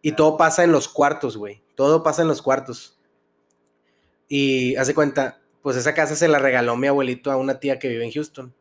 Y 0.02 0.14
todo 0.14 0.36
pasa 0.38 0.64
en 0.64 0.72
los 0.72 0.88
cuartos, 0.88 1.38
güey. 1.38 1.62
Todo 1.76 2.02
pasa 2.04 2.24
en 2.24 2.28
los 2.28 2.42
cuartos. 2.42 2.98
Y 4.28 4.76
hace 4.78 4.94
cuenta, 4.96 5.40
pues 5.62 5.78
esa 5.78 5.94
casa 5.94 6.16
se 6.16 6.28
la 6.28 6.40
regaló 6.40 6.76
mi 6.76 6.88
abuelito 6.88 7.32
a 7.32 7.38
una 7.38 7.60
tía 7.60 7.78
que 7.80 7.88
vive 7.88 8.04
en 8.06 8.12
Houston. 8.12 8.54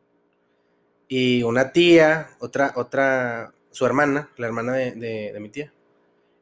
Y 1.07 1.41
una 1.43 1.71
tía, 1.71 2.29
otra, 2.39 2.73
otra, 2.75 3.53
su 3.71 3.85
hermana, 3.85 4.29
la 4.37 4.47
hermana 4.47 4.73
de, 4.73 4.91
de- 4.91 5.31
de 5.33 5.39
mi 5.39 5.49
tía, 5.49 5.73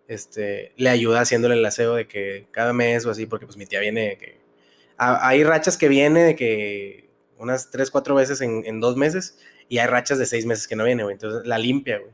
este, 0.08 0.74
le 0.76 0.90
ayuda 0.90 1.22
haciéndole 1.22 1.56
el 1.56 1.66
aseo 1.66 1.94
de 1.96 2.08
que 2.08 2.48
cada 2.52 2.74
mes 2.74 3.06
o 3.06 3.12
así, 3.12 3.26
porque 3.26 3.46
pues 3.46 3.58
mi 3.58 3.66
tía 3.66 3.80
viene 3.80 4.18
que... 4.18 4.44
a- 4.98 5.28
hay 5.28 5.44
rachas 5.44 5.78
que 5.78 5.88
viene 5.90 6.24
de 6.24 6.36
que 6.36 7.10
unas 7.38 7.70
tres, 7.72 7.92
cuatro 7.92 8.16
veces 8.16 8.42
en, 8.42 8.64
en 8.66 8.80
dos 8.80 8.96
meses 8.98 9.38
y 9.68 9.78
hay 9.80 9.88
rachas 9.88 10.18
de 10.20 10.26
seis 10.26 10.46
meses 10.46 10.68
que 10.68 10.76
no 10.76 10.86
viene, 10.86 11.04
güey. 11.04 11.14
Entonces 11.14 11.46
la 11.46 11.58
limpia, 11.58 12.00
güey. 12.00 12.12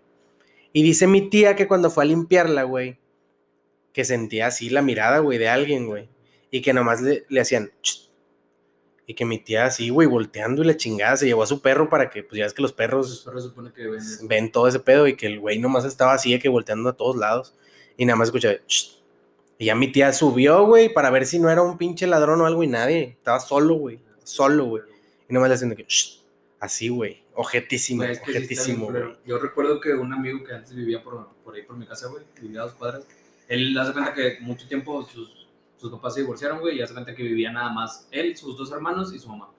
Y 0.73 0.83
dice 0.83 1.05
mi 1.07 1.29
tía 1.29 1.55
que 1.55 1.67
cuando 1.67 1.89
fue 1.91 2.03
a 2.03 2.07
limpiarla, 2.07 2.63
güey, 2.63 2.97
que 3.93 4.05
sentía 4.05 4.47
así 4.47 4.69
la 4.69 4.81
mirada, 4.81 5.19
güey, 5.19 5.37
de 5.37 5.49
alguien, 5.49 5.85
güey. 5.87 6.09
Y 6.49 6.61
que 6.61 6.73
nomás 6.73 7.01
le, 7.01 7.25
le 7.29 7.41
hacían... 7.41 7.71
"Ch". 7.81 8.09
Y 9.05 9.13
que 9.15 9.25
mi 9.25 9.39
tía 9.39 9.65
así, 9.65 9.89
güey, 9.89 10.07
volteando 10.07 10.63
y 10.63 10.65
la 10.65 10.77
chingada, 10.77 11.17
se 11.17 11.25
llevó 11.25 11.43
a 11.43 11.47
su 11.47 11.61
perro 11.61 11.89
para 11.89 12.09
que, 12.09 12.23
pues 12.23 12.37
ya 12.39 12.45
ves 12.45 12.53
que 12.53 12.61
los 12.61 12.71
perros 12.71 13.25
que 13.73 13.89
ven 14.27 14.51
todo 14.51 14.67
ese 14.69 14.79
pedo 14.79 15.07
y 15.07 15.17
que 15.17 15.25
el 15.27 15.39
güey 15.39 15.59
nomás 15.59 15.83
estaba 15.83 16.13
así 16.13 16.31
de 16.31 16.39
que 16.39 16.47
volteando 16.47 16.87
a 16.89 16.95
todos 16.95 17.17
lados 17.17 17.53
y 17.97 18.05
nada 18.05 18.15
más 18.15 18.29
escuchaba 18.29 18.55
"Shh". 18.67 19.00
Y 19.62 19.65
ya 19.65 19.76
mi 19.76 19.91
tía 19.91 20.12
subió, 20.12 20.65
güey, 20.65 20.91
para 20.91 21.12
ver 21.12 21.28
si 21.28 21.38
no 21.38 21.47
era 21.47 21.62
un 21.62 21.78
pinche 21.78 22.08
ladrón 22.08 22.41
o 22.41 22.47
algo 22.47 22.63
y 22.63 22.67
nadie, 22.67 23.15
estaba 23.19 23.39
solo, 23.39 23.76
güey, 23.76 24.00
solo, 24.24 24.65
güey, 24.65 24.82
y 25.30 25.34
nomás 25.36 25.50
le 25.50 25.54
hacían 25.54 25.69
de 25.69 25.76
que 25.76 25.86
"Shh". 25.88 26.19
así, 26.60 26.89
güey, 26.89 27.21
ojetísimo, 27.36 28.02
es 28.02 28.19
que 28.21 28.32
ojetísimo. 28.32 28.91
Yo 29.24 29.38
recuerdo 29.38 29.80
que 29.80 29.93
un 29.93 30.12
amigo 30.13 30.43
que 30.43 30.56
antes 30.56 30.74
vivía 30.74 31.04
por, 31.04 31.28
por 31.43 31.54
ahí 31.54 31.62
por 31.62 31.78
mi 31.78 31.86
casa, 31.86 32.08
güey, 32.08 32.24
vivía 32.41 32.62
a 32.62 32.63
dos 32.63 32.74
cuadras, 32.74 33.04
él 33.47 33.78
hace 33.78 33.93
cuenta 33.93 34.15
que 34.15 34.39
mucho 34.41 34.67
tiempo 34.67 35.06
sus, 35.06 35.47
sus 35.78 35.91
papás 35.91 36.15
se 36.15 36.21
divorciaron, 36.21 36.60
güey, 36.60 36.80
y 36.80 36.82
hace 36.82 36.93
cuenta 36.93 37.13
que 37.13 37.21
vivía 37.21 37.52
nada 37.52 37.71
más 37.71 38.08
él, 38.10 38.36
sus 38.36 38.58
dos 38.58 38.71
hermanos 38.71 39.13
y 39.13 39.19
su 39.19 39.30
mamá. 39.30 39.52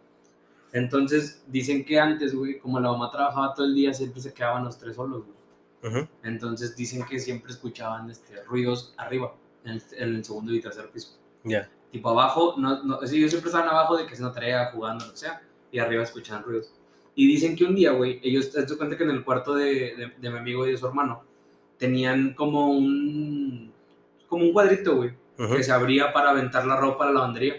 Entonces, 0.72 1.44
dicen 1.46 1.84
que 1.84 2.00
antes, 2.00 2.34
güey, 2.34 2.58
como 2.58 2.80
la 2.80 2.90
mamá 2.90 3.08
trabajaba 3.12 3.54
todo 3.54 3.66
el 3.66 3.74
día, 3.76 3.94
siempre 3.94 4.20
se 4.20 4.34
quedaban 4.34 4.64
los 4.64 4.76
tres 4.76 4.96
solos, 4.96 5.22
güey. 5.24 6.08
Entonces, 6.24 6.74
dicen 6.74 7.04
que 7.04 7.20
siempre 7.20 7.52
escuchaban 7.52 8.10
este, 8.10 8.42
ruidos 8.42 8.94
arriba, 8.96 9.32
en 9.64 9.72
el, 9.72 9.82
en 9.92 10.14
el 10.16 10.24
segundo 10.24 10.52
y 10.52 10.60
tercer 10.60 10.88
piso. 10.90 11.18
Ya, 11.44 11.68
Tipo 11.90 12.08
abajo, 12.08 12.54
no, 12.56 12.82
no, 12.84 13.06
sí, 13.06 13.18
ellos 13.18 13.30
siempre 13.30 13.50
estaban 13.50 13.68
abajo 13.68 13.98
de 13.98 14.06
que 14.06 14.16
se 14.16 14.24
tarea 14.30 14.70
jugando, 14.72 15.04
lo 15.04 15.12
que 15.12 15.18
sea, 15.18 15.42
y 15.70 15.78
arriba 15.78 16.02
escuchaban 16.02 16.42
ruidos. 16.42 16.72
Y 17.14 17.26
dicen 17.26 17.54
que 17.54 17.64
un 17.64 17.74
día, 17.74 17.92
güey, 17.92 18.18
ellos, 18.22 18.50
te 18.50 18.62
das 18.62 18.72
cuenta 18.72 18.96
que 18.96 19.04
en 19.04 19.10
el 19.10 19.22
cuarto 19.22 19.54
de, 19.54 19.94
de, 19.96 20.12
de 20.18 20.30
mi 20.30 20.38
amigo 20.38 20.66
y 20.66 20.70
de 20.70 20.78
su 20.78 20.86
hermano, 20.86 21.22
tenían 21.76 22.32
como 22.32 22.70
un, 22.70 23.70
como 24.26 24.44
un 24.44 24.52
cuadrito, 24.54 24.96
güey, 24.96 25.12
ujú. 25.38 25.56
que 25.56 25.62
se 25.62 25.70
abría 25.72 26.14
para 26.14 26.30
aventar 26.30 26.64
la 26.64 26.76
ropa 26.76 27.04
a 27.04 27.08
la 27.08 27.12
lavandería. 27.14 27.56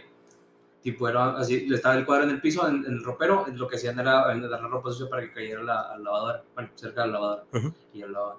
Tipo, 0.82 1.08
era 1.08 1.38
así, 1.38 1.68
estaba 1.72 1.96
el 1.96 2.06
cuadro 2.06 2.24
en 2.24 2.32
el 2.32 2.42
piso, 2.42 2.68
en, 2.68 2.84
en 2.86 2.94
el 2.94 3.04
ropero, 3.04 3.46
lo 3.54 3.68
que 3.68 3.76
hacían 3.76 4.00
era 4.00 4.24
aventar 4.24 4.50
la 4.50 4.68
ropa 4.68 4.90
sucia 4.92 5.10
para 5.10 5.22
que 5.22 5.32
cayera 5.32 5.62
la, 5.62 5.82
a 5.82 5.98
la 5.98 6.04
lavadora, 6.06 6.44
bueno, 6.56 6.70
cerca 6.74 7.02
de 7.02 7.08
la 7.08 7.14
lavadora, 7.14 7.44
Ujú. 7.54 7.74
y 7.94 8.00
ya 8.00 8.08
lavaban. 8.08 8.38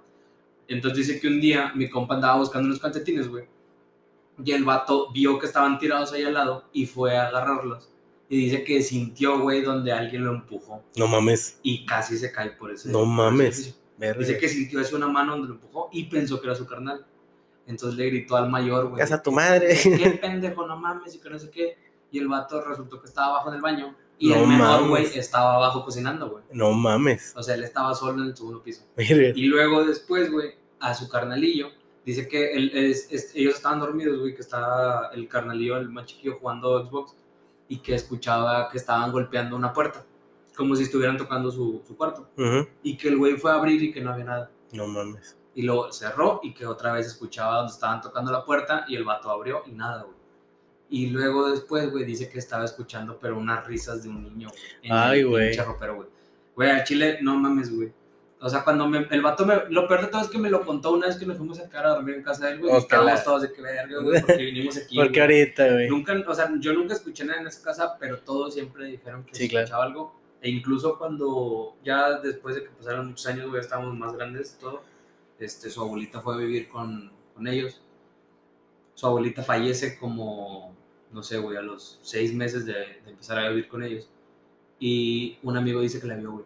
Entonces 0.69 1.07
dice 1.07 1.21
que 1.21 1.29
un 1.29 1.41
día 1.41 1.73
mi 1.75 1.89
compa 1.89 2.15
andaba 2.15 2.39
buscando 2.39 2.67
unos 2.67 2.81
calcetines, 2.81 3.29
güey, 3.29 3.45
y 4.43 4.53
el 4.53 4.65
vato 4.65 5.11
vio 5.13 5.39
que 5.39 5.47
estaban 5.47 5.79
tirados 5.79 6.13
ahí 6.13 6.25
al 6.25 6.35
lado 6.35 6.65
y 6.73 6.87
fue 6.87 7.17
a 7.17 7.29
agarrarlos. 7.29 7.91
Y 8.29 8.37
dice 8.39 8.65
que 8.65 8.83
sintió, 8.83 9.39
güey, 9.41 9.63
donde 9.63 9.93
alguien 9.93 10.25
lo 10.25 10.33
empujó 10.33 10.83
no 10.97 11.07
mames, 11.07 11.59
y 11.63 11.85
casi 11.85 12.17
se 12.17 12.33
cae 12.33 12.51
por 12.51 12.71
ese. 12.71 12.91
No 12.91 13.05
mames. 13.05 13.79
verga. 13.99 14.19
Dice 14.19 14.39
que 14.39 14.49
sintió 14.49 14.81
así 14.81 14.95
una 14.95 15.09
mano 15.09 15.33
donde 15.33 15.49
lo 15.49 15.55
empujó 15.55 15.89
y 15.93 16.05
pensó 16.05 16.41
que 16.41 16.47
era 16.47 16.57
su 16.57 16.67
carnal. 16.67 17.07
Entonces 17.67 17.97
le 17.99 18.07
gritó 18.07 18.37
al 18.37 18.51
mayor, 18.51 18.89
güey. 18.89 18.99
casa 18.99 19.23
tu 19.23 19.31
madre. 19.31 19.79
¿Qué 19.83 20.19
pendejo, 20.21 20.67
no 20.67 20.77
mames? 20.77 21.15
Y 21.15 21.19
que 21.19 21.31
no 21.31 21.39
sé 21.39 21.51
qué. 21.51 21.79
Y 22.11 22.19
el 22.19 22.29
vato 22.29 22.61
resultó 22.63 23.01
que 23.01 23.07
estaba 23.07 23.29
abajo 23.29 23.51
en 23.51 23.57
el 23.57 23.63
baño. 23.63 23.97
Y 24.19 24.31
No 24.31 24.37
el 24.37 24.47
menor, 24.47 24.89
güey, 24.89 25.07
estaba 25.19 25.57
abajo 25.57 25.85
cocinando, 25.85 26.31
güey. 26.31 26.45
no 26.53 26.73
mames, 26.73 27.33
O 27.37 27.43
sea, 27.43 27.55
él 27.57 27.65
estaba 27.65 27.95
solo 27.95 28.23
en 28.23 28.29
el 28.29 28.37
segundo 28.37 28.63
piso. 28.63 28.85
verga. 28.97 29.33
Y 29.35 29.47
luego 29.47 29.85
después, 29.85 30.31
güey, 30.31 30.55
a 30.81 30.95
su 30.95 31.09
carnalillo, 31.09 31.69
dice 32.07 32.29
que 32.29 32.53
él, 32.53 32.71
es- 32.75 33.09
es- 33.11 33.33
ellos 33.35 33.55
estaban 33.57 33.81
dormidos, 33.81 34.21
güey, 34.21 34.35
que 34.35 34.43
estaba 34.43 35.09
el 35.15 35.27
carnalillo, 35.29 35.77
el 35.79 35.89
más 35.91 36.07
chiquillo, 36.07 36.37
jugando 36.39 36.85
Xbox, 36.87 37.15
y 37.69 37.79
que 37.79 37.95
escuchaba 37.95 38.69
que 38.69 38.77
estaban 38.79 39.11
golpeando 39.11 39.57
una 39.57 39.73
puerta, 39.73 40.05
como 40.57 40.77
si 40.77 40.85
estuvieran 40.85 41.17
tocando 41.17 41.51
su, 41.51 41.83
su 41.87 41.97
cuarto. 41.97 42.29
Ujú. 42.37 42.69
Y 42.83 42.97
que 42.97 43.09
el 43.09 43.17
güey 43.17 43.37
fue 43.37 43.51
a 43.51 43.55
abrir 43.55 43.83
y 43.83 43.93
que 43.93 44.01
no 44.01 44.13
había 44.13 44.25
nada. 44.27 44.51
no 44.73 44.87
mames, 44.87 45.37
Y 45.57 45.63
luego 45.63 45.91
cerró 45.93 46.41
y 46.43 46.53
que 46.53 46.67
otra 46.67 46.93
vez 46.93 47.07
escuchaba 47.07 47.57
donde 47.59 47.73
estaban 47.73 48.01
tocando 48.01 48.31
la 48.33 48.45
puerta 48.45 48.85
y 48.89 48.97
el 48.97 49.05
vato 49.05 49.31
abrió 49.31 49.63
y 49.67 49.73
nada, 49.73 50.03
güey. 50.03 50.14
Y 50.95 51.11
luego 51.11 51.51
después, 51.51 51.91
güey, 51.91 52.05
dice 52.05 52.29
que 52.29 52.39
estaba 52.39 52.65
escuchando, 52.65 53.19
pero 53.21 53.37
unas 53.37 53.67
risas 53.67 54.05
de 54.05 54.11
un 54.11 54.23
niño, 54.23 54.49
güey. 54.49 54.63
en 54.85 54.93
Ay, 54.93 55.21
el 55.21 55.27
güey. 55.29 55.49
pinche 55.51 55.65
ropero, 55.65 55.97
güey. 55.97 56.09
Güey, 56.55 56.71
al 56.71 56.85
chile, 56.85 57.19
no 57.21 57.35
mames, 57.37 57.75
güey. 57.75 57.93
O 58.41 58.49
sea, 58.49 58.63
cuando 58.63 58.87
me, 58.87 59.07
el 59.11 59.23
vato 59.23 59.45
me. 59.45 59.57
Lo 59.71 59.89
peor 59.89 60.03
de 60.03 60.07
todo 60.07 60.23
es 60.23 60.29
que 60.29 60.39
me 60.39 60.51
lo 60.51 60.65
contó 60.65 60.93
una 60.93 61.09
vez 61.09 61.17
que 61.17 61.27
nos 61.27 61.37
fuimos 61.37 61.59
a 61.59 61.69
quedar 61.69 61.87
a 61.87 61.95
dormir 61.95 62.15
en 62.17 62.23
casa 62.23 62.47
de 62.47 62.53
él, 62.53 62.61
güey. 62.61 62.77
estábamos 62.77 63.25
todos 63.25 63.43
de 63.43 63.53
que 63.53 63.61
verga, 63.61 63.99
güey, 64.03 64.21
porque 64.21 64.37
vinimos 64.45 64.77
aquí. 64.77 64.97
porque 64.97 65.21
güey. 65.21 65.41
ahorita, 65.41 65.73
güey, 65.73 65.89
Nunca, 65.89 66.25
o 66.29 66.35
sea, 66.35 66.53
yo 66.61 66.73
nunca 66.75 66.95
escuché 66.95 67.25
nada 67.25 67.41
en 67.41 67.47
esa 67.49 67.63
casa, 67.65 67.97
pero 67.99 68.19
todos 68.21 68.55
siempre 68.55 68.87
dijeron 68.87 69.25
que 69.25 69.35
Sí, 69.35 69.45
se 69.45 69.49
claro. 69.49 69.65
escuchaba 69.65 69.85
algo. 69.87 70.21
E 70.43 70.49
incluso 70.51 70.97
cuando, 70.97 71.75
ya 71.83 72.21
después 72.21 72.55
de 72.55 72.63
que 72.63 72.69
pasaron 72.71 73.09
muchos 73.09 73.27
años, 73.27 73.49
güey, 73.49 73.61
estábamos 73.61 73.97
más 73.97 74.15
grandes, 74.15 74.57
todo, 74.61 74.83
este, 75.41 75.71
su 75.71 75.81
abuelita 75.81 76.21
fue 76.21 76.35
a 76.35 76.39
vivir 76.39 76.69
con, 76.69 77.11
con 77.35 77.49
ellos. 77.49 77.81
Su 78.95 79.07
abuelita 79.07 79.43
fallece 79.43 79.99
como, 79.99 80.77
no 81.15 81.23
sé, 81.23 81.39
güey, 81.39 81.57
a 81.57 81.63
los 81.63 81.99
seis 82.03 82.35
meses 82.35 82.67
de, 82.67 82.73
de 82.75 83.11
empezar 83.11 83.39
a 83.39 83.49
vivir 83.49 83.69
con 83.69 83.83
ellos. 83.83 84.09
Y 84.79 85.39
un 85.43 85.57
amigo 85.57 85.81
dice 85.81 86.01
que 86.01 86.07
la 86.07 86.17
vio, 86.17 86.33
güey. 86.33 86.45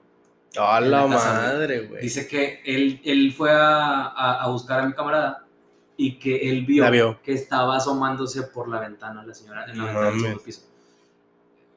a 0.58 0.80
la 0.80 1.02
la 1.04 1.08
casa, 1.08 1.30
güey. 1.32 1.42
madre, 1.58 1.86
güey, 1.88 2.02
Dice 2.02 2.28
que 2.28 2.60
él, 2.64 3.00
él 3.04 3.32
fue 3.32 3.50
a, 3.50 4.04
a- 4.06 4.42
a 4.44 4.48
buscar 4.48 4.80
a 4.80 4.86
mi 4.86 4.92
camarada 4.92 5.44
y 5.96 6.18
que 6.18 6.48
él 6.50 6.64
vio, 6.64 7.18
que 7.24 7.32
estaba 7.32 7.76
asomándose 7.76 8.42
por 8.44 8.68
la 8.68 8.78
ventana 8.80 9.24
la 9.24 9.34
señora 9.34 9.64
en 9.68 9.78
la 9.78 9.84
ventana 9.86 10.10
del 10.10 10.20
segundo 10.20 10.42
piso. 10.44 10.62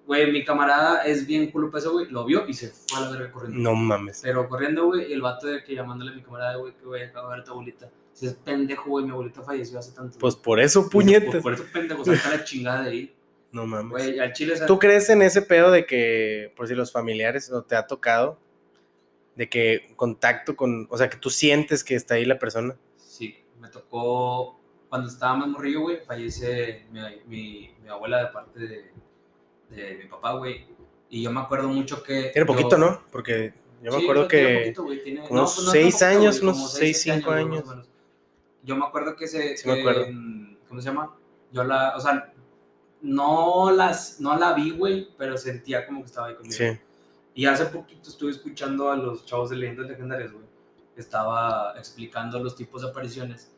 Güey, 0.05 0.31
mi 0.31 0.43
camarada 0.43 1.03
es 1.05 1.25
bien 1.25 1.49
culo 1.51 1.71
peso, 1.71 1.93
güey, 1.93 2.07
lo 2.09 2.25
vio 2.25 2.45
y 2.47 2.53
se 2.53 2.69
fue 2.69 2.97
a 2.99 3.01
la 3.01 3.09
verga 3.11 3.31
corriendo. 3.31 3.57
no 3.69 3.75
mames, 3.75 4.19
Pero 4.21 4.47
corriendo, 4.49 4.85
güey, 4.87 5.11
el 5.13 5.21
vato 5.21 5.47
de 5.47 5.63
que 5.63 5.73
llamándole 5.73 6.11
a 6.11 6.15
mi 6.15 6.21
camarada, 6.21 6.55
güey, 6.57 6.73
que 6.75 6.85
voy 6.85 7.01
a 7.01 7.07
acabar 7.07 7.43
tu 7.43 7.51
abuelita. 7.51 7.89
Si 8.13 8.27
es 8.27 8.33
pendejo, 8.33 8.89
güey, 8.89 9.05
mi 9.05 9.11
abuelita 9.11 9.41
falleció 9.41 9.79
hace 9.79 9.93
tanto. 9.93 10.17
pues 10.19 10.35
por 10.35 10.59
eso, 10.59 10.83
Por, 10.83 10.91
puñetas, 10.91 11.41
por 11.41 11.53
eso 11.53 11.65
pendejo, 11.71 12.03
saca 12.05 12.29
la 12.37 12.43
chingada 12.43 12.83
de 12.83 12.89
ahí. 12.91 13.15
no 13.51 13.65
mames. 13.65 13.91
Güey, 13.91 14.19
al 14.19 14.33
chile, 14.33 14.53
¿sabes? 14.55 14.67
¿Tú 14.67 14.77
crees 14.79 15.09
en 15.09 15.21
ese 15.21 15.41
pedo 15.41 15.71
de 15.71 15.85
que, 15.85 16.53
por 16.55 16.67
si 16.67 16.75
los 16.75 16.91
familiares 16.91 17.51
o 17.51 17.63
te 17.63 17.75
ha 17.75 17.87
tocado, 17.87 18.37
de 19.35 19.49
que 19.49 19.93
contacto 19.95 20.55
con, 20.55 20.87
o 20.91 20.97
sea, 20.97 21.09
que 21.09 21.17
tú 21.17 21.29
sientes 21.29 21.83
que 21.83 21.95
está 21.95 22.15
ahí 22.15 22.25
la 22.25 22.37
persona? 22.37 22.75
Sí, 22.97 23.37
me 23.59 23.69
tocó 23.69 24.59
cuando 24.89 25.07
estaba 25.07 25.35
más 25.35 25.47
morrillo, 25.47 25.81
güey, 25.81 25.99
fallece 26.05 26.85
mi, 26.91 26.99
mi, 27.27 27.75
mi 27.81 27.89
abuela 27.89 28.25
de 28.25 28.27
parte 28.33 28.59
de, 28.59 28.91
de 29.69 29.95
mi 29.95 30.05
papá, 30.09 30.33
güey. 30.33 30.67
Y 31.09 31.23
yo 31.23 31.31
me 31.31 31.39
acuerdo 31.41 31.69
mucho 31.69 32.03
que. 32.03 32.29
Tiene 32.33 32.45
poquito, 32.45 32.71
yo- 32.71 32.77
¿no? 32.77 33.03
Porque 33.11 33.53
yo 33.81 33.91
me 33.91 33.97
Sí, 33.97 34.03
acuerdo 34.03 34.21
no, 34.23 34.27
tiene 34.27 34.47
que... 34.47 34.59
poquito, 34.59 34.83
güey, 34.83 35.03
tiene- 35.03 35.19
unos 35.21 35.31
no, 35.31 35.43
pues 35.45 35.65
no 35.65 35.71
seis 35.71 35.93
poquito, 35.95 36.05
años, 36.05 36.39
güey, 36.41 36.43
unos 36.53 36.73
seis, 36.73 37.01
cinco 37.01 37.31
más 37.31 37.39
años. 37.39 37.63
Yo 38.63 38.75
me 38.75 38.85
acuerdo 38.85 39.15
que 39.15 39.27
se. 39.27 39.57
Sí 39.57 39.67
me 39.67 39.79
acuerdo. 39.79 40.07
mm, 40.11 40.57
¿Cómo 40.67 40.81
se 40.81 40.87
llama? 40.87 41.15
Yo 41.51 41.63
la. 41.63 41.95
O 41.95 41.99
sea, 41.99 42.33
no, 43.01 43.71
las, 43.71 44.19
no 44.19 44.37
la 44.37 44.53
vi, 44.53 44.71
güey, 44.71 45.09
pero 45.17 45.37
sentía 45.37 45.85
como 45.85 46.01
que 46.01 46.07
estaba 46.07 46.27
ahí 46.27 46.35
conmigo. 46.35 46.55
Sí, 46.55 46.79
Y 47.33 47.45
hace 47.45 47.65
poquito 47.65 48.09
estuve 48.09 48.31
escuchando 48.31 48.91
a 48.91 48.95
los 48.95 49.25
chavos 49.25 49.49
de 49.49 49.55
leyendas 49.57 49.87
legendarias, 49.87 50.31
güey. 50.31 50.45
Estaba 50.95 51.73
explicando 51.77 52.39
los 52.39 52.55
tipos 52.55 52.81
de 52.83 52.89
apariciones. 52.89 53.51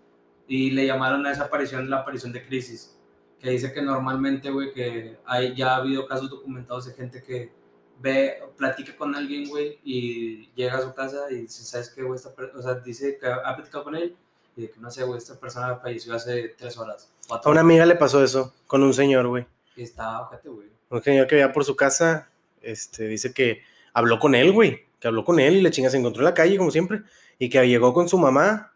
Y 0.47 0.71
le 0.71 0.85
llamaron 0.85 1.25
a 1.25 1.31
esa 1.31 1.45
aparición 1.45 1.89
la 1.89 1.97
aparición 1.97 2.31
de 2.31 2.45
crisis. 2.45 2.97
Que 3.39 3.49
dice 3.49 3.73
que 3.73 3.81
normalmente, 3.81 4.49
güey, 4.49 4.71
que 4.73 5.17
hay, 5.25 5.53
ya 5.55 5.73
ha 5.73 5.77
habido 5.77 6.07
casos 6.07 6.29
documentados 6.29 6.85
de 6.85 6.93
gente 6.93 7.21
que 7.21 7.51
ve, 7.99 8.41
platica 8.57 8.95
con 8.95 9.15
alguien, 9.15 9.49
güey, 9.49 9.79
y 9.83 10.49
llega 10.53 10.77
a 10.77 10.81
su 10.81 10.93
casa 10.93 11.25
y 11.29 11.41
dice, 11.41 11.63
¿sabes 11.63 11.89
qué, 11.89 12.03
güey? 12.03 12.15
Esta 12.15 12.33
per-" 12.33 12.53
O 12.55 12.61
sea, 12.61 12.75
dice 12.75 13.17
que 13.17 13.27
ha 13.27 13.55
platicado 13.55 13.83
con 13.83 13.95
él 13.95 14.15
y 14.55 14.61
de 14.63 14.69
que, 14.69 14.79
no 14.79 14.91
sé, 14.91 15.03
güey, 15.03 15.17
esta 15.17 15.39
persona 15.39 15.77
falleció 15.77 16.13
hace 16.13 16.49
tres 16.57 16.77
horas. 16.77 17.09
Cuatro 17.27 17.49
a 17.49 17.51
una 17.51 17.61
amiga 17.61 17.85
le 17.85 17.95
pasó 17.95 18.23
eso 18.23 18.53
con 18.67 18.83
un 18.83 18.93
señor, 18.93 19.27
güey. 19.27 19.45
Y 19.75 19.83
está, 19.83 20.21
ojete, 20.21 20.49
güey. 20.49 20.67
Un 20.89 21.01
señor 21.01 21.27
que 21.27 21.35
veía 21.35 21.51
por 21.51 21.65
su 21.65 21.75
casa, 21.75 22.29
este, 22.61 23.07
dice 23.07 23.33
que 23.33 23.63
habló 23.93 24.19
con 24.19 24.35
él, 24.35 24.51
güey. 24.51 24.85
Que 24.99 25.07
habló 25.07 25.25
con 25.25 25.39
él 25.39 25.55
y 25.55 25.61
la 25.61 25.71
chinga 25.71 25.89
se 25.89 25.97
encontró 25.97 26.21
en 26.21 26.25
la 26.25 26.33
calle, 26.33 26.57
como 26.57 26.71
siempre. 26.71 27.01
Y 27.39 27.49
que 27.49 27.67
llegó 27.67 27.93
con 27.93 28.07
su 28.07 28.17
mamá 28.17 28.73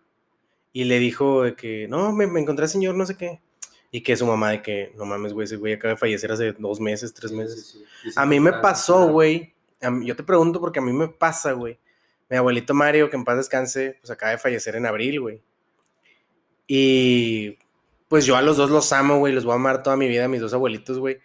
y 0.73 0.85
le 0.85 0.99
dijo 0.99 1.43
de 1.43 1.55
que, 1.55 1.87
no, 1.87 2.11
me, 2.11 2.25
me 2.25 2.39
encontré 2.39 2.63
al 2.63 2.69
señor, 2.69 2.95
no 2.95 3.05
sé 3.05 3.15
qué. 3.15 3.39
Y 3.91 4.01
que 4.01 4.17
su 4.17 4.25
mamá 4.25 4.51
de 4.51 4.61
que, 4.61 4.93
no 4.97 5.05
mames, 5.05 5.33
güey, 5.33 5.45
ese 5.45 5.55
güey 5.57 5.73
acaba 5.73 5.93
de 5.93 5.97
fallecer 5.97 6.31
hace 6.31 6.53
dos 6.53 6.79
meses, 6.79 7.13
tres 7.13 7.31
meses. 7.31 7.67
Sí, 7.67 7.85
sí, 8.03 8.09
A 8.15 8.25
mí 8.25 8.39
me 8.39 8.53
pasó, 8.53 9.07
güey. 9.07 9.53
Yo 10.03 10.15
te 10.15 10.23
pregunto 10.23 10.59
porque 10.59 10.79
a 10.79 10.81
mí 10.81 10.91
me 10.91 11.07
pasa, 11.07 11.53
güey. 11.53 11.77
Mi 12.29 12.35
abuelito 12.35 12.73
Mario, 12.73 13.09
que 13.09 13.15
en 13.15 13.23
paz 13.23 13.37
descanse, 13.37 13.97
pues 14.01 14.11
acaba 14.11 14.31
de 14.31 14.37
fallecer 14.37 14.75
en 14.75 14.85
abril, 14.85 15.21
güey. 15.21 15.41
Y 16.67 17.57
pues 18.09 18.25
yo 18.25 18.35
a 18.35 18.41
los 18.41 18.57
dos 18.57 18.69
los 18.69 18.91
amo, 18.93 19.19
güey, 19.19 19.33
los 19.33 19.45
voy 19.45 19.53
a 19.53 19.55
amar 19.55 19.83
toda 19.83 19.95
mi 19.97 20.07
vida, 20.07 20.27
mis 20.27 20.41
dos 20.41 20.53
abuelitos, 20.53 20.99
güey. 20.99 21.19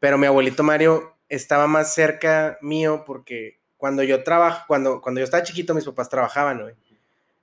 Pero 0.00 0.18
mi 0.18 0.26
abuelito 0.26 0.62
Mario 0.62 1.14
estaba 1.28 1.66
más 1.66 1.94
cerca 1.94 2.58
mío 2.60 3.04
porque 3.06 3.58
cuando 3.76 4.02
yo 4.02 4.22
trabajo, 4.24 4.64
cuando, 4.66 5.00
cuando 5.00 5.20
yo 5.20 5.24
estaba 5.24 5.42
chiquito, 5.42 5.74
mis 5.74 5.84
papás 5.84 6.08
trabajaban, 6.08 6.62
güey. 6.62 6.74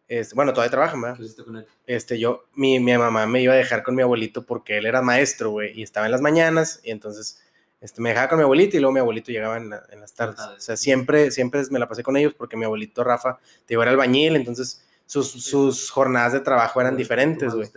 Este, 0.08 0.36
bueno, 0.36 0.52
todavía 0.54 0.72
trabajan, 0.72 1.02
¿verdad? 1.02 1.18
Creciste 1.18 1.44
con 1.46 1.56
él. 1.58 1.66
Este, 1.88 2.20
yo, 2.20 2.44
mi, 2.54 2.80
mi 2.82 2.98
mamá 2.98 3.26
me 3.28 3.42
iba 3.42 3.54
a 3.54 3.58
dejar 3.58 3.82
con 3.82 3.96
mi 3.96 4.02
abuelito 4.02 4.46
porque 4.46 4.78
él 4.78 4.86
era 4.86 5.02
maestro, 5.02 5.52
güey, 5.52 5.72
y 5.80 5.84
estaba 5.84 6.06
en 6.06 6.12
las 6.12 6.20
mañanas, 6.20 6.82
y 6.84 6.92
entonces 6.92 7.42
este, 7.80 8.02
me 8.02 8.10
dejaba 8.10 8.28
con 8.28 8.38
mi 8.40 8.44
abuelito 8.44 8.76
y 8.76 8.82
luego 8.82 8.92
mi 8.94 9.00
abuelito 9.00 9.32
llegaba 9.32 9.56
en, 9.58 9.70
la- 9.70 9.84
en 9.90 10.02
las 10.02 10.14
tardes. 10.14 10.36
tardes. 10.36 10.58
O 10.58 10.62
sea, 10.62 10.76
siempre, 10.76 11.32
siempre 11.32 11.62
me 11.72 11.80
la 11.80 11.88
pasé 11.88 12.04
con 12.04 12.18
ellos 12.18 12.34
porque 12.38 12.58
mi 12.58 12.66
abuelito 12.66 13.04
Rafa, 13.06 13.40
te 13.66 13.74
iba 13.74 13.84
era 13.84 13.92
albañil, 13.92 14.36
entonces 14.36 14.84
sus, 15.12 15.44
sus 15.44 15.92
jornadas 15.92 16.32
de 16.32 16.40
trabajo 16.40 16.80
eran 16.80 16.96
diferentes, 16.96 17.54
güey. 17.54 17.68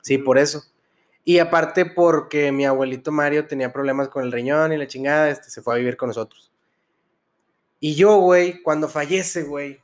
Sí, 0.00 0.16
por 0.16 0.38
eso. 0.38 0.62
Y 1.22 1.38
aparte 1.38 1.84
porque 1.84 2.50
mi 2.50 2.64
abuelito 2.64 3.12
Mario 3.12 3.46
tenía 3.46 3.70
problemas 3.70 4.08
con 4.08 4.24
el 4.24 4.32
riñón 4.32 4.72
y 4.72 4.78
la 4.78 4.86
chingada, 4.86 5.28
este, 5.28 5.50
se 5.50 5.60
fue 5.60 5.74
a 5.74 5.76
vivir 5.76 5.98
con 5.98 6.08
nosotros. 6.08 6.50
Y 7.78 7.94
yo, 7.94 8.16
güey, 8.16 8.62
cuando 8.62 8.88
fallece, 8.88 9.42
güey, 9.42 9.82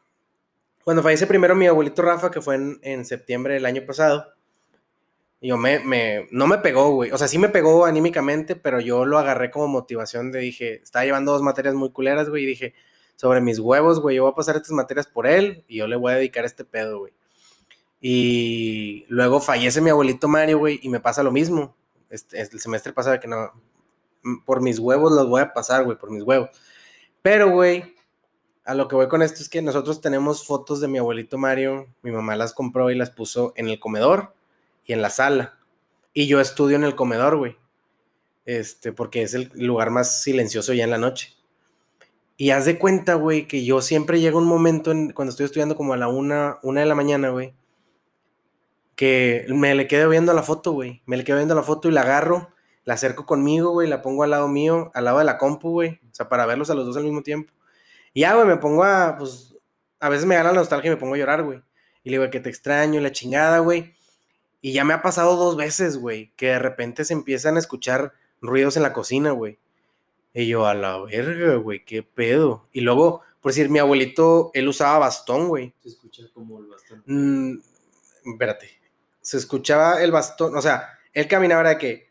cuando 0.82 1.02
fallece 1.02 1.26
primero 1.26 1.55
mi 1.55 1.66
abuelito 1.66 2.00
Rafa, 2.00 2.30
que 2.30 2.40
fue 2.40 2.55
en, 2.55 2.78
en 2.80 3.05
septiembre 3.05 3.52
del 3.52 3.66
año 3.66 3.84
pasado, 3.84 4.32
yo 5.42 5.59
me, 5.59 5.80
me, 5.80 6.26
no 6.30 6.46
me 6.46 6.57
pegó, 6.57 6.90
güey. 6.94 7.11
O 7.11 7.18
sea, 7.18 7.28
sí 7.28 7.36
me 7.36 7.50
pegó 7.50 7.84
anímicamente, 7.84 8.57
pero 8.57 8.80
yo 8.80 9.05
lo 9.05 9.18
agarré 9.18 9.50
como 9.50 9.68
motivación 9.68 10.32
de, 10.32 10.38
dije, 10.38 10.80
estaba 10.82 11.05
llevando 11.05 11.32
dos 11.32 11.42
materias 11.42 11.74
muy 11.74 11.90
culeras, 11.90 12.30
güey, 12.30 12.44
y 12.44 12.46
dije, 12.46 12.72
sobre 13.17 13.41
mis 13.41 13.59
huevos, 13.59 14.01
güey, 14.01 14.17
yo 14.17 14.23
voy 14.25 14.33
a 14.33 14.35
pasar 14.35 14.57
estas 14.57 14.73
materias 14.73 15.07
por 15.07 15.27
él 15.27 15.65
y 15.69 15.79
yo 15.79 15.87
le 15.87 15.97
voy 15.97 16.12
a 16.12 16.17
dedicar 16.17 16.45
este 16.45 16.65
pedo, 16.65 17.01
güey. 17.01 17.12
Y 18.01 19.07
luego 19.09 19.41
fallece 19.41 19.81
mi 19.81 19.91
abuelito 19.91 20.29
Mario, 20.29 20.59
güey, 20.59 20.79
y 20.83 20.89
me 20.89 21.01
pasa 21.01 21.23
lo 21.23 21.33
mismo. 21.33 21.75
Este, 22.11 22.41
el 22.41 22.61
semestre 22.61 22.93
pasado 22.93 23.19
que 23.19 23.29
no, 23.29 23.51
mm, 24.23 24.45
por 24.45 24.61
mis 24.61 24.79
huevos 24.79 25.12
los 25.12 25.29
voy 25.29 25.41
a 25.41 25.53
pasar, 25.53 25.85
güey, 25.85 25.97
por 25.97 26.11
mis 26.11 26.23
huevos. 26.23 26.51
Pero, 27.23 27.51
güey, 27.51 27.95
a 28.65 28.75
lo 28.75 28.89
que 28.89 28.97
voy 28.97 29.09
con 29.09 29.23
esto 29.23 29.43
es 29.43 29.49
que 29.49 29.62
nosotros 29.62 30.01
tenemos 30.01 30.47
fotos 30.47 30.81
de 30.81 30.89
mi 30.89 30.99
abuelito 30.99 31.39
Mario, 31.39 31.87
mi 32.03 32.11
mamá 32.11 32.37
las 32.37 32.53
compró 32.53 32.91
y 32.91 32.95
las 32.95 33.11
puso 33.11 33.53
en 33.57 33.69
el 33.69 33.81
comedor 33.81 34.35
y 34.85 34.93
en 34.93 35.03
la 35.03 35.11
sala. 35.11 35.59
Y 36.12 36.27
yo 36.27 36.41
estudio 36.41 36.77
en 36.77 36.85
el 36.85 36.95
comedor, 36.95 37.37
güey. 37.37 37.57
Este, 38.45 38.93
porque 38.93 39.23
es 39.23 39.35
el 39.35 39.51
lugar 39.55 39.91
más 39.91 40.23
silencioso 40.23 40.75
ya 40.75 40.85
en 40.85 40.91
la 40.91 40.99
noche. 40.99 41.35
Y 42.37 42.51
haz 42.51 42.64
de 42.64 42.78
cuenta, 42.78 43.14
güey, 43.14 43.47
que 43.47 43.64
yo 43.64 43.80
siempre 43.80 44.20
llega 44.20 44.37
un 44.39 44.47
momento 44.47 44.91
en- 44.91 45.12
cuando 45.12 45.30
estoy 45.30 45.47
estudiando 45.47 45.76
como 45.76 45.93
a 45.93 45.97
la 45.97 46.09
una, 46.09 46.59
una 46.62 46.80
de 46.80 46.87
la 46.87 46.95
mañana, 46.97 47.30
güey, 47.30 47.55
que 48.97 49.45
me 49.49 49.74
le 49.74 49.87
quedo 49.89 50.09
viendo 50.09 50.32
la 50.32 50.43
foto, 50.43 50.72
güey. 50.72 51.03
Me 51.07 51.16
le 51.16 51.24
quedo 51.24 51.37
viendo 51.37 51.55
la 51.55 51.62
foto 51.62 51.89
y 51.89 51.93
la 51.93 52.03
agarro, 52.03 52.51
la 52.85 52.95
acerco 52.95 53.26
conmigo, 53.26 53.70
güey, 53.70 53.89
la 53.89 54.03
pongo 54.03 54.22
al 54.22 54.30
lado 54.30 54.49
mío, 54.49 54.91
al 54.95 55.05
lado 55.05 55.18
de 55.18 55.24
la 55.24 55.39
compu, 55.39 55.70
güey. 55.70 56.01
O 56.11 56.14
sea, 56.14 56.28
para 56.28 56.47
verlos 56.47 56.70
a 56.70 56.74
los 56.74 56.87
dos 56.87 56.97
al 56.97 57.05
mismo 57.05 57.22
tiempo. 57.22 57.53
Y 58.12 58.20
ya, 58.20 58.35
güey, 58.35 58.47
me 58.47 58.57
pongo 58.57 58.85
a, 58.85 59.16
pues, 59.18 59.57
a 60.01 60.09
veces 60.09 60.26
me 60.26 60.37
gana 60.37 60.51
la 60.53 60.59
nostalgia 60.61 60.89
y 60.89 60.95
me 60.95 61.01
pongo 61.01 61.14
a 61.14 61.18
llorar, 61.18 61.43
güey. 61.43 61.62
Y 62.05 62.11
le 62.11 62.18
digo 62.18 62.30
que 62.30 62.41
te 62.41 62.51
extraño 62.51 63.01
la 63.01 63.11
chingada, 63.12 63.59
güey. 63.61 63.95
Y 64.61 64.72
ya 64.72 64.85
me 64.85 64.95
ha 64.95 65.03
pasado 65.03 65.37
dos 65.37 65.57
veces, 65.57 65.99
güey, 65.99 66.32
que 66.37 66.47
de 66.47 66.59
repente 66.59 67.05
se 67.05 67.14
empiezan 67.14 67.57
a 67.57 67.61
escuchar 67.61 68.12
ruidos 68.41 68.76
en 68.76 68.82
la 68.82 68.93
cocina, 68.93 69.30
güey. 69.32 69.59
Y 70.35 70.49
yo, 70.49 70.66
a 70.66 70.74
la 70.74 70.99
verga, 70.99 71.55
güey, 71.57 71.85
qué 71.85 72.03
pedo. 72.03 72.68
Y 72.72 72.80
luego, 72.80 73.22
por 73.41 73.53
decir, 73.53 73.70
mi 73.70 73.78
abuelito, 73.78 74.51
él 74.53 74.66
usaba 74.66 74.99
bastón, 74.99 75.49
güey. 75.49 75.72
Se 75.80 75.91
escucha 75.91 76.24
como 76.35 76.59
el 76.59 76.66
bastón. 76.66 77.05
Mm, 77.07 77.61
espérate. 78.32 78.68
Se 79.20 79.37
escuchaba 79.37 80.03
el 80.03 80.11
bastón, 80.11 80.57
o 80.57 80.61
sea, 80.61 80.99
él 81.12 81.28
caminaba 81.28 81.61
era 81.61 81.70
de 81.70 81.78
que 81.78 82.09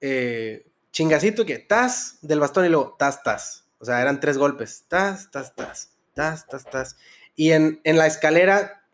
eh, 0.00 0.66
chingacito 0.90 1.46
que 1.46 1.58
tas 1.58 2.18
del 2.20 2.40
bastón 2.40 2.66
y 2.66 2.68
luego 2.68 2.96
tas, 2.98 3.22
tas. 3.22 3.68
O 3.78 3.84
sea, 3.84 4.02
eran 4.02 4.18
tres 4.18 4.36
golpes. 4.36 4.84
Tas, 4.88 5.30
tas, 5.30 5.54
tas, 5.54 5.90
tas, 6.14 6.46
tas, 6.48 6.64
tas. 6.64 6.96
Y 7.36 7.52
en, 7.52 7.80
en 7.84 7.96
la 7.96 8.08
escalera, 8.08 8.84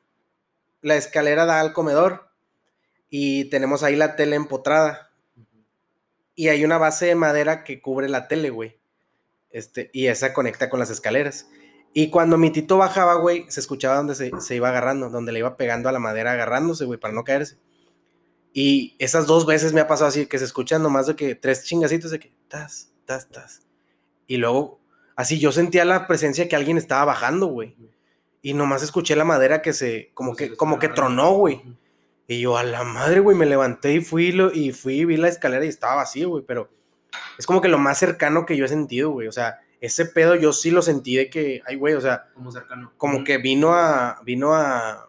la 0.82 0.96
escalera 0.96 1.46
da 1.46 1.60
al 1.60 1.72
comedor 1.72 2.28
y 3.08 3.46
tenemos 3.46 3.82
ahí 3.82 3.96
la 3.96 4.16
tele 4.16 4.36
empotrada. 4.36 5.10
Y 6.34 6.48
hay 6.48 6.64
una 6.64 6.78
base 6.78 7.06
de 7.06 7.14
madera 7.14 7.64
que 7.64 7.80
cubre 7.80 8.08
la 8.08 8.28
tele, 8.28 8.50
güey. 8.50 8.78
Este, 9.50 9.90
y 9.92 10.08
esa 10.08 10.32
conecta 10.32 10.68
con 10.68 10.80
las 10.80 10.90
escaleras. 10.90 11.48
Y 11.92 12.10
cuando 12.10 12.36
mi 12.36 12.50
tito 12.50 12.76
bajaba, 12.76 13.14
güey, 13.14 13.46
se 13.48 13.60
escuchaba 13.60 13.96
donde 13.96 14.16
se, 14.16 14.32
se 14.40 14.56
iba 14.56 14.68
agarrando, 14.68 15.10
donde 15.10 15.30
le 15.30 15.38
iba 15.38 15.56
pegando 15.56 15.88
a 15.88 15.92
la 15.92 16.00
madera 16.00 16.32
agarrándose, 16.32 16.84
güey, 16.84 16.98
para 16.98 17.14
no 17.14 17.22
caerse. 17.22 17.56
Y 18.52 18.96
esas 18.98 19.26
dos 19.26 19.46
veces 19.46 19.72
me 19.72 19.80
ha 19.80 19.86
pasado 19.86 20.08
así, 20.08 20.26
que 20.26 20.38
se 20.38 20.44
escuchan 20.44 20.82
nomás 20.82 21.06
de 21.06 21.16
que 21.16 21.34
tres 21.34 21.64
chingacitos 21.64 22.10
de 22.10 22.18
que 22.18 22.32
tas, 22.48 22.92
tas, 23.04 23.28
tas. 23.28 23.62
Y 24.26 24.36
luego, 24.36 24.80
así 25.16 25.38
yo 25.38 25.52
sentía 25.52 25.84
la 25.84 26.06
presencia 26.06 26.48
que 26.48 26.56
alguien 26.56 26.78
estaba 26.78 27.04
bajando, 27.04 27.46
güey. 27.46 27.76
Y 28.42 28.54
nomás 28.54 28.82
escuché 28.82 29.16
la 29.16 29.24
madera 29.24 29.62
que 29.62 29.72
se, 29.72 30.10
como 30.14 30.36
que, 30.36 30.56
como 30.56 30.78
que 30.78 30.88
tronó, 30.88 31.32
güey. 31.32 31.62
Y 32.26 32.40
yo, 32.40 32.56
a 32.56 32.62
la 32.62 32.84
madre, 32.84 33.20
güey, 33.20 33.36
me 33.36 33.46
levanté 33.46 33.92
y 33.92 34.00
fui, 34.00 34.32
lo, 34.32 34.52
y 34.52 34.72
fui 34.72 35.04
vi 35.04 35.16
la 35.16 35.28
escalera 35.28 35.64
y 35.64 35.68
estaba 35.68 35.96
vacío, 35.96 36.30
güey, 36.30 36.44
pero 36.46 36.70
es 37.38 37.46
como 37.46 37.60
que 37.60 37.68
lo 37.68 37.78
más 37.78 37.98
cercano 37.98 38.46
que 38.46 38.56
yo 38.56 38.64
he 38.64 38.68
sentido, 38.68 39.10
güey. 39.10 39.28
O 39.28 39.32
sea, 39.32 39.60
ese 39.80 40.06
pedo 40.06 40.34
yo 40.34 40.52
sí 40.52 40.70
lo 40.70 40.80
sentí 40.80 41.16
de 41.16 41.28
que, 41.28 41.60
ay, 41.66 41.76
güey, 41.76 41.94
o 41.94 42.00
sea, 42.00 42.30
Como 42.34 42.50
cercano. 42.50 42.92
como 42.96 43.24
que 43.24 43.38
vino 43.38 43.74
a, 43.74 44.20
vino 44.24 44.54
a 44.54 45.08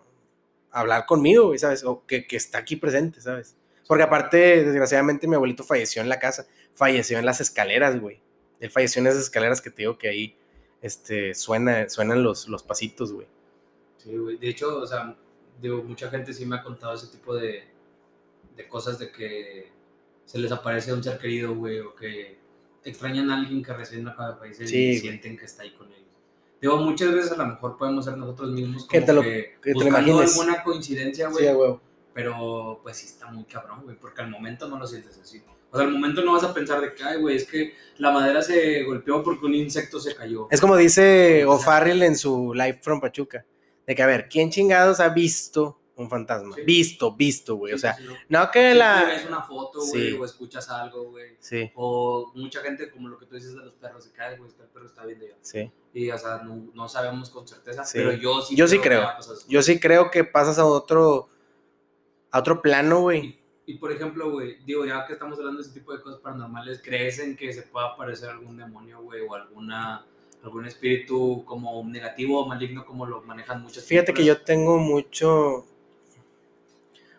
hablar 0.71 1.05
conmigo, 1.05 1.47
güey, 1.47 1.59
¿sabes? 1.59 1.85
O 1.85 2.05
que, 2.05 2.27
que 2.27 2.35
está 2.35 2.57
aquí 2.57 2.75
presente, 2.75 3.21
¿sabes? 3.21 3.55
Porque 3.87 4.03
aparte, 4.03 4.65
desgraciadamente, 4.65 5.27
mi 5.27 5.35
abuelito 5.35 5.63
falleció 5.63 6.01
en 6.01 6.09
la 6.09 6.19
casa, 6.19 6.47
falleció 6.73 7.17
en 7.17 7.25
las 7.25 7.39
escaleras, 7.39 7.99
güey. 7.99 8.19
Él 8.59 8.69
falleció 8.71 8.99
en 8.99 9.07
esas 9.07 9.21
escaleras 9.23 9.61
que 9.61 9.69
te 9.69 9.83
digo 9.83 9.97
que 9.97 10.09
ahí, 10.09 10.37
este, 10.81 11.33
suena, 11.33 11.87
suenan 11.87 12.23
los, 12.23 12.49
los 12.49 12.63
pasitos, 12.63 13.13
güey. 13.13 13.27
Sí, 13.97 14.17
güey. 14.17 14.37
De 14.37 14.49
hecho, 14.49 14.77
o 14.77 14.85
sea, 14.85 15.15
digo, 15.61 15.83
mucha 15.83 16.09
gente 16.09 16.33
sí 16.33 16.45
me 16.45 16.55
ha 16.57 16.63
contado 16.63 16.93
ese 16.93 17.07
tipo 17.07 17.35
de, 17.35 17.63
de 18.55 18.67
cosas 18.67 18.99
de 18.99 19.11
que 19.11 19.71
se 20.25 20.39
les 20.39 20.51
aparece 20.51 20.93
un 20.93 21.03
ser 21.03 21.17
querido, 21.17 21.53
güey, 21.55 21.79
o 21.79 21.95
que 21.95 22.37
extrañan 22.83 23.29
a 23.31 23.37
alguien 23.37 23.63
que 23.63 23.73
recién 23.73 24.07
acaba 24.07 24.39
de 24.39 24.53
Sí, 24.53 24.89
y 24.89 24.97
sienten 24.99 25.37
que 25.37 25.45
está 25.45 25.63
ahí 25.63 25.71
con 25.71 25.87
ellos. 25.91 26.01
Digo, 26.61 26.77
muchas 26.77 27.13
veces 27.13 27.31
a 27.31 27.37
lo 27.37 27.47
mejor 27.47 27.77
podemos 27.77 28.05
ser 28.05 28.17
nosotros 28.17 28.51
mismos 28.51 28.87
Que 28.87 28.97
como 28.99 29.05
te 29.05 29.13
lo- 29.13 29.21
que 29.21 29.55
que 29.61 29.73
buscando 29.73 30.19
alguna 30.19 30.63
coincidencia, 30.63 31.29
güey, 31.29 31.43
Sí, 31.45 31.47
a 31.49 31.55
pero 32.13 32.79
pues 32.81 32.97
sí 32.97 33.07
está 33.07 33.29
muy 33.29 33.43
cabrón, 33.43 33.81
güey, 33.83 33.97
porque 33.97 34.21
al 34.21 34.29
momento 34.29 34.67
no 34.69 34.79
lo 34.79 34.87
sientes 34.87 35.17
así. 35.17 35.43
O 35.69 35.77
sea, 35.77 35.85
al 35.85 35.91
momento 35.91 36.21
no 36.23 36.31
vas 36.33 36.43
a 36.45 36.53
pensar 36.53 36.79
de 36.79 36.93
que, 36.95 37.03
ay, 37.03 37.19
güey, 37.19 37.35
es 37.35 37.45
que 37.45 37.73
la 37.97 38.11
madera 38.11 38.41
se 38.41 38.83
golpeó 38.83 39.21
porque 39.21 39.45
un 39.45 39.53
insecto 39.53 39.99
se 39.99 40.15
cayó. 40.15 40.47
Es 40.49 40.61
como 40.61 40.77
dice 40.77 41.43
O'Farrell 41.45 42.01
en 42.03 42.15
su 42.15 42.53
Live 42.53 42.79
from 42.81 43.01
Pachuca, 43.01 43.45
de 43.87 43.95
que, 43.95 44.03
a 44.03 44.07
ver, 44.07 44.27
¿quién 44.29 44.49
chingados 44.51 44.99
ha 44.99 45.09
visto 45.09 45.79
un 45.95 46.09
fantasma? 46.09 46.55
Sí. 46.55 46.61
Visto, 46.63 47.15
visto, 47.15 47.55
güey. 47.55 47.73
O 47.73 47.77
Sí, 47.77 47.81
sea, 47.81 47.93
sí, 47.95 48.03
sí, 48.07 48.13
no 48.29 48.51
que 48.51 48.73
la... 48.75 49.05
ves 49.05 49.25
una 49.25 49.41
foto, 49.43 49.79
güey, 49.79 50.11
Sí. 50.11 50.17
o 50.17 50.25
escuchas 50.25 50.69
algo, 50.69 51.11
güey. 51.11 51.37
Sí, 51.39 51.71
O 51.75 52.31
mucha 52.35 52.61
gente, 52.61 52.89
como 52.91 53.07
lo 53.07 53.17
que 53.17 53.25
tú 53.27 53.35
dices 53.35 53.53
de 53.53 53.61
los 53.63 53.73
perros, 53.75 54.03
se 54.03 54.11
cae, 54.11 54.37
güey, 54.37 54.51
que 54.51 54.61
el 54.63 54.67
perro 54.69 54.85
está 54.87 55.05
viendo 55.05 55.25
ya. 55.27 55.35
sí. 55.41 55.71
Y, 55.93 56.11
o 56.11 56.17
sea, 56.17 56.39
no, 56.43 56.67
no 56.73 56.89
sabemos 56.89 57.29
con 57.29 57.47
certeza, 57.47 57.85
Sí. 57.85 57.99
pero 57.99 58.11
yo 58.11 58.41
sí 58.41 58.53
Yo 58.57 58.67
sí 58.67 58.77
que 58.79 58.89
creo. 58.89 59.03
ha 59.07 59.15
pasado 59.15 59.35
eso. 59.37 59.45
Yo 59.47 59.61
sí 59.61 59.79
creo 59.79 60.11
que 60.11 60.25
pasas 60.25 60.59
a 60.59 60.65
otro, 60.65 61.29
a 62.31 62.39
otro 62.39 62.61
plano, 62.61 62.99
güey. 63.01 63.39
Y, 63.65 63.75
por 63.77 63.91
ejemplo, 63.93 64.29
güey, 64.31 64.57
digo, 64.65 64.85
ya 64.85 65.05
que 65.07 65.13
estamos 65.13 65.39
hablando 65.39 65.61
de 65.61 65.65
ese 65.67 65.73
tipo 65.79 65.93
de 65.93 66.01
cosas 66.01 66.19
paranormales, 66.19 66.81
¿crees 66.83 67.17
en 67.19 67.37
que 67.37 67.53
se 67.53 67.61
pueda 67.63 67.87
aparecer 67.93 68.29
algún 68.29 68.57
demonio, 68.57 69.01
güey, 69.03 69.21
o 69.25 69.33
alguna, 69.33 70.05
algún 70.45 70.65
espíritu 70.65 71.43
como 71.45 71.83
negativo 71.83 72.41
o 72.41 72.47
maligno, 72.47 72.85
como 72.85 73.05
lo 73.05 73.21
manejan 73.21 73.61
muchas 73.61 73.83
Fíjate 73.83 74.13
que 74.13 74.17
películas? 74.17 74.39
yo 74.39 74.45
tengo 74.45 74.77
mucho... 74.77 75.65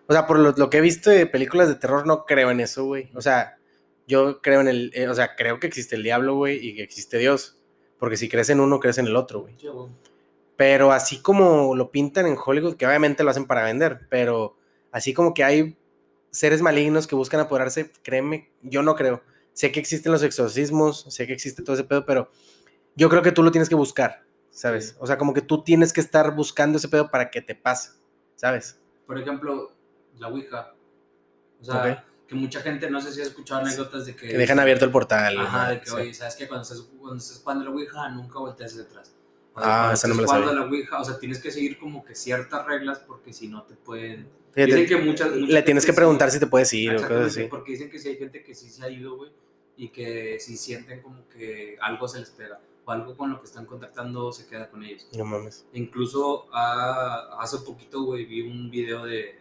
O 0.08 0.12
sea, 0.12 0.26
por 0.26 0.38
lo, 0.38 0.52
lo 0.52 0.70
que 0.70 0.78
he 0.78 0.80
visto 0.80 1.10
de 1.10 1.26
películas 1.26 1.68
de 1.68 1.74
terror, 1.74 2.06
no 2.06 2.24
creo 2.24 2.50
en 2.50 2.60
eso, 2.60 2.84
güey. 2.84 3.10
O 3.14 3.20
sea, 3.20 3.58
yo 4.06 4.40
creo 4.40 4.60
en 4.60 4.68
el... 4.68 4.92
eh, 4.94 5.08
o 5.08 5.14
sea, 5.14 5.34
creo 5.34 5.58
que 5.58 5.66
existe 5.66 5.96
el 5.96 6.04
diablo, 6.04 6.36
güey, 6.36 6.64
y 6.64 6.76
que 6.76 6.82
existe 6.82 7.18
Dios. 7.18 7.58
Porque 7.98 8.16
si 8.16 8.28
crees 8.28 8.50
en 8.50 8.60
uno, 8.60 8.78
crees 8.78 8.98
en 8.98 9.06
el 9.06 9.16
otro, 9.16 9.40
güey. 9.40 9.54
Sí, 9.58 9.66
güey. 9.66 9.88
Pero 10.56 10.92
así 10.92 11.20
como 11.20 11.74
lo 11.74 11.90
pintan 11.90 12.26
en 12.26 12.36
Hollywood, 12.42 12.76
que 12.76 12.86
obviamente 12.86 13.24
lo 13.24 13.30
hacen 13.30 13.46
para 13.46 13.64
vender, 13.64 14.06
pero 14.08 14.56
así 14.90 15.12
como 15.12 15.34
que 15.34 15.44
hay 15.44 15.76
seres 16.30 16.62
malignos 16.62 17.06
que 17.06 17.14
buscan 17.14 17.40
apoderarse, 17.40 17.90
créeme, 18.02 18.50
yo 18.62 18.82
no 18.82 18.94
creo. 18.94 19.22
Sé 19.52 19.72
que 19.72 19.80
existen 19.80 20.12
los 20.12 20.22
exorcismos, 20.22 21.06
sé 21.08 21.26
que 21.26 21.32
existe 21.32 21.62
todo 21.62 21.74
ese 21.74 21.84
pedo, 21.84 22.04
pero 22.06 22.30
yo 22.96 23.08
creo 23.08 23.22
que 23.22 23.32
tú 23.32 23.42
lo 23.42 23.50
tienes 23.52 23.68
que 23.68 23.74
buscar, 23.74 24.24
¿sabes? 24.50 24.88
Sí. 24.90 24.94
O 24.98 25.06
sea, 25.06 25.16
como 25.18 25.32
que 25.34 25.42
tú 25.42 25.62
tienes 25.62 25.92
que 25.92 26.00
estar 26.00 26.34
buscando 26.34 26.78
ese 26.78 26.88
pedo 26.88 27.10
para 27.10 27.30
que 27.30 27.40
te 27.42 27.54
pase, 27.54 27.90
¿sabes? 28.34 28.80
Por 29.06 29.18
ejemplo, 29.20 29.70
la 30.18 30.28
Ouija. 30.28 30.72
O 31.60 31.64
sea, 31.64 32.04
que 32.26 32.34
mucha 32.34 32.60
gente, 32.60 32.90
no 32.90 33.00
sé 33.00 33.12
si 33.12 33.20
ha 33.20 33.24
escuchado 33.24 33.60
anécdotas 33.60 34.06
de 34.06 34.16
que... 34.16 34.28
Que 34.28 34.36
dejan 34.38 34.58
abierto 34.58 34.84
el 34.84 34.90
portal. 34.90 35.38
Ajá, 35.38 35.64
¿no? 35.64 35.70
de 35.70 35.80
que, 35.80 35.86
Sí. 35.86 35.94
oye, 35.94 36.14
¿sabes 36.14 36.34
qué? 36.34 36.48
Cuando 36.48 36.62
estás, 36.62 36.80
cuando 36.98 37.16
estás 37.18 37.38
jugando 37.38 37.64
la 37.64 37.70
Ouija, 37.70 38.08
nunca 38.08 38.38
volteas 38.40 38.76
atrás. 38.78 39.14
O 39.54 39.60
de 39.60 39.66
Ah, 39.66 39.90
esa 39.94 40.08
no 40.08 40.14
me 40.16 40.22
la 40.22 40.28
sabía. 40.28 40.52
la 40.52 40.62
Ouija, 40.62 41.00
o 41.00 41.04
sea, 41.04 41.18
tienes 41.18 41.38
que 41.38 41.50
seguir 41.52 41.78
como 41.78 42.04
que 42.04 42.14
ciertas 42.14 42.66
reglas 42.66 42.98
porque 42.98 43.32
si 43.32 43.46
no 43.48 43.62
te 43.62 43.74
pueden... 43.74 44.28
Fíjate, 44.52 44.74
Dicen 44.74 44.86
que 44.98 45.04
muchas, 45.04 45.30
mucha 45.36 45.52
le 45.52 45.62
tienes 45.62 45.84
que 45.86 45.92
preguntar 45.92 46.30
si 46.30 46.40
te 46.40 46.46
puedes 46.46 46.72
ir 46.72 46.96
o 46.96 47.02
cosas 47.02 47.26
así. 47.26 47.44
porque 47.44 47.72
dicen 47.72 47.90
que 47.90 47.98
sí 47.98 48.08
hay 48.08 48.16
gente 48.16 48.42
que 48.42 48.54
sí 48.54 48.70
se 48.70 48.82
ha 48.84 48.90
ido, 48.90 49.16
güey, 49.16 49.30
y 49.76 49.90
que 49.90 50.38
si 50.40 50.56
sienten 50.56 51.02
como 51.02 51.28
que 51.28 51.76
algo 51.80 52.08
se 52.08 52.20
les 52.20 52.30
pega 52.30 52.58
o 52.86 52.90
algo 52.92 53.16
con 53.16 53.30
lo 53.30 53.40
que 53.40 53.46
están 53.46 53.66
contactando 53.66 54.32
se 54.32 54.46
queda 54.46 54.70
con 54.70 54.82
ellos. 54.84 55.06
No 55.16 55.24
mames. 55.24 55.66
Incluso 55.72 56.46
ah, 56.52 57.36
hace 57.40 57.58
poquito, 57.58 58.02
güey, 58.04 58.24
vi 58.24 58.42
un 58.42 58.70
video 58.70 59.04
de, 59.04 59.38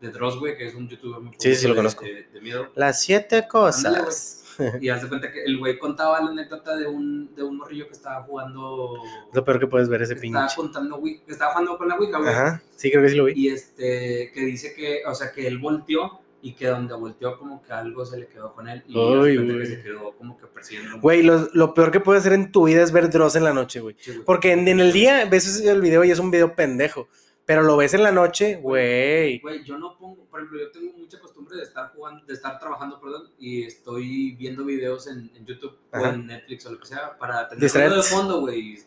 de 0.00 0.08
Dross, 0.10 0.38
güey, 0.38 0.56
que 0.56 0.66
es 0.66 0.74
un 0.74 0.88
youtuber 0.88 1.20
muy 1.20 1.34
Sí, 1.38 1.54
sí, 1.54 1.66
lo 1.66 1.74
de- 1.74 1.78
conozco. 1.78 2.04
De, 2.04 2.22
de 2.32 2.40
miedo. 2.40 2.68
Las 2.76 3.02
siete 3.02 3.46
cosas. 3.48 4.40
Y 4.80 4.88
haz 4.88 5.02
de 5.02 5.08
cuenta 5.08 5.32
que 5.32 5.42
el 5.42 5.58
güey 5.58 5.76
contaba 5.80 6.20
la 6.20 6.30
anécdota 6.30 6.76
de 6.76 6.86
un, 6.86 7.34
de 7.34 7.42
un 7.42 7.56
morrillo 7.56 7.88
que 7.88 7.92
estaba 7.94 8.22
jugando. 8.22 8.94
Lo 9.32 9.44
peor 9.44 9.58
que 9.58 9.66
puedes 9.66 9.88
ver 9.88 10.02
ese 10.02 10.14
que 10.14 10.24
estaba 10.24 10.46
pinche. 10.46 10.56
contando, 10.56 11.02
que 11.02 11.20
estaba 11.26 11.50
jugando 11.54 11.76
con 11.76 11.88
la 11.88 11.96
Ouija, 11.96 12.18
güey. 12.18 12.30
Ajá, 12.30 12.62
sí, 12.76 12.88
creo 12.88 13.02
que 13.02 13.08
sí 13.08 13.16
lo 13.16 13.24
vi. 13.24 13.32
Y 13.34 13.48
este, 13.48 14.30
que 14.32 14.40
dice 14.42 14.72
que, 14.74 15.02
o 15.08 15.14
sea, 15.16 15.32
que 15.32 15.48
él 15.48 15.58
volteó 15.58 16.20
y 16.44 16.52
que 16.52 16.66
donde 16.66 16.94
volteó 16.94 17.38
como 17.38 17.62
que 17.62 17.72
algo 17.72 18.04
se 18.04 18.18
le 18.18 18.26
quedó 18.26 18.52
con 18.52 18.68
él 18.68 18.84
y 18.86 18.92
cuenta 18.92 19.54
que 19.54 19.66
se 19.66 19.82
quedó 19.82 20.12
como 20.12 20.36
que 20.36 20.46
persiguiendo. 20.46 21.00
Güey, 21.00 21.22
lo, 21.22 21.48
lo 21.54 21.72
peor 21.72 21.90
que 21.90 22.00
puedes 22.00 22.20
hacer 22.20 22.34
en 22.34 22.52
tu 22.52 22.66
vida 22.66 22.82
es 22.82 22.92
ver 22.92 23.08
Dross 23.08 23.36
en 23.36 23.44
la 23.44 23.54
noche, 23.54 23.80
güey. 23.80 23.96
Sí. 23.98 24.20
Porque 24.26 24.52
en, 24.52 24.68
en 24.68 24.78
el 24.78 24.92
día 24.92 25.24
ves 25.24 25.62
el 25.64 25.80
video 25.80 26.04
y 26.04 26.10
es 26.10 26.18
un 26.18 26.30
video 26.30 26.54
pendejo. 26.54 27.08
Pero 27.46 27.62
lo 27.62 27.78
ves 27.78 27.94
en 27.94 28.02
la 28.02 28.12
noche, 28.12 28.56
güey. 28.56 29.38
Güey, 29.38 29.64
yo 29.64 29.78
no 29.78 29.96
pongo, 29.96 30.26
por 30.26 30.40
ejemplo, 30.40 30.60
yo 30.60 30.70
tengo 30.70 30.92
mucha 30.98 31.18
costumbre 31.18 31.56
de 31.56 31.62
estar 31.62 31.92
jugando, 31.94 32.26
de 32.26 32.34
estar 32.34 32.58
trabajando, 32.58 33.00
perdón, 33.00 33.30
y 33.38 33.62
estoy 33.62 34.34
viendo 34.34 34.66
videos 34.66 35.06
en, 35.06 35.30
en 35.34 35.46
YouTube 35.46 35.78
Ajá. 35.92 36.10
o 36.10 36.12
en 36.12 36.26
Netflix 36.26 36.66
o 36.66 36.72
lo 36.72 36.78
que 36.78 36.86
sea 36.86 37.16
para 37.18 37.48
tener 37.48 37.70
de 37.70 38.02
fondo, 38.02 38.40
güey, 38.40 38.60
y 38.60 38.78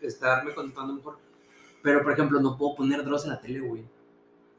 estarme 0.00 0.54
concentrando 0.54 0.94
mejor. 0.94 1.18
Pero, 1.82 2.04
por 2.04 2.12
ejemplo, 2.12 2.40
no 2.40 2.56
puedo 2.56 2.76
poner 2.76 3.04
Dross 3.04 3.24
en 3.24 3.30
la 3.30 3.40
tele, 3.40 3.58
güey. 3.58 3.84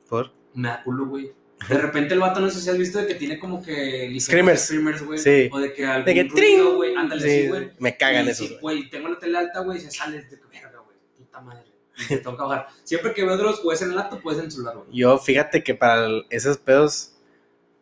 ¿Por? 0.10 0.32
Me 0.54 0.68
da 0.68 0.84
culo, 0.84 1.06
güey. 1.06 1.34
De 1.70 1.78
repente 1.78 2.14
el 2.14 2.20
vato, 2.20 2.40
no 2.42 2.50
sé 2.50 2.60
si 2.62 2.70
has 2.70 2.78
visto 2.78 3.00
de 3.00 3.08
que 3.08 3.16
tiene 3.16 3.40
como 3.40 3.64
que... 3.64 4.08
ligeros 4.10 4.24
Screamers. 4.26 4.62
Screamers, 4.66 5.02
güey. 5.04 5.20
Sí. 5.20 5.50
O 5.52 5.60
de 5.60 5.74
que 5.74 5.86
algún 5.86 6.06
De 6.06 6.14
que 6.14 6.24
ruido, 6.30 6.76
güey. 6.76 6.96
Ándale, 6.96 7.22
Sí, 7.22 7.42
sí, 7.44 7.48
güey. 7.48 7.72
me 7.80 7.98
cagan 7.98 8.26
Y 8.28 8.30
esos. 8.30 8.48
si, 8.50 8.58
güey. 8.58 8.90
tengo 8.90 9.08
la 9.10 9.18
tele 9.18 9.38
alta, 9.38 9.62
güey, 9.62 9.80
se 9.80 9.90
sale 9.90 10.22
de 10.22 10.28
que 10.28 10.36
verga, 10.52 10.80
güey. 10.80 10.98
Puta 11.18 11.42
madre. 11.42 11.64
Y 11.98 12.08
te 12.10 12.18
tengo 12.18 12.36
que 12.38 12.44
bajar. 12.44 12.68
Siempre 12.84 13.14
que 13.14 13.24
veo 13.24 13.38
Dross, 13.38 13.62
puedes 13.62 13.82
en 13.82 13.90
el 13.92 13.96
laptop, 13.96 14.22
puedes 14.22 14.40
en 14.40 14.46
el 14.46 14.52
celular, 14.52 14.76
güey. 14.76 14.88
Yo, 14.92 15.18
fíjate 15.18 15.64
que 15.64 15.74
para 15.76 16.08
esos 16.30 16.58
pedos, 16.58 17.14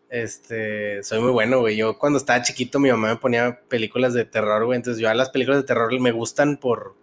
este, 0.09 1.01
soy 1.03 1.19
muy 1.19 1.31
bueno, 1.31 1.59
güey. 1.59 1.75
Yo 1.75 1.97
cuando 1.97 2.19
estaba 2.19 2.43
chiquito, 2.43 2.79
mi 2.79 2.91
mamá 2.91 3.09
me 3.09 3.15
ponía 3.17 3.59
películas 3.67 4.13
de 4.13 4.23
terror, 4.23 4.65
güey. 4.65 4.77
Entonces 4.77 5.01
yo 5.01 5.09
a 5.09 5.15
las 5.15 5.31
películas 5.31 5.59
de 5.61 5.67
terror 5.67 5.99
me 5.99 6.11
gustan 6.11 6.57
por, 6.57 6.95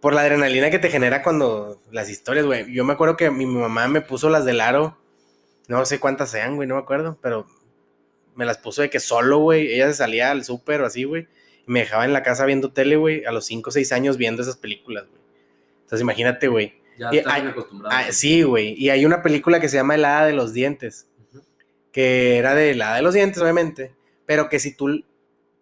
por 0.00 0.14
la 0.14 0.22
adrenalina 0.22 0.70
que 0.70 0.78
te 0.78 0.90
genera 0.90 1.22
cuando 1.22 1.80
las 1.92 2.08
historias, 2.08 2.46
güey. 2.46 2.72
Yo 2.72 2.84
me 2.84 2.94
acuerdo 2.94 3.16
que 3.18 3.30
mi 3.30 3.44
mamá 3.46 3.86
me 3.88 4.00
puso 4.00 4.30
las 4.30 4.44
del 4.46 4.60
aro. 4.62 4.98
No 5.68 5.84
sé 5.86 5.98
cuántas 5.98 6.30
sean, 6.30 6.56
güey, 6.56 6.68
no 6.68 6.74
me 6.74 6.80
acuerdo, 6.80 7.18
pero 7.22 7.46
me 8.34 8.44
las 8.44 8.58
puso 8.58 8.82
de 8.82 8.90
que 8.90 9.00
solo, 9.00 9.38
güey. 9.38 9.72
Ella 9.72 9.86
se 9.88 9.94
salía 9.94 10.30
al 10.30 10.44
súper 10.44 10.82
o 10.82 10.86
así, 10.86 11.04
güey. 11.04 11.28
Y 11.66 11.70
me 11.70 11.80
dejaba 11.80 12.04
en 12.04 12.12
la 12.12 12.22
casa 12.22 12.44
viendo 12.44 12.72
tele, 12.72 12.96
güey, 12.96 13.24
a 13.24 13.32
los 13.32 13.46
5 13.46 13.70
o 13.70 13.72
6 13.72 13.92
años 13.92 14.16
viendo 14.16 14.42
esas 14.42 14.56
películas, 14.56 15.06
güey. 15.08 15.22
Entonces 15.82 16.00
imagínate, 16.00 16.48
güey. 16.48 16.74
Ya 16.98 17.10
Y 17.12 17.18
hay-. 17.18 17.54
Ah, 17.90 18.06
sí, 18.10 18.42
güey. 18.42 18.74
Y 18.74 18.90
hay 18.90 19.04
una 19.06 19.22
película 19.22 19.60
que 19.60 19.68
se 19.68 19.76
llama 19.76 19.94
El 19.94 20.04
Hada 20.04 20.26
de 20.26 20.32
los 20.32 20.52
Dientes, 20.52 21.08
que 21.92 22.38
era 22.38 22.54
de 22.54 22.72
El 22.72 22.82
Hada 22.82 22.96
de 22.96 23.02
los 23.02 23.14
Dientes, 23.14 23.42
obviamente, 23.42 23.94
pero 24.26 24.48
que 24.48 24.58
si 24.58 24.74
tú, 24.74 25.04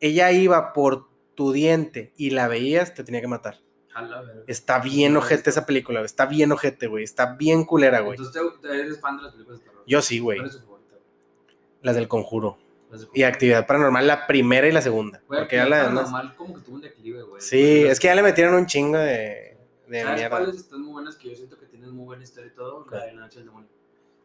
ella 0.01 0.33
iba 0.33 0.73
por 0.73 1.09
tu 1.35 1.53
diente 1.53 2.13
y 2.17 2.31
la 2.31 2.49
veías, 2.49 2.95
te 2.95 3.05
tenía 3.05 3.21
que 3.21 3.29
matar. 3.29 3.61
La. 3.95 4.23
Está 4.47 4.79
bien 4.79 5.17
ojete 5.17 5.51
esa 5.51 5.67
película, 5.67 6.01
güey. 6.01 6.07
Está 6.07 6.27
bien 6.27 6.51
ojete, 6.51 6.87
güey. 6.87 7.05
Está 7.05 7.35
bien 7.35 7.65
culera, 7.65 8.01
güey. 8.01 8.17
Entonces 8.19 8.43
eres 8.65 9.01
fan 9.01 9.19
de 9.19 9.25
las 9.25 9.33
películas 9.33 9.61
de. 9.61 9.72
Yo 9.87 10.03
sí, 10.03 10.19
güey. 10.19 10.39
¿Cuál 10.39 10.51
es 10.51 10.57
tu 10.57 10.63
favorita? 10.65 10.95
Las 11.83 11.95
del 11.97 12.09
Conjuro. 12.09 12.59
Las 12.91 13.09
Y 13.15 13.23
Actividad 13.23 13.67
Paranormal, 13.67 14.07
la 14.07 14.27
primera 14.27 14.69
y 14.69 14.73
la 14.73 14.83
segunda. 14.83 15.23
Güey, 15.27 15.41
Porque 15.41 15.57
ya 15.57 15.67
la 15.69 15.85
demás... 15.85 16.05
normal 16.11 16.35
como 16.37 16.55
que 16.55 16.61
tuvo 16.61 16.75
un 16.77 16.81
declive, 16.83 17.23
güey. 17.23 17.41
Sí, 17.41 17.85
es 17.85 17.99
que 17.99 18.07
ya 18.09 18.15
le 18.15 18.23
metieron 18.23 18.55
un 18.55 18.67
chingo 18.67 18.99
de, 18.99 19.57
de 19.89 20.03
¿Sabes 20.03 20.17
mierda. 20.19 20.39
cuáles 20.39 20.57
están 20.57 20.83
muy 20.83 20.93
buenas 20.93 21.17
que 21.17 21.31
yo 21.31 21.35
siento 21.37 21.59
que 21.59 21.67
tienen 21.67 21.91
muy 21.91 22.05
buena 22.05 22.23
historia 22.23 22.51
y 22.53 22.55
todo? 22.55 22.87
La 22.91 23.07
de 23.07 23.13
la 23.15 23.21
noche 23.23 23.39
del 23.39 23.47
demonio. 23.47 23.69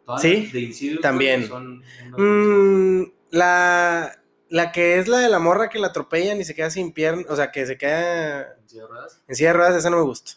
Todas 0.05 0.21
Sí, 0.21 0.49
de 0.51 0.59
Insidious, 0.61 1.01
también. 1.01 1.47
son. 1.47 1.81
Mm, 2.17 3.11
la, 3.31 4.19
la 4.49 4.71
que 4.71 4.99
es 4.99 5.07
la 5.07 5.19
de 5.19 5.29
la 5.29 5.39
morra 5.39 5.69
que 5.69 5.79
la 5.79 5.87
atropellan 5.87 6.39
y 6.39 6.43
se 6.45 6.53
queda 6.55 6.69
sin 6.69 6.91
pierna, 6.93 7.23
o 7.29 7.35
sea, 7.35 7.51
que 7.51 7.65
se 7.65 7.77
queda 7.77 8.53
¿En 8.61 8.67
silla 8.69 8.81
de 8.83 8.87
ruedas? 8.89 9.21
en 9.27 9.35
silla 9.35 9.49
de 9.49 9.53
ruedas, 9.53 9.75
esa 9.75 9.89
no 9.89 9.97
me 9.97 10.03
gusta. 10.03 10.33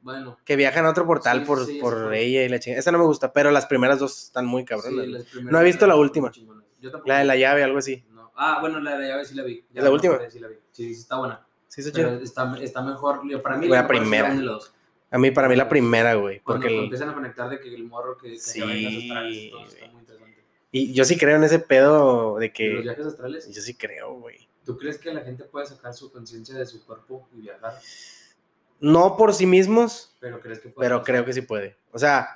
Bueno, 0.00 0.38
Que 0.44 0.56
viajan 0.56 0.86
a 0.86 0.90
otro 0.90 1.06
portal 1.06 1.40
Sí, 1.40 1.44
por, 1.46 1.66
sí, 1.66 1.78
por 1.80 2.14
ella 2.14 2.44
y 2.44 2.48
la 2.48 2.60
chingada. 2.60 2.80
Esa 2.80 2.92
no 2.92 2.98
me 2.98 3.04
gusta, 3.04 3.32
pero 3.32 3.50
las 3.50 3.66
primeras 3.66 3.98
dos 3.98 4.24
están 4.24 4.46
muy 4.46 4.64
cabronas. 4.64 5.24
sí, 5.30 5.38
No 5.42 5.60
he 5.60 5.64
visto 5.64 5.86
la 5.86 5.96
última. 5.96 6.30
Yo 6.80 6.90
la 7.04 7.18
de 7.18 7.24
la 7.24 7.36
llave, 7.36 7.64
algo 7.64 7.78
así. 7.78 8.04
No. 8.10 8.30
Ah, 8.36 8.58
bueno, 8.60 8.78
la 8.80 8.92
de 8.92 9.00
la 9.00 9.08
llave 9.08 9.24
sí 9.24 9.34
la 9.34 9.42
vi. 9.42 9.64
Ya 9.72 9.80
¿Es 9.80 9.84
la 9.84 9.90
última? 9.90 10.18
Sí, 10.30 10.38
la 10.38 10.48
vi. 10.48 10.54
Sí, 10.70 10.92
está 10.92 11.18
buena. 11.18 11.44
Sí, 11.66 11.80
está 11.80 12.46
está, 12.62 12.82
mejor. 12.82 13.20
Para 13.42 13.56
mí, 13.58 13.66
La 13.68 13.86
primera. 13.86 14.32
de. 14.34 14.58
A 15.10 15.18
mí, 15.18 15.30
para 15.30 15.48
mí 15.48 15.56
la 15.56 15.68
primera, 15.68 16.14
güey. 16.14 16.40
Cuando 16.40 16.62
Porque 16.62 16.76
el- 16.76 16.84
empiezan 16.84 17.08
a 17.10 17.14
conectar 17.14 17.48
de 17.50 17.58
que 17.58 17.74
el 17.74 17.84
morro 17.84 18.16
que, 18.18 18.32
que 18.32 18.38
Sí, 18.38 18.60
astrales, 18.60 19.50
todo 19.50 19.64
está 19.66 19.86
muy 19.88 20.00
interesante. 20.00 20.44
y 20.70 20.92
yo 20.92 21.04
sí 21.04 21.16
creo 21.16 21.36
en 21.36 21.44
ese 21.44 21.58
pedo 21.60 22.36
de 22.36 22.46
¿Y 22.46 22.48
los 22.48 22.56
que... 22.56 22.68
viajes 22.82 23.06
astrales? 23.06 23.48
Yo 23.54 23.60
sí 23.62 23.74
creo, 23.74 24.14
güey. 24.14 24.46
¿Tú 24.64 24.76
crees 24.76 24.98
que 24.98 25.12
la 25.14 25.22
gente 25.22 25.44
puede 25.44 25.64
sacar 25.66 25.94
su 25.94 26.12
conciencia 26.12 26.54
de 26.56 26.66
su 26.66 26.84
cuerpo 26.84 27.26
y 27.34 27.40
viajar? 27.40 27.78
No 28.80 29.16
por 29.16 29.34
sí 29.34 29.46
mismos, 29.46 30.14
Pero 30.20 30.40
crees 30.40 30.60
que 30.60 30.68
puede 30.68 30.86
pero 30.88 30.98
pasar? 31.00 31.06
creo 31.14 31.24
que 31.24 31.32
sí 31.32 31.40
puede. 31.42 31.76
O 31.92 31.98
sea, 31.98 32.28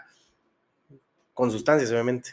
con 1.34 1.51
sustancias, 1.51 1.90
obviamente. 1.90 2.30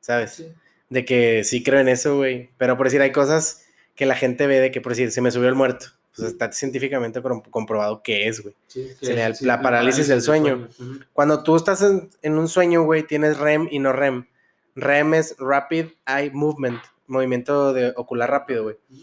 ¿Sabes? 0.00 0.32
Sí. 0.32 0.52
De 0.88 1.04
que 1.04 1.44
sí 1.44 1.62
creo 1.62 1.80
en 1.80 1.88
eso, 1.88 2.16
güey. 2.16 2.50
Pero 2.58 2.76
por 2.76 2.86
decir, 2.86 3.00
hay 3.02 3.12
cosas 3.12 3.64
que 3.94 4.06
la 4.06 4.16
gente 4.16 4.46
ve 4.46 4.60
de 4.60 4.70
que, 4.70 4.80
por 4.80 4.92
decir, 4.92 5.12
se 5.12 5.20
me 5.20 5.30
subió 5.30 5.48
el 5.48 5.54
muerto. 5.54 5.86
Pues 6.16 6.26
está 6.28 6.50
científicamente 6.52 7.22
com- 7.22 7.42
comprobado 7.42 8.02
que 8.02 8.26
es, 8.26 8.40
güey. 8.40 8.54
Sí, 8.66 8.90
Se 9.00 9.14
le 9.14 9.20
da 9.20 9.26
el- 9.28 9.36
la 9.42 9.62
parálisis 9.62 10.08
del 10.08 10.22
sueño. 10.22 10.68
Ujú. 10.78 11.00
Cuando 11.12 11.42
tú 11.44 11.54
estás 11.54 11.82
en, 11.82 12.10
en 12.22 12.36
un 12.38 12.48
sueño, 12.48 12.82
güey, 12.82 13.04
tienes 13.04 13.38
REM 13.38 13.68
y 13.70 13.78
no 13.78 13.92
REM. 13.92 14.26
REM 14.74 15.14
es 15.14 15.36
Rapid 15.38 15.86
Eye 16.06 16.30
Movement, 16.32 16.82
movimiento 17.06 17.72
de 17.72 17.92
ocular 17.96 18.28
rápido, 18.30 18.64
güey. 18.64 18.76
Ujú. 18.90 19.00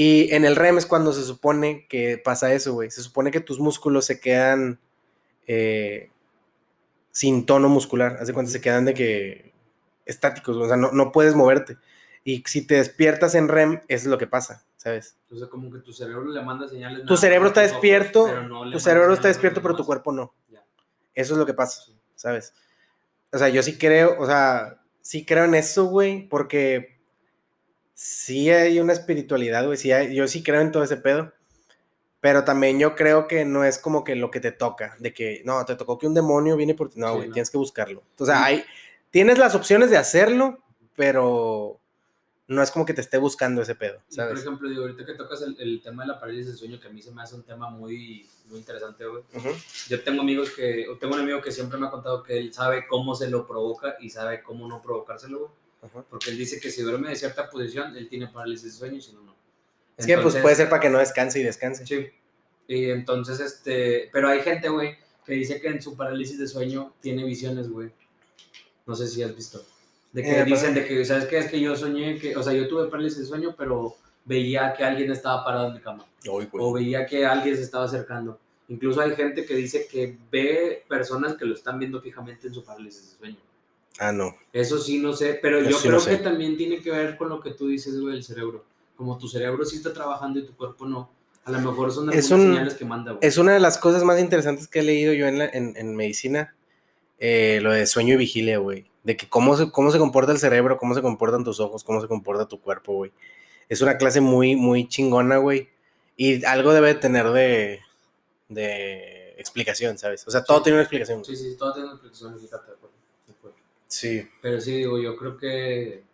Y 0.00 0.32
en 0.32 0.44
el 0.44 0.54
REM 0.54 0.78
es 0.78 0.86
cuando 0.86 1.12
se 1.12 1.24
supone 1.24 1.88
que 1.88 2.18
pasa 2.18 2.52
eso, 2.52 2.72
güey. 2.72 2.88
Se 2.88 3.02
supone 3.02 3.32
que 3.32 3.40
tus 3.40 3.58
músculos 3.58 4.04
se 4.04 4.20
quedan 4.20 4.78
eh, 5.48 6.12
sin 7.10 7.44
tono 7.46 7.68
muscular. 7.68 8.16
Haz 8.20 8.28
de 8.28 8.32
cuenta, 8.32 8.52
se 8.52 8.60
quedan 8.60 8.84
de 8.84 8.94
que 8.94 9.52
estáticos, 10.06 10.56
o 10.56 10.68
sea, 10.68 10.76
no, 10.76 10.92
no 10.92 11.10
puedes 11.10 11.34
moverte. 11.34 11.78
Y 12.22 12.44
si 12.46 12.64
te 12.64 12.76
despiertas 12.76 13.34
en 13.34 13.48
REM, 13.48 13.80
es 13.88 14.06
lo 14.06 14.18
que 14.18 14.28
pasa, 14.28 14.64
¿sabes? 14.76 15.16
Entonces, 15.24 15.48
como 15.48 15.68
que 15.72 15.80
tu 15.80 15.92
cerebro 15.92 16.30
le 16.30 16.42
manda 16.42 16.68
señales. 16.68 17.04
Tu 17.04 17.16
cerebro 17.16 17.48
está 17.48 17.62
despierto, 17.62 18.26
pero 18.26 18.42
no 18.46 18.70
tu 18.70 18.78
cerebro 18.78 19.12
está 19.12 19.26
despierto, 19.26 19.60
pero 19.60 19.74
tu 19.74 19.84
cuerpo 19.84 20.12
no. 20.12 20.32
Ya. 20.48 20.64
Eso 21.12 21.34
es 21.34 21.40
lo 21.40 21.44
que 21.44 21.54
pasa, 21.54 21.82
Sí. 21.84 21.96
¿sabes? 22.14 22.54
O 23.32 23.38
sea, 23.38 23.48
yo 23.48 23.64
sí 23.64 23.76
creo, 23.76 24.14
o 24.20 24.26
sea, 24.26 24.80
sí 25.00 25.26
creo 25.26 25.42
en 25.42 25.56
eso, 25.56 25.86
güey, 25.86 26.28
porque 26.28 26.97
sí 28.00 28.48
hay 28.50 28.78
una 28.78 28.92
espiritualidad, 28.92 29.66
güey, 29.66 29.76
sí 29.76 29.90
hay- 29.90 30.14
yo 30.14 30.28
sí 30.28 30.44
creo 30.44 30.60
en 30.60 30.70
todo 30.70 30.84
ese 30.84 30.98
pedo, 30.98 31.32
pero 32.20 32.44
también 32.44 32.78
yo 32.78 32.94
creo 32.94 33.26
que 33.26 33.44
no 33.44 33.64
es 33.64 33.78
como 33.80 34.04
que 34.04 34.14
lo 34.14 34.30
que 34.30 34.38
te 34.38 34.52
toca, 34.52 34.94
de 35.00 35.12
que, 35.12 35.42
no, 35.44 35.64
te 35.64 35.74
tocó 35.74 35.98
que 35.98 36.06
un 36.06 36.14
demonio 36.14 36.56
viene 36.56 36.74
por 36.76 36.90
ti, 36.90 37.00
no, 37.00 37.08
Sí, 37.08 37.14
güey, 37.16 37.28
no. 37.28 37.34
tienes 37.34 37.50
que 37.50 37.58
buscarlo. 37.58 38.04
O 38.16 38.24
sea, 38.24 38.36
Sí. 38.36 38.42
hay, 38.44 38.64
tienes 39.10 39.36
las 39.38 39.56
opciones 39.56 39.90
de 39.90 39.96
hacerlo, 39.96 40.60
pero 40.94 41.80
no 42.46 42.62
es 42.62 42.70
como 42.70 42.86
que 42.86 42.94
te 42.94 43.00
esté 43.00 43.18
buscando 43.18 43.62
ese 43.62 43.74
pedo, 43.74 43.96
Y, 43.96 44.14
por 44.16 44.26
¿sabes? 44.26 44.40
ejemplo, 44.42 44.68
digo, 44.68 44.82
ahorita 44.82 45.04
que 45.04 45.14
tocas 45.14 45.42
el, 45.42 45.56
el 45.60 45.82
tema 45.82 46.04
de 46.04 46.08
la 46.12 46.20
parálisis 46.20 46.46
del 46.46 46.56
sueño, 46.56 46.78
que 46.80 46.86
a 46.86 46.90
mí 46.90 47.02
se 47.02 47.10
me 47.10 47.20
hace 47.22 47.34
un 47.34 47.42
tema 47.42 47.68
muy, 47.68 48.28
muy 48.48 48.60
interesante, 48.60 49.04
güey. 49.06 49.24
Ujú. 49.34 49.48
Yo 49.88 50.02
tengo 50.04 50.22
amigos 50.22 50.50
que, 50.50 50.86
tengo 51.00 51.14
un 51.14 51.20
amigo 51.22 51.42
que 51.42 51.50
siempre 51.50 51.78
me 51.80 51.88
ha 51.88 51.90
contado 51.90 52.22
que 52.22 52.38
él 52.38 52.54
sabe 52.54 52.86
cómo 52.86 53.16
se 53.16 53.28
lo 53.28 53.44
provoca 53.44 53.96
y 54.00 54.08
sabe 54.10 54.40
cómo 54.44 54.68
no 54.68 54.80
provocárselo, 54.80 55.38
güey. 55.40 55.50
Porque 55.88 56.30
él 56.30 56.38
dice 56.38 56.60
que 56.60 56.70
si 56.70 56.82
duerme 56.82 57.10
de 57.10 57.16
cierta 57.16 57.48
posición, 57.48 57.96
él 57.96 58.08
tiene 58.08 58.28
parálisis 58.28 58.72
de 58.72 58.78
sueño 58.78 58.96
y 58.96 59.02
si 59.02 59.12
no, 59.12 59.22
no. 59.22 59.36
Es 59.96 60.06
que 60.06 60.16
pues 60.18 60.36
puede 60.36 60.54
ser 60.54 60.68
para 60.68 60.80
que 60.80 60.90
no 60.90 60.98
descanse 60.98 61.40
y 61.40 61.42
descanse. 61.42 61.86
Sí. 61.86 62.06
Y 62.68 62.90
entonces, 62.90 63.40
este, 63.40 64.10
pero 64.12 64.28
hay 64.28 64.40
gente, 64.40 64.68
güey, 64.68 64.96
que 65.24 65.34
dice 65.34 65.60
que 65.60 65.68
en 65.68 65.82
su 65.82 65.96
parálisis 65.96 66.38
de 66.38 66.46
sueño 66.46 66.94
tiene 67.00 67.24
visiones, 67.24 67.68
güey. 67.68 67.90
No 68.86 68.94
sé 68.94 69.08
si 69.08 69.22
has 69.22 69.34
visto. 69.34 69.64
De 70.12 70.22
que 70.22 70.40
Eh, 70.40 70.44
dicen 70.44 70.74
de 70.74 70.86
que, 70.86 71.04
¿sabes 71.04 71.26
qué? 71.26 71.38
Es 71.38 71.50
que 71.50 71.60
yo 71.60 71.76
soñé 71.76 72.18
que, 72.18 72.36
o 72.36 72.42
sea, 72.42 72.52
yo 72.52 72.68
tuve 72.68 72.88
parálisis 72.88 73.20
de 73.20 73.26
sueño, 73.26 73.54
pero 73.56 73.96
veía 74.24 74.74
que 74.74 74.84
alguien 74.84 75.10
estaba 75.10 75.44
parado 75.44 75.68
en 75.68 75.74
mi 75.74 75.80
cama. 75.80 76.06
Güey. 76.24 76.48
O 76.52 76.72
veía 76.72 77.06
que 77.06 77.26
alguien 77.26 77.56
se 77.56 77.62
estaba 77.62 77.84
acercando. 77.84 78.38
Incluso 78.68 79.00
hay 79.00 79.14
gente 79.16 79.46
que 79.46 79.54
dice 79.54 79.86
que 79.90 80.16
ve 80.30 80.84
personas 80.88 81.36
que 81.36 81.46
lo 81.46 81.54
están 81.54 81.78
viendo 81.78 82.00
fijamente 82.00 82.48
en 82.48 82.54
su 82.54 82.64
parálisis 82.64 83.12
de 83.12 83.18
sueño. 83.18 83.38
Ah, 83.98 84.12
no. 84.12 84.36
Eso 84.52 84.78
sí, 84.78 84.98
no 84.98 85.12
sé, 85.12 85.38
pero 85.42 85.58
Eso 85.58 85.70
yo 85.70 85.76
sí 85.76 85.82
creo 85.88 85.94
no 85.94 86.00
sé. 86.00 86.10
que 86.10 86.16
también 86.24 86.56
tiene 86.56 86.80
que 86.80 86.90
ver 86.90 87.16
con 87.16 87.28
lo 87.28 87.40
que 87.40 87.50
tú 87.52 87.66
dices, 87.68 87.98
güey, 88.00 88.16
el 88.16 88.22
cerebro. 88.24 88.64
Como 88.96 89.18
tu 89.18 89.28
cerebro 89.28 89.64
sí 89.64 89.76
está 89.76 89.92
trabajando 89.92 90.38
y 90.38 90.44
tu 90.46 90.54
cuerpo 90.56 90.84
no. 90.86 91.10
A 91.44 91.50
lo 91.52 91.58
mejor 91.60 91.90
son 91.92 92.12
Es 92.12 92.30
algunas 92.30 92.46
un- 92.48 92.52
señales 92.54 92.74
que 92.74 92.84
manda, 92.84 93.12
güey. 93.12 93.26
Es 93.26 93.38
una 93.38 93.52
de 93.54 93.60
las 93.60 93.78
cosas 93.78 94.04
más 94.04 94.20
interesantes 94.20 94.68
que 94.68 94.80
he 94.80 94.82
leído 94.82 95.12
yo 95.14 95.26
en, 95.26 95.38
la- 95.38 95.48
en, 95.48 95.74
en 95.76 95.96
medicina, 95.96 96.54
eh, 97.18 97.58
lo 97.62 97.72
de 97.72 97.86
sueño 97.86 98.14
y 98.14 98.18
vigilia, 98.18 98.58
güey. 98.58 98.86
De 99.02 99.16
que 99.16 99.28
cómo 99.28 99.56
se, 99.56 99.70
cómo 99.72 99.90
se 99.90 99.98
comporta 99.98 100.32
el 100.32 100.38
cerebro, 100.38 100.76
cómo 100.78 100.94
se 100.94 101.02
comportan 101.02 101.42
tus 101.44 101.58
ojos, 101.60 101.82
cómo 101.84 102.00
se 102.00 102.06
comporta 102.08 102.46
tu 102.46 102.60
cuerpo, 102.60 102.92
güey. 102.92 103.12
Es 103.68 103.80
una 103.80 103.96
clase 103.98 104.20
muy, 104.20 104.54
muy 104.56 104.86
chingona, 104.88 105.38
güey. 105.38 105.68
Y 106.16 106.44
algo 106.44 106.72
debe 106.72 106.94
tener 106.94 107.30
de, 107.30 107.80
de 108.48 109.34
explicación, 109.38 109.98
¿sabes? 109.98 110.26
O 110.26 110.30
sea, 110.30 110.42
todo 110.44 110.58
Sí. 110.58 110.64
tiene 110.64 110.76
una 110.76 110.82
explicación. 110.82 111.24
Sí, 111.24 111.36
sí, 111.36 111.56
todo 111.58 111.72
tiene 111.72 111.86
una 111.88 111.94
explicación, 111.94 112.34
fíjate, 112.40 112.66
de 112.66 112.72
acuerdo, 112.72 112.94
de 113.26 113.32
acuerdo. 113.32 113.56
Sí. 113.88 114.28
Pero 114.40 114.60
sí, 114.60 114.76
digo, 114.76 115.00
yo 115.00 115.16
creo 115.16 115.36
que. 115.36 116.04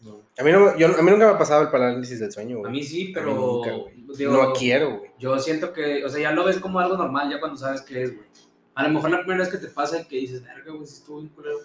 No. 0.00 0.22
A 0.38 0.42
mí, 0.42 0.52
no, 0.52 0.76
yo, 0.76 0.86
a 0.86 1.02
mí 1.02 1.10
nunca 1.10 1.26
me 1.26 1.34
ha 1.34 1.38
pasado 1.38 1.62
el 1.62 1.70
parálisis 1.70 2.20
del 2.20 2.32
sueño, 2.32 2.58
güey. 2.58 2.68
A 2.68 2.72
mí 2.72 2.82
sí, 2.82 3.04
A 3.04 3.06
mí 3.06 3.12
pero. 3.14 3.34
nunca, 3.34 3.72
digo, 4.16 4.32
no 4.32 4.52
quiero, 4.52 4.98
güey. 4.98 5.10
Yo 5.18 5.38
siento 5.38 5.72
que, 5.72 6.04
o 6.04 6.08
sea, 6.08 6.20
ya 6.20 6.32
lo 6.32 6.44
ves 6.44 6.58
como 6.58 6.80
algo 6.80 6.96
normal 6.96 7.30
ya 7.30 7.38
cuando 7.38 7.56
sabes 7.56 7.82
qué 7.82 8.02
es, 8.02 8.14
güey. 8.14 8.26
A 8.74 8.84
lo 8.84 8.90
mejor 8.90 9.10
la 9.10 9.18
primera 9.18 9.40
vez 9.40 9.50
que 9.50 9.58
te 9.58 9.68
pasa 9.68 10.00
y 10.00 10.04
que 10.06 10.16
dices, 10.16 10.42
verga, 10.42 10.72
güey, 10.72 10.86
si 10.86 10.94
estuvo 10.94 11.18
bien 11.20 11.32
culero. 11.32 11.58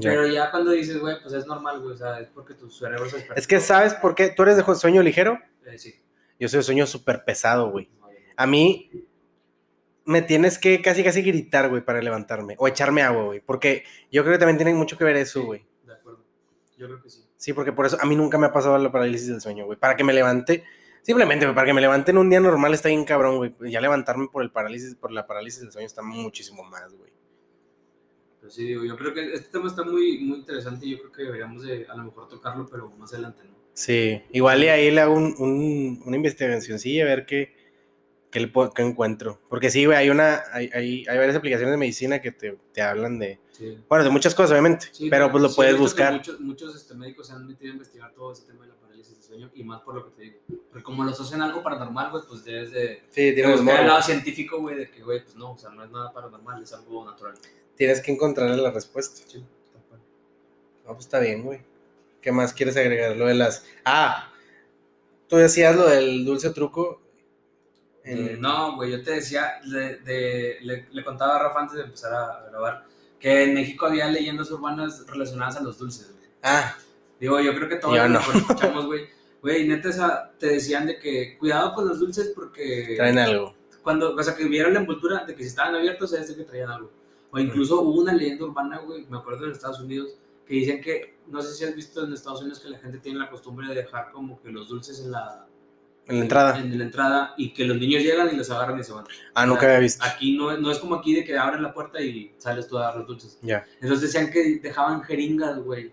Pero 0.00 0.26
ya 0.26 0.50
cuando 0.50 0.72
dices, 0.72 0.98
güey, 0.98 1.20
pues 1.22 1.34
es 1.34 1.46
normal, 1.46 1.80
güey, 1.80 1.94
o 1.94 1.96
sea, 1.96 2.18
es 2.20 2.28
porque 2.28 2.54
tu 2.54 2.68
cerebro 2.70 3.08
se 3.08 3.16
despertó. 3.16 3.38
Es 3.38 3.46
que, 3.46 3.60
¿sabes 3.60 3.94
por 3.94 4.14
qué? 4.14 4.30
¿Tú 4.30 4.42
eres 4.42 4.56
de 4.56 4.74
sueño 4.74 5.02
ligero? 5.02 5.38
Eh, 5.66 5.78
sí. 5.78 5.94
Yo 6.40 6.48
soy 6.48 6.58
de 6.58 6.64
sueño 6.64 6.86
súper 6.86 7.24
pesado, 7.24 7.70
güey. 7.70 7.88
A 8.36 8.46
mí 8.46 8.90
me 10.06 10.22
tienes 10.22 10.58
que 10.58 10.80
casi 10.82 11.02
casi 11.02 11.22
gritar, 11.22 11.68
güey, 11.68 11.82
para 11.84 12.00
levantarme. 12.02 12.54
O 12.58 12.68
echarme 12.68 13.02
agua, 13.02 13.24
güey. 13.24 13.40
Porque 13.40 13.84
yo 14.12 14.22
creo 14.22 14.34
que 14.34 14.38
también 14.38 14.56
tiene 14.58 14.74
mucho 14.74 14.96
que 14.98 15.04
ver 15.04 15.16
eso, 15.16 15.40
Sí, 15.40 15.46
güey. 15.46 15.64
De 15.86 15.92
acuerdo. 15.94 16.24
Yo 16.76 16.86
creo 16.86 17.02
que 17.02 17.10
sí. 17.10 17.20
Sí, 17.36 17.52
porque 17.52 17.72
por 17.72 17.86
eso 17.86 17.98
a 18.00 18.06
mí 18.06 18.16
nunca 18.16 18.38
me 18.38 18.46
ha 18.46 18.52
pasado 18.52 18.76
la 18.78 18.90
parálisis 18.92 19.28
del 19.28 19.40
sueño, 19.40 19.66
güey. 19.66 19.78
Para 19.78 19.96
que 19.96 20.04
me 20.04 20.12
levante, 20.12 20.64
simplemente, 21.02 21.46
para 21.52 21.66
que 21.66 21.74
me 21.74 21.80
levante 21.80 22.10
en 22.10 22.18
un 22.18 22.30
día 22.30 22.40
normal 22.40 22.72
está 22.74 22.88
bien 22.88 23.04
cabrón, 23.04 23.36
güey. 23.36 23.54
Ya 23.70 23.80
levantarme 23.80 24.28
por 24.28 24.42
el 24.42 24.50
parálisis, 24.50 24.94
por 24.94 25.10
la 25.12 25.26
parálisis 25.26 25.60
del 25.60 25.72
sueño 25.72 25.86
está 25.86 26.02
muchísimo 26.02 26.62
más, 26.64 26.92
güey. 26.94 27.12
Pero 28.40 28.52
sí, 28.52 28.64
digo, 28.66 28.84
yo 28.84 28.96
creo 28.96 29.14
que 29.14 29.32
este 29.34 29.48
tema 29.50 29.68
está 29.68 29.82
muy, 29.84 30.18
muy 30.18 30.38
interesante 30.38 30.84
y 30.86 30.90
yo 30.92 30.98
creo 31.00 31.12
que 31.12 31.22
deberíamos 31.22 31.62
de 31.62 31.86
a 31.88 31.96
lo 31.96 32.04
mejor 32.04 32.28
tocarlo, 32.28 32.66
pero 32.70 32.90
más 32.98 33.12
adelante, 33.12 33.42
¿no? 33.44 33.54
Sí, 33.72 34.22
igual 34.32 34.62
y 34.62 34.68
ahí 34.68 34.90
le 34.90 35.00
hago 35.00 35.14
un, 35.14 35.34
un- 35.38 36.02
una 36.04 36.16
investigación, 36.16 36.78
sí, 36.78 37.00
a 37.00 37.04
ver 37.04 37.26
qué, 37.26 37.53
qué, 38.34 38.40
le 38.40 38.48
puedo- 38.48 38.72
qué 38.72 38.82
encuentro. 38.82 39.40
Porque 39.48 39.70
sí, 39.70 39.84
güey, 39.86 39.96
hay 39.96 40.10
una, 40.10 40.42
hay, 40.52 40.68
hay, 40.74 41.06
hay 41.08 41.16
varias 41.18 41.36
aplicaciones 41.36 41.70
de 41.72 41.76
medicina 41.78 42.20
que 42.20 42.32
te, 42.32 42.58
te 42.72 42.82
hablan 42.82 43.20
de, 43.20 43.38
Sí. 43.52 43.78
bueno, 43.88 44.02
de 44.02 44.10
muchas 44.10 44.34
cosas, 44.34 44.50
obviamente, 44.50 44.88
Sí, 44.90 45.08
pero 45.08 45.30
pues 45.30 45.40
lo 45.40 45.48
sí, 45.48 45.54
puedes 45.54 45.74
que 45.74 45.80
buscar. 45.80 46.12
Muchos, 46.14 46.40
muchos 46.40 46.74
este, 46.74 46.94
médicos 46.94 47.28
se 47.28 47.34
han 47.34 47.46
metido 47.46 47.70
a 47.70 47.74
investigar 47.74 48.12
todo 48.12 48.32
ese 48.32 48.42
tema 48.46 48.62
de 48.62 48.70
la 48.70 48.74
parálisis 48.74 49.14
del 49.14 49.22
sueño 49.22 49.50
y 49.54 49.62
más 49.62 49.80
por 49.82 49.94
lo 49.94 50.04
que 50.06 50.10
te 50.16 50.22
digo. 50.22 50.38
Porque 50.70 50.82
como 50.82 51.04
lo 51.04 51.10
asocian 51.12 51.40
a 51.42 51.44
algo 51.44 51.62
paranormal, 51.62 52.10
güey, 52.10 52.24
pues 52.28 52.44
debes 52.44 52.72
de, 52.72 53.04
Sí, 53.10 53.32
tienes, 53.32 53.60
buscar 53.60 53.82
el 53.82 53.86
lado 53.86 54.02
científico, 54.02 54.60
güey, 54.60 54.74
de 54.76 54.90
que, 54.90 55.00
güey, 55.04 55.22
pues 55.22 55.36
no, 55.36 55.52
o 55.52 55.56
sea, 55.58 55.70
no 55.70 55.84
es 55.84 55.90
nada 55.92 56.12
paranormal, 56.12 56.60
es 56.62 56.72
algo 56.72 57.04
natural. 57.04 57.34
tienes 57.76 58.00
que 58.00 58.10
encontrarle 58.10 58.56
la 58.60 58.72
respuesta. 58.72 59.16
Sí, 59.24 59.44
tal 59.72 59.82
cual. 59.88 60.00
No, 60.84 60.92
pues 60.94 61.06
está 61.06 61.20
bien, 61.20 61.42
güey. 61.44 61.60
¿Qué 62.20 62.32
más 62.32 62.52
quieres 62.52 62.76
agregar? 62.76 63.16
Lo 63.16 63.26
de 63.26 63.34
las. 63.34 63.64
Ah, 63.84 64.32
tú 65.28 65.36
decías 65.36 65.76
lo 65.76 65.86
del 65.88 66.24
dulce 66.24 66.50
truco. 66.50 67.00
En- 68.04 68.28
Eh, 68.28 68.36
no, 68.38 68.76
güey, 68.76 68.90
yo 68.92 69.02
te 69.02 69.12
decía, 69.12 69.54
le, 69.64 69.96
de- 69.96 70.58
le, 70.62 70.86
le 70.92 71.04
contaba 71.04 71.36
a 71.36 71.42
Rafa 71.44 71.60
antes 71.60 71.76
de 71.78 71.84
empezar 71.84 72.12
a 72.14 72.46
grabar, 72.50 72.84
que 73.18 73.44
en 73.44 73.54
México 73.54 73.86
había 73.86 74.06
leyendas 74.08 74.50
urbanas 74.50 75.06
relacionadas 75.06 75.56
a 75.56 75.62
los 75.62 75.78
dulces, 75.78 76.12
güey. 76.16 76.28
Ah, 76.42 76.76
Digo, 77.20 77.40
yo 77.40 77.54
creo 77.54 77.68
que 77.68 77.76
todos 77.76 77.96
lo 77.96 78.08
no. 78.08 78.18
escuchamos, 78.18 78.86
güey. 78.86 79.06
Güey, 79.40 79.66
neta, 79.68 79.88
esa- 79.88 80.32
te 80.38 80.48
decían 80.48 80.86
de 80.86 80.98
que 80.98 81.38
cuidado 81.38 81.72
con 81.74 81.88
los 81.88 82.00
dulces 82.00 82.32
porque 82.34 82.94
traen 82.96 83.18
algo. 83.18 83.54
cuando, 83.82 84.14
o 84.14 84.22
sea, 84.22 84.34
que 84.34 84.44
vieron 84.44 84.74
la 84.74 84.80
envoltura 84.80 85.24
de 85.24 85.34
que 85.34 85.42
si 85.42 85.48
estaban 85.50 85.74
abiertos, 85.74 86.12
es 86.12 86.28
de 86.28 86.36
que 86.36 86.44
traían 86.44 86.70
algo. 86.70 86.90
O 87.30 87.38
incluso 87.38 87.80
hubo 87.82 88.00
una 88.00 88.12
leyenda 88.12 88.44
urbana, 88.44 88.78
güey, 88.78 89.06
me 89.06 89.16
acuerdo 89.18 89.44
en 89.46 89.52
Estados 89.52 89.80
Unidos, 89.80 90.10
que 90.46 90.54
dicen 90.54 90.80
que, 90.82 91.16
no 91.28 91.40
sé 91.40 91.54
si 91.54 91.64
has 91.64 91.74
visto 91.74 92.04
en 92.04 92.12
Estados 92.12 92.40
Unidos 92.42 92.60
que 92.60 92.68
la 92.68 92.78
gente 92.78 92.98
tiene 92.98 93.18
la 93.18 93.30
costumbre 93.30 93.68
de 93.68 93.74
dejar 93.76 94.10
como 94.12 94.40
que 94.42 94.50
los 94.50 94.68
dulces 94.68 95.00
en 95.00 95.10
la, 95.12 95.46
En 96.06 96.16
la 96.16 96.22
entrada. 96.22 96.58
en 96.58 96.76
la 96.78 96.84
entrada 96.84 97.34
y 97.38 97.54
que 97.54 97.64
los 97.64 97.78
niños 97.78 98.02
llegan 98.02 98.28
y 98.32 98.36
los 98.36 98.50
agarran 98.50 98.78
y 98.78 98.84
se 98.84 98.92
van. 98.92 99.04
Ah, 99.34 99.46
nunca 99.46 99.66
había 99.66 99.78
visto. 99.78 100.04
Aquí 100.04 100.36
no, 100.36 100.56
no 100.58 100.70
es 100.70 100.78
como 100.78 100.96
aquí 100.96 101.14
de 101.14 101.24
que 101.24 101.36
abren 101.38 101.62
la 101.62 101.72
puerta 101.72 102.00
y 102.00 102.34
sales 102.38 102.68
tú 102.68 102.76
a 102.78 102.82
dar 102.82 102.96
los 102.98 103.06
dulces. 103.06 103.38
Ya. 103.40 103.64
Entonces 103.80 104.12
decían 104.12 104.30
que 104.30 104.58
dejaban 104.60 105.02
jeringas, 105.02 105.58
güey, 105.60 105.92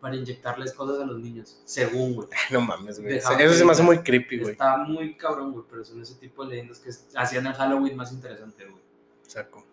para 0.00 0.16
inyectarles 0.16 0.72
cosas 0.72 1.02
a 1.02 1.04
los 1.04 1.18
niños, 1.20 1.60
según, 1.66 2.14
güey. 2.14 2.28
No 2.50 2.62
mames, 2.62 3.00
güey. 3.00 3.18
Eso 3.18 3.54
se 3.54 3.64
me 3.66 3.72
hace 3.72 3.82
muy 3.82 3.98
creepy, 3.98 4.38
güey. 4.38 4.52
Está 4.52 4.78
muy 4.78 5.14
cabrón, 5.16 5.52
güey, 5.52 5.64
pero 5.68 5.84
son 5.84 6.00
ese 6.00 6.14
tipo 6.14 6.44
de 6.44 6.52
leyendas 6.52 6.78
que 6.78 6.90
hacían 7.18 7.46
el 7.46 7.52
Halloween 7.52 7.96
más 7.96 8.12
interesante, 8.12 8.64
güey. 8.64 8.82
Saco. 9.26 9.66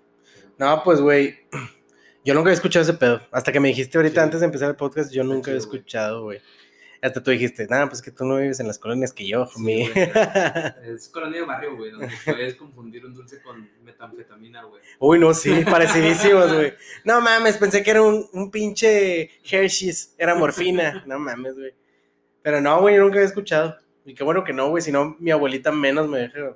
No, 0.57 0.83
pues, 0.83 0.99
güey. 0.99 1.39
Yo 2.25 2.33
nunca 2.33 2.49
había 2.49 2.55
escuchado 2.55 2.83
ese 2.83 2.93
pedo. 2.93 3.21
Hasta 3.31 3.53
que 3.53 3.61
me 3.61 3.69
dijiste 3.69 3.97
ahorita 3.97 4.15
Sí. 4.15 4.25
antes 4.25 4.39
de 4.41 4.47
empezar 4.47 4.69
el 4.69 4.75
podcast, 4.75 5.13
yo 5.13 5.23
nunca 5.23 5.49
había 5.49 5.59
escuchado, 5.59 6.23
güey. 6.23 6.41
Hasta 7.01 7.21
tú 7.21 7.31
dijiste, 7.31 7.67
nada, 7.67 7.87
pues 7.87 8.01
que 8.01 8.11
tú 8.11 8.25
no 8.25 8.37
vives 8.37 8.59
en 8.59 8.67
las 8.67 8.79
colonias 8.79 9.13
que 9.13 9.27
yo, 9.27 9.45
Sí, 9.47 9.53
homie". 9.57 9.89
güey. 9.89 10.11
Es 10.95 11.09
colonia 11.09 11.41
de 11.41 11.45
barrio, 11.45 11.75
güey, 11.75 11.91
donde 11.91 12.09
puedes 12.25 12.55
confundir 12.55 13.05
un 13.05 13.13
dulce 13.13 13.41
con 13.41 13.69
metanfetamina, 13.83 14.63
güey. 14.63 14.81
Uy, 14.99 15.19
no, 15.19 15.33
sí, 15.33 15.63
parecidísimos, 15.69 16.51
güey. 16.53 16.73
No 17.03 17.21
mames, 17.21 17.57
pensé 17.57 17.83
que 17.83 17.91
era 17.91 18.01
un, 18.01 18.27
un 18.33 18.49
pinche 18.51 19.29
Hershey's, 19.49 20.15
era 20.17 20.33
morfina. 20.35 21.03
No 21.05 21.19
mames, 21.19 21.53
güey. 21.55 21.73
Pero 22.41 22.61
no, 22.61 22.79
güey, 22.81 22.95
yo 22.95 23.01
nunca 23.03 23.15
había 23.17 23.27
escuchado. 23.27 23.77
Y 24.05 24.13
qué 24.15 24.23
bueno 24.23 24.43
que 24.43 24.53
no, 24.53 24.69
güey, 24.69 24.81
si 24.81 24.91
no, 24.91 25.15
mi 25.19 25.31
abuelita 25.31 25.71
menos 25.71 26.07
me 26.07 26.19
deja. 26.19 26.55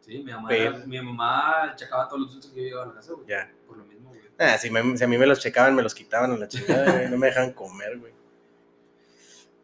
Sí, 0.00 0.18
mi 0.22 0.32
mamá, 0.32 0.48
Pero- 0.48 0.78
mi 0.86 1.00
mamá 1.00 1.74
checaba 1.76 2.06
todos 2.08 2.20
los 2.22 2.32
dulces 2.34 2.52
que 2.52 2.60
yo 2.60 2.66
llevaba 2.68 2.84
a 2.84 2.88
la 2.88 2.94
casa, 2.94 3.12
güey. 3.14 3.26
Ya. 3.26 3.50
Por 3.66 3.78
lo 3.78 3.84
mismo, 3.84 4.10
güey. 4.10 4.20
Ah, 4.38 4.56
si, 4.58 4.70
me- 4.70 4.96
si 4.96 5.02
a 5.04 5.08
mí 5.08 5.18
me 5.18 5.26
los 5.26 5.40
checaban, 5.40 5.74
me 5.74 5.82
los 5.82 5.94
quitaban 5.94 6.32
a 6.32 6.36
la 6.36 6.46
chingada, 6.48 6.92
güey. 6.92 7.10
No 7.10 7.16
me 7.18 7.26
dejaban 7.26 7.52
comer, 7.52 7.98
güey. 7.98 8.12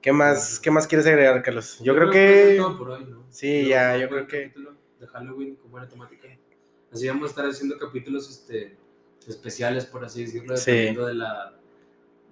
¿Qué 0.03 0.13
más, 0.13 0.59
¿Qué 0.61 0.71
más 0.71 0.87
quieres 0.87 1.07
agregar, 1.07 1.43
Carlos? 1.43 1.79
Yo, 1.83 1.95
creo 1.95 2.11
que. 2.11 2.55
todo 2.59 2.79
por 2.79 2.91
hoy, 2.91 3.05
¿no? 3.05 3.25
Sí, 3.31 3.65
Yo 3.65 3.69
ya, 3.71 3.97
yo 3.97 4.09
creo 4.09 4.27
que- 4.27 4.53
De 4.99 5.07
Halloween 5.07 5.57
con 5.57 5.71
buena 5.71 5.89
temática. 5.89 6.29
Así 6.93 7.07
vamos 7.09 7.25
a 7.25 7.27
estar 7.31 7.47
haciendo 7.47 7.79
capítulos 7.79 8.29
este, 8.29 8.77
especiales, 9.29 9.87
por 9.87 10.05
así 10.05 10.25
decirlo, 10.25 10.57
Sí. 10.57 10.71
dependiendo 10.71 11.07
de, 11.07 11.15
la, 11.15 11.55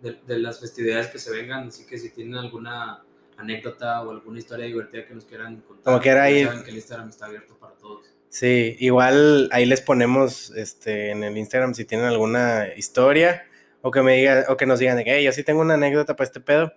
de, 0.02 0.18
de 0.26 0.38
las 0.38 0.60
festividades 0.60 1.06
que 1.08 1.18
se 1.18 1.30
vengan. 1.30 1.68
Así 1.68 1.86
que 1.86 1.96
si 1.98 2.10
tienen 2.10 2.34
alguna 2.34 3.02
anécdota 3.36 4.02
o 4.02 4.10
alguna 4.10 4.38
historia 4.38 4.66
divertida 4.66 5.06
que 5.06 5.14
nos 5.14 5.24
quieran 5.24 5.60
contar, 5.60 5.84
Como 5.84 6.00
quiera 6.00 6.28
ya 6.28 6.36
ir. 6.38 6.46
saben 6.48 6.64
que 6.64 6.70
el 6.70 6.76
Instagram 6.76 7.08
está 7.08 7.26
abierto 7.26 7.56
para 7.58 7.74
todos. 7.74 8.06
Sí, 8.30 8.76
igual 8.80 9.48
ahí 9.52 9.64
les 9.64 9.80
ponemos 9.80 10.50
este, 10.50 11.10
en 11.12 11.22
el 11.24 11.36
Instagram 11.38 11.72
si 11.74 11.84
tienen 11.84 12.06
alguna 12.06 12.66
historia 12.76 13.44
o 13.80 13.90
que 13.90 14.02
me 14.02 14.16
digan, 14.16 14.44
o 14.48 14.56
que 14.56 14.66
nos 14.66 14.78
digan 14.80 14.96
de 14.98 15.04
que 15.04 15.12
"Hey, 15.16 15.24
yo 15.24 15.32
sí 15.32 15.42
tengo 15.44 15.60
una 15.62 15.74
anécdota 15.74 16.16
para 16.16 16.26
este 16.26 16.40
pedo. 16.40 16.72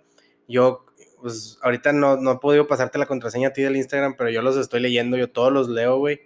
Yo, 0.48 0.86
pues 1.22 1.58
ahorita 1.62 1.94
no, 1.94 2.18
no 2.18 2.34
he 2.34 2.38
podido 2.38 2.68
pasarte 2.68 2.98
la 2.98 3.06
contraseña 3.06 3.50
a 3.50 3.54
ti 3.54 3.62
del 3.62 3.78
Instagram, 3.78 4.16
pero 4.18 4.30
yo 4.30 4.42
los 4.42 4.58
estoy 4.58 4.82
leyendo, 4.82 5.18
yo 5.18 5.30
todos 5.30 5.52
los 5.52 5.70
leo, 5.70 5.98
güey, 5.98 6.22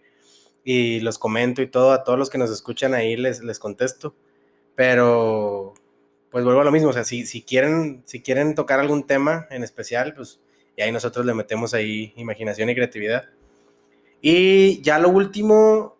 y 0.63 0.99
los 1.01 1.17
comento 1.17 1.61
y 1.61 1.67
todo, 1.67 1.91
a 1.91 2.03
todos 2.03 2.17
los 2.17 2.29
que 2.29 2.37
nos 2.37 2.49
escuchan 2.49 2.93
ahí 2.93 3.15
les, 3.17 3.43
les 3.43 3.59
contesto. 3.59 4.15
Pero, 4.75 5.73
pues 6.31 6.43
vuelvo 6.43 6.61
a 6.61 6.65
lo 6.65 6.71
mismo, 6.71 6.89
o 6.89 6.93
sea, 6.93 7.03
si, 7.03 7.25
si, 7.25 7.43
quieren, 7.43 8.03
si 8.05 8.21
quieren 8.21 8.55
tocar 8.55 8.79
algún 8.79 9.07
tema 9.07 9.47
en 9.51 9.63
especial, 9.63 10.13
pues 10.13 10.39
y 10.77 10.81
ahí 10.81 10.91
nosotros 10.91 11.25
le 11.25 11.33
metemos 11.33 11.73
ahí 11.73 12.13
imaginación 12.17 12.69
y 12.69 12.75
creatividad. 12.75 13.29
Y 14.21 14.81
ya 14.81 14.99
lo 14.99 15.09
último, 15.09 15.97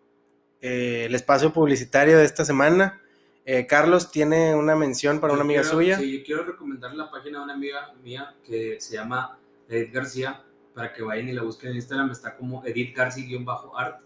eh, 0.60 1.04
el 1.06 1.14
espacio 1.14 1.52
publicitario 1.52 2.18
de 2.18 2.24
esta 2.24 2.44
semana. 2.44 3.00
Eh, 3.48 3.64
Carlos 3.66 4.10
tiene 4.10 4.54
una 4.56 4.74
mención 4.74 5.20
para 5.20 5.30
Yo 5.32 5.36
una 5.36 5.44
amiga 5.44 5.62
quiero- 5.62 5.76
suya. 5.76 5.98
Sí, 5.98 6.18
yo 6.18 6.24
quiero 6.24 6.42
recomendar 6.44 6.92
la 6.94 7.08
página 7.10 7.38
de 7.38 7.44
una 7.44 7.54
amiga 7.54 7.94
mía 8.02 8.34
que 8.44 8.80
se 8.80 8.94
llama 8.94 9.38
Edith 9.68 9.92
García, 9.94 10.42
para 10.74 10.92
que 10.92 11.02
vayan 11.02 11.28
y 11.28 11.32
la 11.32 11.42
busquen 11.42 11.70
en 11.70 11.76
Instagram, 11.76 12.10
está 12.10 12.36
como 12.36 12.64
Edith 12.66 12.94
García-art. 12.96 14.00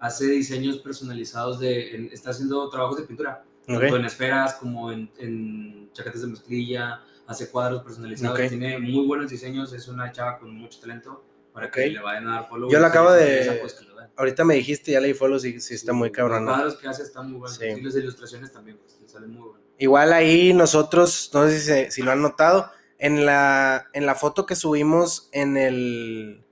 Hace 0.00 0.26
diseños 0.26 0.78
personalizados 0.78 1.60
de, 1.60 1.94
en- 1.94 2.10
está 2.12 2.30
haciendo 2.30 2.68
trabajos 2.70 2.96
de 2.98 3.04
pintura, 3.04 3.44
tanto 3.64 3.96
en 3.96 4.04
esferas 4.04 4.54
como 4.54 4.90
en, 4.90 5.08
en 5.18 5.88
chaquetas 5.92 6.22
de 6.22 6.26
mezclilla, 6.26 7.00
hace 7.28 7.48
cuadros 7.50 7.84
personalizados, 7.84 8.36
tiene 8.48 8.78
muy 8.80 9.06
buenos 9.06 9.30
diseños, 9.30 9.72
es 9.72 9.86
una 9.86 10.10
chava 10.10 10.38
con 10.40 10.52
mucho 10.56 10.80
talento, 10.80 11.24
para 11.52 11.70
que 11.70 11.86
Ok. 11.86 11.92
le 11.92 12.00
vayan 12.00 12.28
a 12.28 12.32
dar 12.40 12.48
follow. 12.48 12.70
Yo 12.70 12.78
la 12.80 12.88
acabo 12.88 13.12
de- 13.12 13.58
pues, 13.60 13.74
que. 13.74 13.92
Ahorita 14.14 14.44
me 14.44 14.54
dijiste, 14.54 14.92
ya 14.92 15.00
leí 15.00 15.14
follow, 15.14 15.38
sí, 15.38 15.58
sí 15.60 15.74
está 15.74 15.92
muy 15.94 16.08
Los 16.10 16.16
cabrón. 16.16 16.44
¿no? 16.44 16.52
cuadros 16.52 16.76
que 16.76 16.86
hace 16.86 17.02
están 17.02 17.30
muy 17.30 17.40
buenos, 17.40 17.56
Sí. 17.56 17.64
y 17.66 17.80
las 17.80 17.94
ilustraciones 17.96 18.52
también, 18.52 18.76
pues, 18.78 18.98
le 19.00 19.08
salen 19.08 19.30
muy 19.30 19.48
buenas. 19.48 19.62
Igual 19.78 20.12
ahí 20.12 20.52
nosotros, 20.52 21.30
no 21.32 21.46
sé 21.48 21.58
si, 21.58 21.64
se- 21.66 21.90
si 21.90 22.02
lo 22.02 22.10
han 22.12 22.20
notado, 22.20 22.70
en 22.98 23.24
la, 23.26 23.88
en 23.94 24.04
la 24.06 24.14
foto 24.14 24.44
que 24.46 24.54
subimos 24.54 25.28
en 25.32 25.56
el, 25.56 26.44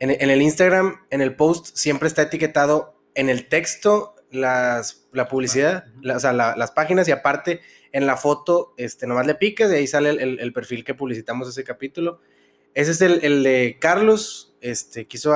en, 0.00 0.10
en 0.10 0.30
el 0.30 0.42
Instagram, 0.42 1.06
en 1.10 1.20
el 1.22 1.34
post, 1.36 1.74
siempre 1.76 2.08
está 2.08 2.22
etiquetado 2.22 3.00
en 3.14 3.28
el 3.30 3.48
texto 3.48 4.14
las, 4.32 5.06
la 5.12 5.28
publicidad, 5.28 5.86
Ujú. 5.92 6.00
la- 6.02 6.16
o 6.16 6.20
sea, 6.20 6.32
la- 6.32 6.56
las 6.56 6.72
páginas 6.72 7.06
y 7.08 7.12
aparte 7.12 7.60
en 7.92 8.06
la 8.06 8.16
foto, 8.16 8.74
este, 8.76 9.06
nomás 9.06 9.26
le 9.26 9.36
picas 9.36 9.70
y 9.70 9.76
ahí 9.76 9.86
sale 9.86 10.10
el, 10.10 10.18
el- 10.20 10.40
el 10.40 10.52
perfil 10.52 10.84
que 10.84 10.94
publicitamos 10.94 11.48
ese 11.48 11.64
capítulo. 11.64 12.20
Ese 12.76 12.90
es 12.90 13.00
el, 13.00 13.42
de 13.42 13.78
Carlos. 13.80 14.54
Este, 14.60 15.06
quiso 15.06 15.32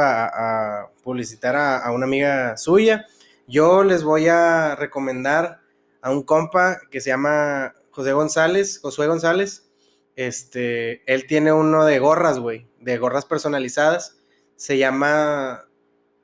publicitar 1.02 1.56
a, 1.56 1.78
a 1.78 1.90
una 1.90 2.04
amiga 2.04 2.58
suya. 2.58 3.06
Yo 3.48 3.82
les 3.82 4.04
voy 4.04 4.28
a 4.28 4.76
recomendar 4.76 5.62
a 6.02 6.10
un 6.10 6.22
compa 6.22 6.78
que 6.90 7.00
se 7.00 7.08
llama 7.08 7.74
José 7.92 8.12
González, 8.12 8.78
Josué 8.80 9.06
González. 9.06 9.70
Este, 10.16 11.02
él 11.10 11.26
tiene 11.26 11.50
uno 11.50 11.86
de 11.86 11.98
gorras, 11.98 12.38
güey, 12.38 12.66
de 12.78 12.98
gorras 12.98 13.24
personalizadas. 13.24 14.18
Se 14.56 14.76
llama, 14.76 15.64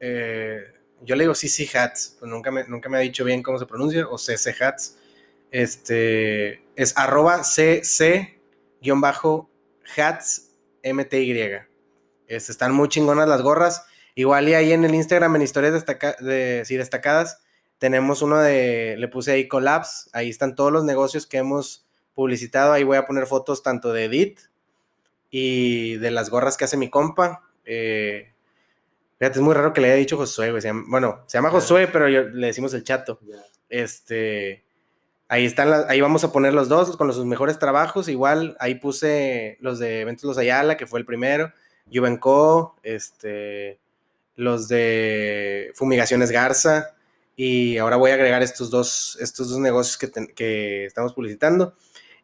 eh, 0.01 0.65
yo 1.01 1.17
le 1.17 1.25
digo 1.25 1.35
CC 1.35 1.67
Hats, 1.79 2.17
pues 2.19 2.31
nunca 2.31 2.51
me, 2.51 2.65
nunca 2.65 2.91
me 2.91 2.99
ha 2.99 3.01
dicho 3.01 3.25
bien 3.25 3.43
cómo 3.43 3.59
se 3.59 3.65
pronuncia, 3.65 4.07
o 4.07 4.19
CC 4.19 4.55
Hats. 4.63 4.99
Este, 5.51 6.63
es 6.77 6.93
arroba 6.95 7.43
CC-Hats 7.43 8.27
MTY. 10.93 11.59
Este, 12.27 12.53
están 12.53 12.73
muy 12.73 12.89
chingonas 12.89 13.29
las 13.29 13.43
gorras. 13.43 13.87
Igual 14.15 14.49
y 14.49 14.55
ahí 14.55 14.73
en 14.73 14.85
el 14.85 14.95
Instagram, 14.95 15.37
en 15.37 15.43
historias 15.43 15.75
destaca 15.75 16.17
de, 16.21 16.63
sí, 16.65 16.77
destacadas, 16.77 17.43
tenemos 17.79 18.23
uno 18.23 18.39
de, 18.39 18.97
le 18.97 19.09
puse 19.09 19.33
ahí 19.33 19.47
collabs, 19.47 20.09
ahí 20.15 20.31
están 20.31 20.55
todos 20.55 20.73
los 20.73 20.85
negocios 20.85 21.27
que 21.27 21.37
hemos 21.37 21.87
publicitado, 22.15 22.73
ahí 22.73 22.83
voy 22.83 22.97
a 22.97 23.07
poner 23.07 23.27
fotos 23.27 23.63
tanto 23.63 23.93
de 23.93 24.05
Edith 24.05 24.41
y 25.31 25.97
de 25.97 26.11
las 26.11 26.31
gorras 26.31 26.57
que 26.57 26.65
hace 26.65 26.79
mi 26.79 26.89
compa. 26.89 27.43
Eh, 27.67 28.33
fíjate, 29.19 29.39
es 29.39 29.45
muy 29.45 29.53
raro 29.53 29.75
que 29.75 29.83
le 29.83 29.89
haya 29.89 29.97
dicho 29.97 30.17
Josué, 30.17 30.51
güey. 30.51 30.63
Bueno, 30.87 31.23
se 31.27 31.37
llama 31.37 31.51
Josué, 31.51 31.87
pero 31.87 32.09
yo, 32.09 32.23
le 32.23 32.47
decimos 32.47 32.73
el 32.73 32.85
chato. 32.85 33.21
Este, 33.69 34.65
ahí 35.29 35.45
están, 35.45 35.85
ahí 35.89 36.01
vamos 36.01 36.25
a 36.25 36.33
poner 36.33 36.55
los 36.55 36.69
dos 36.69 36.97
con 36.97 37.07
los 37.07 37.17
sus 37.17 37.27
mejores 37.27 37.59
trabajos. 37.59 38.09
Igual, 38.09 38.57
ahí 38.61 38.77
puse 38.77 39.59
los 39.61 39.79
de 39.79 40.03
Eventos 40.03 40.25
Los 40.25 40.39
Ayala, 40.39 40.77
que 40.77 40.87
fue 40.87 41.01
el 41.01 41.07
primero, 41.07 41.53
Juvenco, 41.93 42.77
este, 42.83 43.79
los 44.37 44.69
de 44.69 45.73
Fumigaciones 45.75 46.31
Garza, 46.31 46.95
y 47.37 47.77
ahora 47.79 47.97
voy 47.97 48.11
a 48.11 48.15
agregar 48.15 48.43
estos 48.43 48.71
dos, 48.71 49.19
estos 49.21 49.51
dos 49.51 49.59
negocios 49.59 49.99
que, 49.99 50.11
que 50.35 50.87
estamos 50.87 51.13
publicitando. 51.13 51.75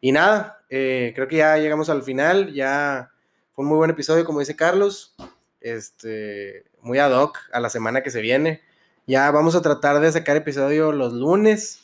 Y 0.01 0.11
nada, 0.11 0.63
eh, 0.69 1.13
creo 1.15 1.27
que 1.27 1.37
ya 1.37 1.57
llegamos 1.57 1.89
al 1.89 2.03
final, 2.03 2.53
ya 2.53 3.11
fue 3.53 3.63
un 3.63 3.69
muy 3.69 3.77
buen 3.77 3.91
episodio, 3.91 4.25
como 4.25 4.39
dice 4.39 4.55
Carlos, 4.55 5.15
este, 5.61 6.65
muy 6.81 6.99
ad 6.99 7.11
hoc 7.11 7.37
a 7.51 7.59
la 7.59 7.69
semana 7.69 8.01
que 8.01 8.11
se 8.11 8.21
viene. 8.21 8.61
Ya 9.05 9.29
vamos 9.31 9.55
a 9.55 9.61
tratar 9.61 9.99
de 9.99 10.11
sacar 10.11 10.35
episodio 10.35 10.91
los 10.91 11.13
lunes 11.13 11.82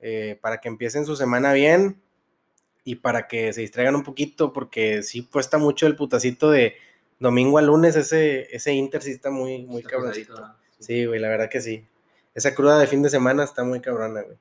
eh, 0.00 0.38
para 0.40 0.60
que 0.60 0.68
empiecen 0.68 1.04
su 1.06 1.16
semana 1.16 1.52
bien 1.52 2.00
y 2.84 2.96
para 2.96 3.26
que 3.26 3.52
se 3.52 3.62
distraigan 3.62 3.96
un 3.96 4.02
poquito, 4.04 4.52
porque 4.52 5.02
sí 5.02 5.26
cuesta 5.30 5.58
mucho 5.58 5.86
el 5.86 5.96
putacito 5.96 6.50
de 6.50 6.76
domingo 7.18 7.58
a 7.58 7.62
lunes, 7.62 7.96
ese, 7.96 8.54
ese 8.54 8.72
Inter 8.72 9.02
sí 9.02 9.10
está 9.12 9.30
muy, 9.30 9.64
muy 9.64 9.78
Está 9.78 9.90
cabroncito. 9.90 10.34
pesadito, 10.34 10.48
¿no? 10.54 10.56
Sí, 10.78 11.04
güey, 11.06 11.18
la 11.20 11.28
verdad 11.28 11.48
que 11.48 11.60
sí. 11.60 11.84
Esa 12.34 12.54
cruda 12.54 12.78
de 12.78 12.86
fin 12.86 13.02
de 13.02 13.08
semana 13.08 13.42
está 13.44 13.64
muy 13.64 13.80
cabrona, 13.80 14.20
güey. 14.22 14.36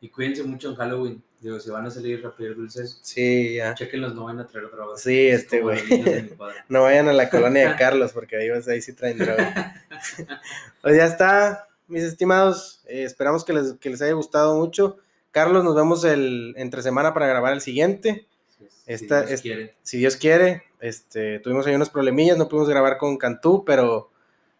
Y 0.00 0.08
cuídense 0.08 0.42
mucho 0.42 0.70
en 0.70 0.76
Halloween. 0.76 1.22
Digo, 1.40 1.60
si 1.60 1.70
van 1.70 1.84
a 1.86 1.90
salir 1.90 2.24
a 2.24 2.34
pedir 2.34 2.56
dulces, 2.56 2.98
Sí, 3.02 3.54
ya. 3.56 3.74
chequenlos, 3.74 4.14
no 4.14 4.24
van 4.24 4.40
a 4.40 4.46
traer 4.46 4.66
otra 4.66 4.86
vez. 4.86 5.00
Sí, 5.00 5.28
este, 5.28 5.60
güey. 5.60 5.78
No 6.68 6.82
vayan 6.82 7.08
a 7.08 7.12
la 7.12 7.28
colonia 7.28 7.70
de 7.70 7.76
Carlos, 7.78 8.12
porque 8.12 8.36
ahí, 8.36 8.48
ahí 8.48 8.80
sí 8.82 8.94
traen 8.94 9.18
droga. 9.18 9.74
Pues 10.82 10.96
ya 10.96 11.04
está, 11.04 11.68
mis 11.88 12.02
estimados. 12.02 12.82
eh, 12.88 13.04
esperamos 13.04 13.44
que 13.44 13.52
les, 13.52 13.74
que 13.74 13.90
les 13.90 14.00
haya 14.02 14.12
gustado 14.14 14.54
mucho. 14.56 14.96
Carlos, 15.30 15.64
nos 15.64 15.74
vemos 15.74 16.04
el, 16.04 16.54
entre 16.56 16.82
semana 16.82 17.12
para 17.14 17.26
grabar 17.26 17.52
el 17.52 17.60
siguiente. 17.60 18.26
Si 18.58 18.66
Esta- 18.86 19.20
Dios 19.22 19.32
es- 19.32 19.42
quiere. 19.42 19.74
Si 19.82 19.98
Dios 19.98 20.16
quiere, 20.16 20.62
este, 20.80 21.38
tuvimos 21.40 21.66
ahí 21.66 21.74
unos 21.74 21.90
problemillas, 21.90 22.36
no 22.38 22.48
pudimos 22.48 22.68
grabar 22.68 22.98
con 22.98 23.16
Cantú, 23.16 23.64
pero 23.64 24.10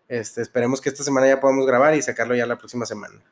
este, 0.09 0.43
esperemos 0.43 0.81
que 0.81 0.89
esta 0.89 1.05
semana 1.05 1.29
ya 1.29 1.41
podamos 1.41 1.67
grabar 1.67 1.95
y 1.95 2.03
sacarlo 2.03 2.35
ya 2.35 2.47
la 2.47 2.59
próxima 2.59 2.87
semana. 2.87 3.23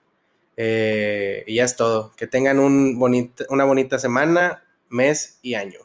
Eh, 0.57 1.45
y 1.47 1.57
ya 1.57 1.65
es 1.65 1.77
todo. 1.77 2.13
Que 2.17 2.27
tengan 2.27 2.59
un 2.59 2.99
bonita, 2.99 3.45
una 3.49 3.65
bonita 3.65 3.99
semana, 3.99 4.63
mes 4.89 5.39
y 5.43 5.55
año. 5.55 5.81